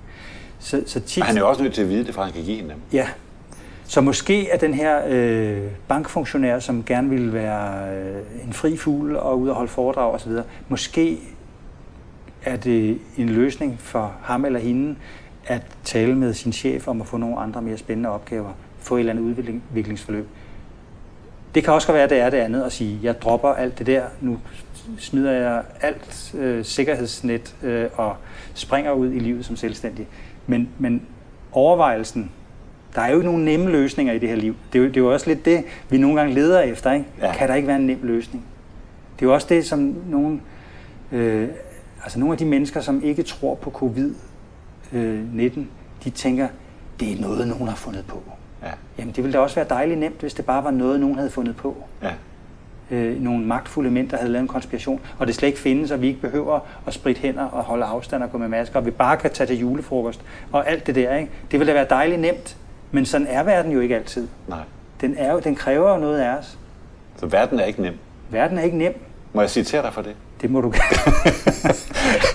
Så, 0.59 0.83
så 0.87 1.01
tit, 1.01 1.23
og 1.23 1.27
han 1.27 1.37
er 1.37 1.41
jo 1.41 1.49
også 1.49 1.63
nødt 1.63 1.75
til 1.75 1.83
at 1.83 1.89
vide 1.89 2.05
det, 2.05 2.15
for 2.15 2.23
han 2.23 2.33
kan 2.33 2.43
give 2.43 2.57
hende 2.57 2.71
dem. 2.71 2.79
Ja. 2.93 3.09
Så 3.93 4.01
måske 4.01 4.51
er 4.51 4.57
den 4.57 4.75
her 4.75 5.01
øh, 5.09 5.71
bankfunktionær, 5.89 6.59
som 6.59 6.85
gerne 6.85 7.11
vil 7.11 7.33
være 7.33 7.97
øh, 7.97 8.23
en 8.47 8.53
fri 8.53 8.77
fugl 8.77 9.17
og 9.17 9.41
ud 9.41 9.49
og 9.49 9.55
holde 9.55 9.71
foredrag 9.71 10.15
osv., 10.15 10.33
måske 10.69 11.19
er 12.43 12.57
det 12.57 12.99
en 13.17 13.29
løsning 13.29 13.81
for 13.81 14.15
ham 14.23 14.45
eller 14.45 14.61
hende 14.61 14.97
at 15.47 15.63
tale 15.85 16.15
med 16.15 16.35
sin 16.35 16.53
chef 16.53 16.89
om 16.89 17.01
at 17.01 17.07
få 17.07 17.17
nogle 17.17 17.39
andre 17.39 17.63
mere 17.63 17.77
spændende 17.77 18.11
opgaver, 18.11 18.53
få 18.79 18.97
et 18.97 18.99
eller 18.99 19.13
andet 19.13 19.23
udviklingsforløb. 19.23 20.29
Det 21.55 21.65
kan 21.65 21.73
også 21.73 21.93
være, 21.93 22.03
at 22.03 22.11
det 22.11 22.21
er 22.21 22.31
det 22.31 22.39
andet 22.39 22.63
at 22.63 22.73
sige, 22.73 22.99
jeg 23.03 23.23
dropper 23.23 23.49
alt 23.49 23.79
det 23.79 23.87
der, 23.87 24.05
nu 24.21 24.39
smider 24.99 25.33
jeg 25.33 25.63
alt 25.81 26.35
øh, 26.39 26.65
sikkerhedsnet 26.65 27.55
øh, 27.63 27.89
og 27.95 28.17
springer 28.55 28.93
ud 28.93 29.13
i 29.13 29.19
livet 29.19 29.45
som 29.45 29.57
selvstændig. 29.57 30.09
Men, 30.47 30.69
men 30.79 31.03
overvejelsen, 31.53 32.31
der 32.95 33.01
er 33.01 33.11
jo 33.11 33.17
ikke 33.17 33.27
nogen 33.27 33.45
nemme 33.45 33.71
løsninger 33.71 34.13
i 34.13 34.19
det 34.19 34.29
her 34.29 34.37
liv. 34.37 34.57
Det 34.73 34.79
er 34.79 34.83
jo, 34.83 34.89
det 34.89 34.97
er 34.97 35.01
jo 35.01 35.13
også 35.13 35.27
lidt 35.27 35.45
det, 35.45 35.65
vi 35.89 35.99
nogle 35.99 36.17
gange 36.17 36.35
leder 36.35 36.61
efter. 36.61 36.93
Ikke? 36.93 37.07
Ja. 37.21 37.33
Kan 37.35 37.49
der 37.49 37.55
ikke 37.55 37.69
være 37.69 37.77
en 37.77 37.87
nem 37.87 37.99
løsning? 38.03 38.45
Det 39.17 39.25
er 39.25 39.27
jo 39.27 39.35
også 39.35 39.47
det, 39.51 39.67
som 39.67 39.97
nogle, 40.09 40.41
øh, 41.13 41.49
altså 42.03 42.19
nogle 42.19 42.33
af 42.33 42.39
de 42.39 42.45
mennesker, 42.45 42.81
som 42.81 43.03
ikke 43.05 43.23
tror 43.23 43.55
på 43.55 43.71
covid-19, 43.71 44.97
øh, 44.97 45.67
de 46.05 46.11
tænker, 46.11 46.49
det 47.01 47.13
er 47.13 47.21
noget, 47.21 47.49
nogen 47.49 47.69
har 47.69 47.77
fundet 47.77 48.05
på. 48.07 48.23
Ja. 48.63 48.71
Jamen 48.99 49.15
det 49.15 49.25
ville 49.25 49.33
da 49.33 49.39
også 49.39 49.55
være 49.55 49.67
dejligt 49.69 50.01
nemt, 50.01 50.21
hvis 50.21 50.35
det 50.35 50.45
bare 50.45 50.65
var 50.65 50.71
noget, 50.71 51.01
nogen 51.01 51.17
havde 51.17 51.31
fundet 51.31 51.57
på. 51.57 51.77
Ja 52.03 52.13
øh, 52.93 53.23
nogle 53.23 53.45
magtfulde 53.45 53.91
mænd, 53.91 54.09
der 54.09 54.17
havde 54.17 54.33
lavet 54.33 54.43
en 54.43 54.49
konspiration, 54.49 55.01
og 55.19 55.27
det 55.27 55.35
slet 55.35 55.49
ikke 55.49 55.61
findes, 55.61 55.91
og 55.91 56.03
vi 56.03 56.07
ikke 56.07 56.21
behøver 56.21 56.61
at 56.87 56.95
spritte 56.95 57.21
hænder 57.21 57.45
og 57.45 57.63
holde 57.63 57.85
afstand 57.85 58.23
og 58.23 58.33
gå 58.33 58.39
med 58.39 58.49
masker, 58.49 58.79
og 58.79 58.87
vi 58.87 58.91
bare 58.91 59.17
kan 59.17 59.31
tage 59.31 59.47
til 59.47 59.59
julefrokost 59.59 60.21
og 60.53 60.71
alt 60.71 60.87
det 60.87 60.95
der. 60.95 61.17
Ikke? 61.17 61.31
Det 61.51 61.61
ville 61.61 61.73
da 61.73 61.79
være 61.79 61.87
dejligt 61.91 62.21
nemt, 62.21 62.57
men 62.93 63.07
sådan 63.07 63.27
er 63.27 63.43
verden 63.43 63.73
jo 63.73 63.81
ikke 63.81 63.97
altid. 63.97 64.29
Nej. 64.49 64.59
Den, 65.01 65.15
er 65.19 65.33
jo, 65.33 65.41
den 65.41 65.55
kræver 65.57 65.93
jo 65.93 65.99
noget 65.99 66.21
af 66.21 66.39
os. 66.39 66.59
Så 67.21 67.27
verden 67.27 67.61
er 67.61 67.65
ikke 67.65 67.83
nem? 67.83 67.95
Verden 68.31 68.59
er 68.59 68.63
ikke 68.63 68.79
nem. 68.79 68.95
Må 69.33 69.41
jeg 69.41 69.51
citere 69.51 69.83
dig 69.83 69.93
for 69.93 70.03
det? 70.03 70.15
Det 70.41 70.51
må 70.51 70.61
du 70.61 70.73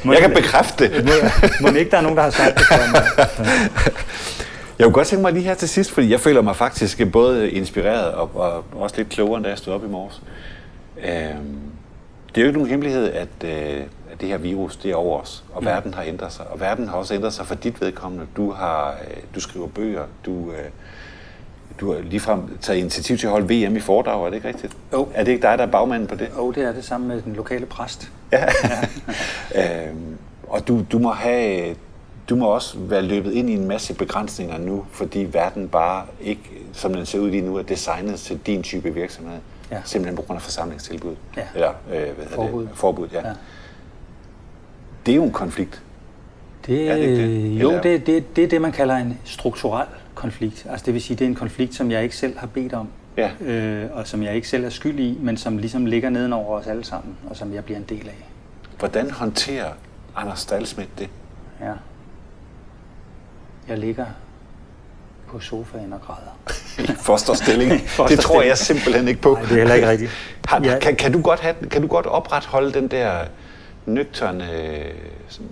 må 0.04 0.14
jeg 0.14 0.22
kan 0.22 0.34
bekræfte 0.34 0.90
det. 0.90 1.06
må, 1.06 1.12
må 1.62 1.78
ikke 1.78 1.92
der 1.92 1.98
er 1.98 2.02
nogen, 2.02 2.18
der 2.18 2.24
har 2.24 2.30
sagt 2.30 2.58
det 2.58 2.66
for 2.66 2.92
mig. 2.92 3.28
Jeg 4.80 4.86
kunne 4.86 4.94
godt 4.94 5.08
tænke 5.08 5.22
mig 5.22 5.34
lige 5.34 5.44
her 5.44 5.54
til 5.54 5.70
sidst, 5.70 5.92
fordi 5.92 6.12
jeg 6.12 6.20
føler 6.20 6.42
mig 6.42 6.56
faktisk 6.56 7.12
både 7.12 7.52
inspireret 7.52 8.12
og, 8.14 8.32
og 8.36 8.64
også 8.74 8.98
lidt 8.98 9.10
klogere, 9.10 9.38
end 9.38 9.44
da 9.44 9.50
jeg 9.50 9.58
stod 9.58 9.74
op 9.74 9.84
i 9.84 9.88
morges. 9.88 10.22
Øhm, 10.98 11.60
det 12.28 12.38
er 12.38 12.42
jo 12.42 12.48
ikke 12.48 12.58
nogen 12.58 12.70
hemmelighed, 12.70 13.12
at, 13.12 13.28
øh, 13.44 13.50
at 13.50 13.88
det 14.22 14.30
her 14.30 14.38
virus 14.38 14.76
det 14.76 14.92
er 14.92 14.96
over 14.96 15.22
os, 15.22 15.44
og 15.54 15.64
ja. 15.64 15.70
verden 15.70 15.94
har 15.94 16.04
ændret 16.04 16.32
sig. 16.34 16.48
Og 16.48 16.60
verden 16.60 16.88
har 16.88 16.98
også 16.98 17.14
ændret 17.14 17.34
sig 17.34 17.46
for 17.46 17.56
dit 17.56 17.82
vedkommende. 17.82 18.26
Du, 18.38 18.52
har, 18.52 18.98
øh, 19.10 19.18
du 19.36 19.40
skriver 19.40 19.68
bøger, 19.68 20.04
du, 20.26 20.52
øh, 20.52 20.70
du 21.80 21.94
har 21.94 22.02
ligefrem 22.02 22.58
taget 22.58 22.80
initiativ 22.80 23.18
til 23.18 23.28
at 23.28 23.32
holde 23.32 23.68
VM 23.68 23.76
i 23.76 23.80
foredrag, 23.80 24.26
er 24.26 24.30
det 24.30 24.36
ikke 24.36 24.48
rigtigt? 24.48 24.78
Jo. 24.94 25.08
Er 25.14 25.24
det 25.24 25.32
ikke 25.32 25.48
dig, 25.48 25.58
der 25.58 25.66
er 25.66 25.72
bagmanden 25.72 26.08
på 26.08 26.16
det? 26.16 26.30
Jo, 26.38 26.52
det 26.52 26.64
er 26.64 26.72
det 26.72 26.86
sammen 26.86 27.08
med 27.08 27.22
den 27.22 27.34
lokale 27.34 27.66
præst. 27.66 28.12
Ja. 28.32 28.46
ja. 29.54 29.88
øhm, 29.90 30.18
og 30.48 30.68
du, 30.68 30.86
du 30.92 31.00
må 31.00 31.12
have 31.12 31.76
du 32.30 32.36
må 32.36 32.48
også 32.48 32.78
være 32.78 33.02
løbet 33.02 33.34
ind 33.34 33.50
i 33.50 33.54
en 33.54 33.68
masse 33.68 33.94
begrænsninger 33.94 34.58
nu, 34.58 34.86
fordi 34.92 35.28
verden 35.32 35.68
bare 35.68 36.06
ikke, 36.22 36.42
som 36.74 36.94
den 36.94 37.06
ser 37.06 37.20
ud 37.20 37.30
lige 37.30 37.42
nu, 37.42 37.56
er 37.56 37.62
designet 37.62 38.20
til 38.20 38.40
din 38.46 38.64
type 38.64 38.94
virksomhed. 38.94 39.40
Ja. 39.72 39.78
Simpelthen 39.86 40.16
på 40.16 40.22
grund 40.22 40.38
af 40.38 40.42
forsamlingstilbud. 40.42 41.16
Ja. 41.38 41.42
Eller 41.54 41.74
øh, 41.94 42.16
hvad 42.16 42.28
forbud. 42.28 42.64
Det? 42.64 42.72
Forbud, 42.74 43.08
ja. 43.14 43.28
ja. 43.28 43.34
Det 45.08 45.14
er 45.14 45.16
jo 45.16 45.24
en 45.24 45.32
konflikt. 45.32 45.82
Det, 46.66 46.90
er 46.90 46.96
det 46.96 47.04
ikke 47.04 47.16
det? 47.16 47.62
Jo, 47.62 47.80
det, 47.84 48.08
det, 48.08 48.36
det 48.36 48.44
er 48.44 48.48
det, 48.48 48.62
man 48.62 48.72
kalder 48.72 48.96
en 48.96 49.18
strukturel 49.24 49.88
konflikt. 50.16 50.66
Altså 50.70 50.86
det 50.86 50.94
vil 50.94 51.02
sige, 51.02 51.18
det 51.18 51.26
er 51.26 51.30
en 51.30 51.36
konflikt, 51.36 51.76
som 51.76 51.92
jeg 51.92 52.04
ikke 52.04 52.16
selv 52.16 52.38
har 52.38 52.48
bedt 52.48 52.74
om. 52.74 52.88
Ja. 53.18 53.30
Øh, 53.42 53.90
og 53.94 54.08
som 54.08 54.24
jeg 54.24 54.36
ikke 54.36 54.48
selv 54.48 54.66
er 54.66 54.70
skyld 54.70 55.00
i, 55.00 55.18
men 55.22 55.38
som 55.38 55.58
ligesom 55.58 55.86
ligger 55.86 56.10
nedenover 56.10 56.60
os 56.60 56.68
alle 56.68 56.84
sammen, 56.84 57.16
og 57.30 57.36
som 57.36 57.54
jeg 57.54 57.66
bliver 57.66 57.78
en 57.78 57.86
del 57.90 58.08
af. 58.08 58.26
Hvordan 58.80 59.12
håndterer 59.12 59.72
Anders 60.16 60.40
Stalsmidt 60.40 61.00
det? 61.00 61.10
Ja. 61.62 61.74
Jeg 63.68 63.78
ligger 63.78 64.06
på 65.28 65.40
sofaen 65.40 65.94
og 65.94 66.02
græder. 66.02 66.38
I 66.92 66.96
fosterstilling? 67.08 67.72
det 68.10 68.20
tror 68.20 68.42
jeg 68.42 68.58
simpelthen 68.58 69.08
ikke 69.08 69.22
på. 69.22 69.34
Nej, 69.34 69.42
det 69.42 69.52
er 69.52 69.56
heller 69.56 69.76
ikke 69.76 69.90
rigtigt. 69.90 70.12
Har, 70.48 70.62
ja. 70.64 70.80
kan, 70.80 70.96
kan, 70.96 71.12
du 71.12 71.22
godt 71.22 71.40
have, 71.40 71.56
kan 71.72 71.82
du 71.82 71.88
godt 71.88 72.06
opretholde 72.06 72.74
den 72.74 72.88
der 72.88 73.20
nøgterne, 73.88 74.48
sådan, 75.28 75.48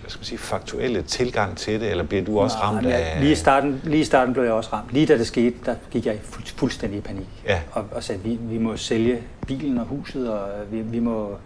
hvad 0.00 0.10
skal 0.10 0.18
man 0.18 0.24
sige, 0.24 0.38
faktuelle 0.38 1.02
tilgang 1.02 1.56
til 1.56 1.80
det, 1.80 1.90
eller 1.90 2.04
bliver 2.04 2.24
du 2.24 2.38
også 2.40 2.56
Nej, 2.56 2.66
ramt 2.66 2.86
af... 2.86 3.20
Lige 3.20 3.32
i, 3.32 3.34
starten, 3.34 3.80
lige 3.84 4.00
i 4.00 4.04
starten 4.04 4.32
blev 4.34 4.44
jeg 4.44 4.52
også 4.52 4.70
ramt. 4.72 4.92
Lige 4.92 5.06
da 5.06 5.18
det 5.18 5.26
skete, 5.26 5.56
der 5.66 5.74
gik 5.90 6.06
jeg 6.06 6.18
fu- 6.22 6.54
fuldstændig 6.56 6.98
i 6.98 7.00
panik. 7.00 7.26
Ja. 7.46 7.60
Og, 7.72 7.84
og 7.92 8.02
sagde, 8.02 8.20
vi, 8.20 8.38
vi 8.42 8.58
må 8.58 8.76
sælge 8.76 9.22
bilen 9.46 9.78
og 9.78 9.84
huset, 9.84 10.30
og 10.32 10.48
vi, 10.70 10.80
vi 10.80 10.98
må... 10.98 11.36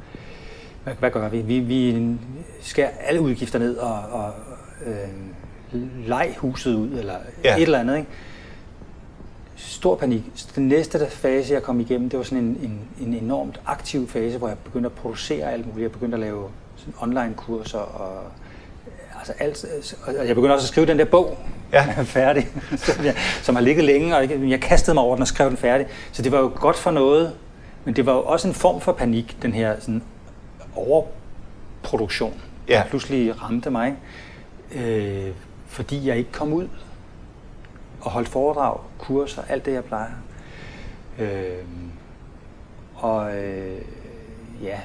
Hvad, 0.84 0.94
hvad 0.98 1.10
gør 1.10 1.28
vi? 1.28 1.38
Vi, 1.40 1.58
vi 1.58 2.08
skærer 2.62 2.90
alle 3.00 3.20
udgifter 3.20 3.58
ned, 3.58 3.76
og, 3.76 3.98
og 4.10 4.32
øh, 4.86 5.78
leg 6.06 6.34
huset 6.38 6.74
ud, 6.74 6.88
eller 6.98 7.14
ja. 7.44 7.56
et 7.56 7.62
eller 7.62 7.78
andet. 7.80 7.96
Ikke? 7.96 8.08
Stor 9.60 9.94
panik. 9.94 10.22
Den 10.54 10.68
næste 10.68 11.06
fase, 11.10 11.54
jeg 11.54 11.62
kom 11.62 11.80
igennem, 11.80 12.10
det 12.10 12.18
var 12.18 12.24
sådan 12.24 12.38
en, 12.38 12.58
en, 12.62 13.06
en 13.06 13.14
enormt 13.14 13.60
aktiv 13.66 14.08
fase, 14.08 14.38
hvor 14.38 14.48
jeg 14.48 14.58
begyndte 14.58 14.86
at 14.86 14.92
producere 14.92 15.52
alt 15.52 15.66
muligt. 15.66 15.82
Jeg 15.82 15.92
begyndte 15.92 16.14
at 16.14 16.20
lave 16.20 16.48
sådan 16.76 16.94
online-kurser 17.00 17.78
og 17.78 18.22
altså 19.18 19.32
alt, 19.38 19.64
og 20.06 20.26
jeg 20.26 20.34
begyndte 20.34 20.54
også 20.54 20.64
at 20.64 20.68
skrive 20.68 20.86
den 20.86 20.98
der 20.98 21.04
bog, 21.04 21.38
ja. 21.72 22.02
færdig, 22.02 22.48
som, 22.76 23.04
jeg, 23.04 23.14
som 23.42 23.54
har 23.54 23.62
ligget 23.62 23.84
længe, 23.84 24.16
og 24.16 24.30
jeg, 24.30 24.40
jeg 24.48 24.60
kastede 24.60 24.94
mig 24.94 25.04
over 25.04 25.16
den 25.16 25.22
og 25.22 25.28
skrev 25.28 25.48
den 25.48 25.56
færdig. 25.56 25.86
Så 26.12 26.22
det 26.22 26.32
var 26.32 26.38
jo 26.38 26.52
godt 26.54 26.76
for 26.76 26.90
noget, 26.90 27.32
men 27.84 27.96
det 27.96 28.06
var 28.06 28.12
jo 28.12 28.22
også 28.22 28.48
en 28.48 28.54
form 28.54 28.80
for 28.80 28.92
panik, 28.92 29.36
den 29.42 29.52
her 29.52 29.80
sådan 29.80 30.02
overproduktion, 30.74 32.34
ja. 32.68 32.74
der 32.74 32.84
pludselig 32.84 33.42
ramte 33.42 33.70
mig. 33.70 33.96
Øh, 34.74 35.28
fordi 35.66 36.08
jeg 36.08 36.16
ikke 36.16 36.32
kom 36.32 36.52
ud 36.52 36.68
og 38.00 38.10
holdt 38.10 38.28
foredrag, 38.28 38.78
kurser, 38.98 39.42
alt 39.48 39.64
det 39.64 39.72
jeg 39.72 39.84
plejer. 39.84 40.10
Øh, 41.18 41.64
og 42.94 43.36
øh, 43.36 43.78
ja, 44.62 44.78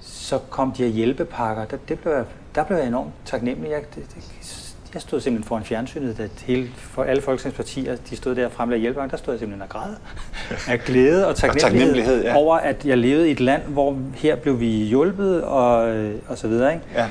så 0.00 0.38
kom 0.50 0.72
de 0.72 0.82
her 0.82 0.90
hjælpepakker, 0.90 1.64
der, 1.64 1.76
det 1.88 1.98
blev 1.98 2.12
jeg, 2.12 2.24
der 2.54 2.64
blev 2.64 2.76
jeg 2.76 2.86
enormt 2.86 3.10
taknemmelig. 3.24 3.70
Jeg, 3.70 3.82
det, 3.94 4.04
det, 4.14 4.74
jeg 4.94 5.02
stod 5.02 5.20
simpelthen 5.20 5.48
foran 5.48 5.64
fjernsynet, 5.64 6.18
da 6.18 6.28
hele, 6.42 6.70
for 6.76 7.02
alle 7.02 7.22
folketingspartier, 7.22 7.96
de 8.10 8.16
stod 8.16 8.34
der 8.34 8.46
og 8.46 8.52
fremlagde 8.52 8.80
hjælpepakker, 8.80 9.10
der 9.10 9.16
stod 9.16 9.34
jeg 9.34 9.38
simpelthen 9.38 9.62
og 9.62 9.68
græd 9.68 9.94
af 10.72 10.80
glæde 10.80 11.28
og 11.28 11.36
taknemmelighed, 11.36 11.64
og 11.64 11.70
taknemmelighed 11.70 12.24
ja. 12.24 12.36
over, 12.36 12.56
at 12.56 12.84
jeg 12.84 12.98
levede 12.98 13.28
i 13.28 13.32
et 13.32 13.40
land, 13.40 13.62
hvor 13.62 13.98
her 14.14 14.36
blev 14.36 14.60
vi 14.60 14.66
hjulpet 14.66 15.42
og, 15.42 15.94
og 16.28 16.38
så 16.38 16.48
videre. 16.48 16.72
Ikke? 16.74 16.84
Ja. 16.94 17.06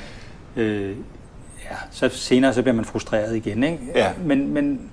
Øh, 0.56 0.96
ja, 1.72 1.76
så 1.91 2.09
senere 2.09 2.53
så 2.53 2.61
bliver 2.61 2.76
man 2.76 2.86
frustreret 2.86 3.36
igen. 3.36 3.63
Ikke? 3.63 3.80
Ja. 3.95 4.11
Men, 4.26 4.53
men 4.53 4.91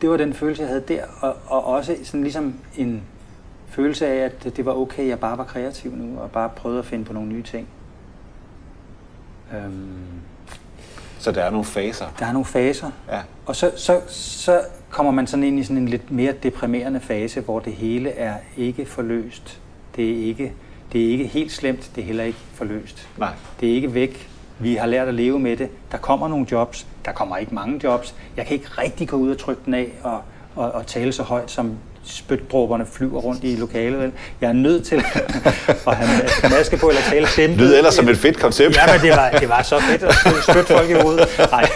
det 0.00 0.10
var 0.10 0.16
den 0.16 0.34
følelse, 0.34 0.62
jeg 0.62 0.68
havde 0.68 0.84
der, 0.88 1.04
og, 1.20 1.36
og 1.46 1.64
også 1.64 1.96
sådan 2.04 2.22
ligesom 2.22 2.54
en 2.76 3.02
følelse 3.68 4.06
af, 4.06 4.24
at 4.24 4.56
det 4.56 4.66
var 4.66 4.72
okay, 4.72 5.08
jeg 5.08 5.18
bare 5.18 5.38
var 5.38 5.44
kreativ 5.44 5.96
nu, 5.96 6.20
og 6.20 6.30
bare 6.30 6.48
prøvede 6.48 6.78
at 6.78 6.86
finde 6.86 7.04
på 7.04 7.12
nogle 7.12 7.28
nye 7.28 7.42
ting. 7.42 7.68
Øhm, 9.54 9.98
så 11.18 11.32
der 11.32 11.42
er 11.42 11.50
nogle 11.50 11.64
faser? 11.64 12.06
Der 12.18 12.26
er 12.26 12.32
nogle 12.32 12.44
faser. 12.44 12.90
Ja. 13.08 13.20
Og 13.46 13.56
så, 13.56 13.72
så, 13.76 14.00
så 14.08 14.60
kommer 14.90 15.12
man 15.12 15.26
sådan 15.26 15.44
ind 15.44 15.58
i 15.58 15.64
sådan 15.64 15.76
en 15.76 15.88
lidt 15.88 16.10
mere 16.10 16.32
deprimerende 16.32 17.00
fase, 17.00 17.40
hvor 17.40 17.60
det 17.60 17.72
hele 17.72 18.10
er 18.10 18.34
ikke 18.56 18.86
forløst. 18.86 19.60
Det 19.96 20.12
er 20.12 20.24
ikke, 20.24 20.52
det 20.92 21.06
er 21.06 21.10
ikke 21.10 21.26
helt 21.26 21.52
slemt, 21.52 21.90
det 21.94 22.02
er 22.02 22.06
heller 22.06 22.24
ikke 22.24 22.38
forløst. 22.54 23.08
Nej. 23.18 23.32
Det 23.60 23.70
er 23.70 23.74
ikke 23.74 23.94
væk, 23.94 24.30
vi 24.58 24.74
har 24.74 24.86
lært 24.86 25.08
at 25.08 25.14
leve 25.14 25.38
med 25.38 25.56
det. 25.56 25.68
Der 25.92 25.98
kommer 25.98 26.28
nogle 26.28 26.46
jobs. 26.52 26.86
Der 27.04 27.12
kommer 27.12 27.36
ikke 27.36 27.54
mange 27.54 27.80
jobs. 27.84 28.14
Jeg 28.36 28.46
kan 28.46 28.54
ikke 28.54 28.68
rigtig 28.78 29.08
gå 29.08 29.16
ud 29.16 29.30
og 29.30 29.38
trykke 29.38 29.62
den 29.66 29.74
af 29.74 29.88
og, 30.02 30.20
og, 30.56 30.72
og 30.72 30.86
tale 30.86 31.12
så 31.12 31.22
højt, 31.22 31.50
som, 31.50 31.78
spytdråberne 32.06 32.86
flyver 32.92 33.20
rundt 33.20 33.44
i 33.44 33.56
lokalet. 33.56 33.98
Vel? 34.00 34.12
Jeg 34.40 34.48
er 34.48 34.52
nødt 34.52 34.86
til 34.86 34.96
at 34.96 35.04
have 35.96 36.50
maske 36.50 36.76
på 36.76 36.88
eller 36.88 37.02
tale 37.02 37.26
dæmpet. 37.36 37.58
Lyder 37.58 37.78
ellers 37.78 37.94
som 37.94 38.08
et 38.08 38.18
fedt 38.18 38.38
koncept. 38.38 38.76
Ja, 38.76 38.92
men 38.92 39.00
det 39.00 39.10
var, 39.10 39.30
det 39.30 39.48
var 39.48 39.62
så 39.62 39.80
fedt 39.80 40.02
at 40.02 40.14
spytte 40.42 40.74
folk 40.74 40.90
i 40.90 40.92
hovedet. 40.92 41.28
Nej. 41.50 41.68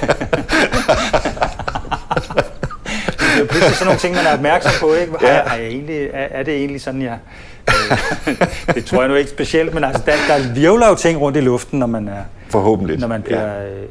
det 3.19 3.35
er 3.35 3.39
jo 3.39 3.45
pludselig 3.45 3.75
sådan 3.75 3.87
nogle 3.87 4.01
ting, 4.01 4.15
man 4.15 4.27
er 4.27 4.35
opmærksom 4.35 4.73
på. 4.81 4.95
Ikke? 4.95 5.13
Ja. 5.23 5.29
Er, 5.29 5.33
er, 5.33 5.57
jeg 5.57 5.67
egentlig, 5.67 6.07
er, 6.13 6.27
er 6.31 6.43
det 6.43 6.55
egentlig 6.55 6.81
sådan, 6.81 7.03
jeg... 7.03 7.13
Øh, 7.13 7.50
det 8.75 8.85
tror 8.85 9.01
jeg 9.01 9.09
nu 9.09 9.15
ikke 9.15 9.31
specielt, 9.31 9.75
men 9.75 9.85
altså, 9.85 10.03
der, 10.07 10.13
der 10.29 10.55
virvler 10.55 10.89
jo 10.89 10.95
ting 10.95 11.21
rundt 11.21 11.37
i 11.37 11.41
luften, 11.41 11.79
når 11.79 11.87
man 11.87 12.09
er... 12.09 12.23
Forhåbentlig. 12.49 12.99
Når 12.99 13.09
man 13.09 13.23
bliver... 13.23 13.47
Ja. 13.47 13.67
Øh, 13.67 13.89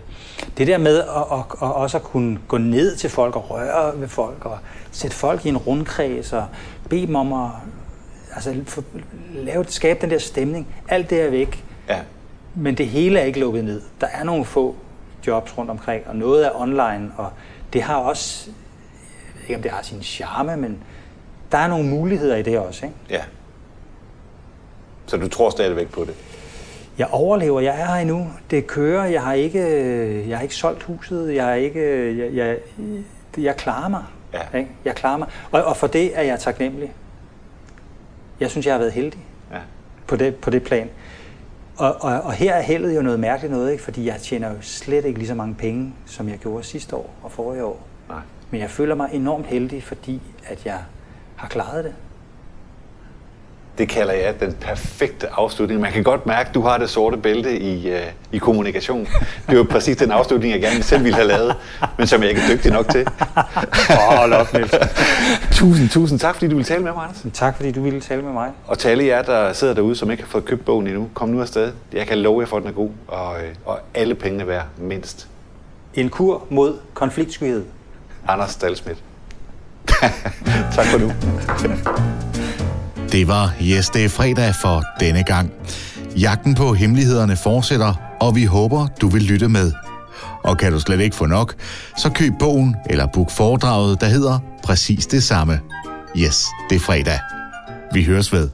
det 0.57 0.67
der 0.67 0.77
med 0.77 0.99
at, 0.99 1.05
at, 1.31 1.39
at 1.61 1.73
også 1.75 1.97
at 1.97 2.03
kunne 2.03 2.39
gå 2.47 2.57
ned 2.57 2.95
til 2.95 3.09
folk 3.09 3.35
og 3.35 3.49
røre 3.49 4.01
ved 4.01 4.07
folk 4.07 4.45
og 4.45 4.57
sætte 4.91 5.15
folk 5.15 5.45
i 5.45 5.49
en 5.49 5.57
rundkreds 5.57 6.33
og 6.33 6.45
bede 6.89 7.07
dem 7.07 7.15
om 7.15 7.33
at 7.33 7.49
altså, 8.35 8.55
for, 8.65 8.83
lave, 9.33 9.65
skabe 9.67 10.01
den 10.01 10.09
der 10.09 10.17
stemning. 10.17 10.67
Alt 10.89 11.09
det 11.09 11.21
er 11.21 11.29
væk. 11.29 11.63
Ja. 11.89 11.99
Men 12.55 12.75
det 12.75 12.87
hele 12.87 13.19
er 13.19 13.23
ikke 13.23 13.39
lukket 13.39 13.65
ned. 13.65 13.81
Der 14.01 14.07
er 14.07 14.23
nogle 14.23 14.45
få 14.45 14.75
jobs 15.27 15.57
rundt 15.57 15.71
omkring, 15.71 16.07
og 16.07 16.15
noget 16.15 16.45
er 16.45 16.61
online, 16.61 17.11
og 17.17 17.31
det 17.73 17.81
har 17.81 17.95
også, 17.95 18.47
jeg 18.47 19.33
ved 19.35 19.41
ikke 19.43 19.55
om 19.55 19.61
det 19.61 19.71
har 19.71 19.83
sin 19.83 20.03
charme, 20.03 20.57
men 20.57 20.77
der 21.51 21.57
er 21.57 21.67
nogle 21.67 21.89
muligheder 21.89 22.35
i 22.35 22.41
det 22.41 22.59
også. 22.59 22.85
Ikke? 22.85 22.97
Ja. 23.09 23.21
Så 25.09 25.17
du 25.17 25.27
tror 25.27 25.49
stadigvæk 25.49 25.89
på 25.91 26.01
det? 26.05 26.15
Jeg 26.97 27.07
overlever, 27.11 27.59
jeg 27.61 27.81
er 27.81 27.85
her 27.85 27.95
endnu. 27.95 28.27
Det 28.51 28.67
kører, 28.67 29.05
jeg 29.05 29.21
har 29.21 29.33
ikke, 29.33 29.59
jeg 30.29 30.37
har 30.37 30.43
ikke 30.43 30.55
solgt 30.55 30.83
huset, 30.83 31.35
jeg 31.35 31.45
har 31.45 31.53
ikke, 31.53 32.17
jeg, 32.17 32.33
jeg, 32.35 32.57
jeg 33.37 33.55
klarer 33.57 33.87
mig. 33.89 34.03
Ja. 34.33 34.57
Ikke? 34.59 34.71
Jeg 34.85 34.95
klarer 34.95 35.17
mig. 35.17 35.27
Og, 35.51 35.63
og 35.63 35.77
for 35.77 35.87
det 35.87 36.17
er 36.17 36.21
jeg 36.21 36.39
taknemmelig. 36.39 36.93
Jeg 38.39 38.49
synes, 38.49 38.65
jeg 38.65 38.73
har 38.73 38.79
været 38.79 38.91
heldig 38.91 39.19
Ja. 39.51 39.57
på 40.07 40.15
det, 40.15 40.35
på 40.35 40.49
det 40.49 40.63
plan. 40.63 40.89
Og, 41.77 41.95
og, 42.01 42.21
og 42.21 42.33
her 42.33 42.53
er 42.53 42.61
heldet 42.61 42.95
jo 42.95 43.01
noget 43.01 43.19
mærkeligt 43.19 43.53
noget, 43.53 43.71
ikke? 43.71 43.83
fordi 43.83 44.07
jeg 44.07 44.15
tjener 44.21 44.49
jo 44.49 44.55
slet 44.61 45.05
ikke 45.05 45.19
lige 45.19 45.27
så 45.27 45.35
mange 45.35 45.55
penge, 45.55 45.93
som 46.05 46.29
jeg 46.29 46.37
gjorde 46.37 46.63
sidste 46.63 46.95
år 46.95 47.13
og 47.23 47.31
forrige 47.31 47.63
år. 47.63 47.87
Nej. 48.09 48.19
Men 48.51 48.61
jeg 48.61 48.69
føler 48.69 48.95
mig 48.95 49.09
enormt 49.13 49.45
heldig, 49.45 49.83
fordi 49.83 50.21
at 50.45 50.65
jeg 50.65 50.77
har 51.35 51.47
klaret 51.47 51.83
det. 51.83 51.93
Det 53.79 53.89
kalder 53.89 54.13
jeg 54.13 54.39
den 54.39 54.53
perfekte 54.53 55.27
afslutning. 55.33 55.81
Man 55.81 55.91
kan 55.91 56.03
godt 56.03 56.25
mærke, 56.25 56.47
at 56.47 56.55
du 56.55 56.61
har 56.61 56.77
det 56.77 56.89
sorte 56.89 57.17
bælte 57.17 57.59
i, 57.59 57.91
uh, 57.91 57.99
i 58.31 58.37
kommunikation. 58.37 59.07
Det 59.49 59.57
var 59.57 59.63
præcis 59.63 59.97
den 59.97 60.11
afslutning, 60.11 60.53
jeg 60.53 60.61
gerne 60.61 60.83
selv 60.83 61.03
ville 61.03 61.15
have 61.15 61.27
lavet, 61.27 61.55
men 61.97 62.07
som 62.07 62.21
jeg 62.21 62.29
ikke 62.29 62.41
er 62.41 62.47
dygtig 62.55 62.71
nok 62.71 62.89
til. 62.89 63.07
Hold 63.89 64.33
op, 64.33 64.53
Niels. 64.53 64.71
Tusind, 65.51 65.89
tusind 65.89 66.19
tak, 66.19 66.35
fordi 66.35 66.47
du 66.47 66.55
ville 66.55 66.65
tale 66.65 66.83
med 66.83 66.91
mig, 66.91 67.03
Anders. 67.03 67.25
Tak 67.33 67.55
fordi 67.55 67.71
du 67.71 67.81
ville 67.81 68.01
tale 68.01 68.21
med 68.21 68.33
mig. 68.33 68.51
Og 68.67 68.79
til 68.79 68.89
alle 68.89 69.05
jer, 69.05 69.21
der 69.21 69.53
sidder 69.53 69.73
derude, 69.73 69.95
som 69.95 70.11
ikke 70.11 70.23
har 70.23 70.29
fået 70.29 70.45
købt 70.45 70.65
bogen 70.65 70.87
endnu, 70.87 71.09
kom 71.13 71.29
nu 71.29 71.41
afsted. 71.41 71.71
Jeg 71.93 72.07
kan 72.07 72.17
love 72.17 72.39
jer 72.41 72.47
for, 72.47 72.57
at 72.57 72.63
den 72.63 72.69
er 72.69 72.75
god, 72.75 72.89
og, 73.07 73.41
øh, 73.41 73.49
og 73.65 73.79
alle 73.93 74.15
pengene 74.15 74.47
værd 74.47 74.65
mindst. 74.77 75.27
En 75.93 76.09
kur 76.09 76.43
mod 76.49 76.77
konfliktskyhed. 76.93 77.65
Anders 78.27 78.51
Stalsmidt. 78.51 78.97
tak 80.75 80.85
for 80.85 80.97
nu. 80.97 81.11
Det 83.11 83.27
var 83.27 83.53
Yes, 83.61 83.89
det 83.89 84.05
er 84.05 84.09
fredag 84.09 84.55
for 84.61 84.83
denne 84.99 85.23
gang. 85.23 85.51
Jagten 86.17 86.55
på 86.55 86.73
hemmelighederne 86.73 87.35
fortsætter, 87.35 87.93
og 88.19 88.35
vi 88.35 88.45
håber, 88.45 88.87
du 89.01 89.07
vil 89.07 89.21
lytte 89.21 89.49
med. 89.49 89.71
Og 90.43 90.57
kan 90.57 90.71
du 90.71 90.79
slet 90.79 90.99
ikke 90.99 91.15
få 91.15 91.25
nok, 91.25 91.55
så 91.97 92.09
køb 92.09 92.33
bogen 92.39 92.75
eller 92.89 93.07
book 93.13 93.31
foredraget, 93.31 94.01
der 94.01 94.07
hedder 94.07 94.39
præcis 94.63 95.05
det 95.05 95.23
samme. 95.23 95.59
Yes, 96.17 96.45
det 96.69 96.75
er 96.75 96.79
fredag. 96.79 97.19
Vi 97.93 98.03
høres 98.03 98.33
ved. 98.33 98.49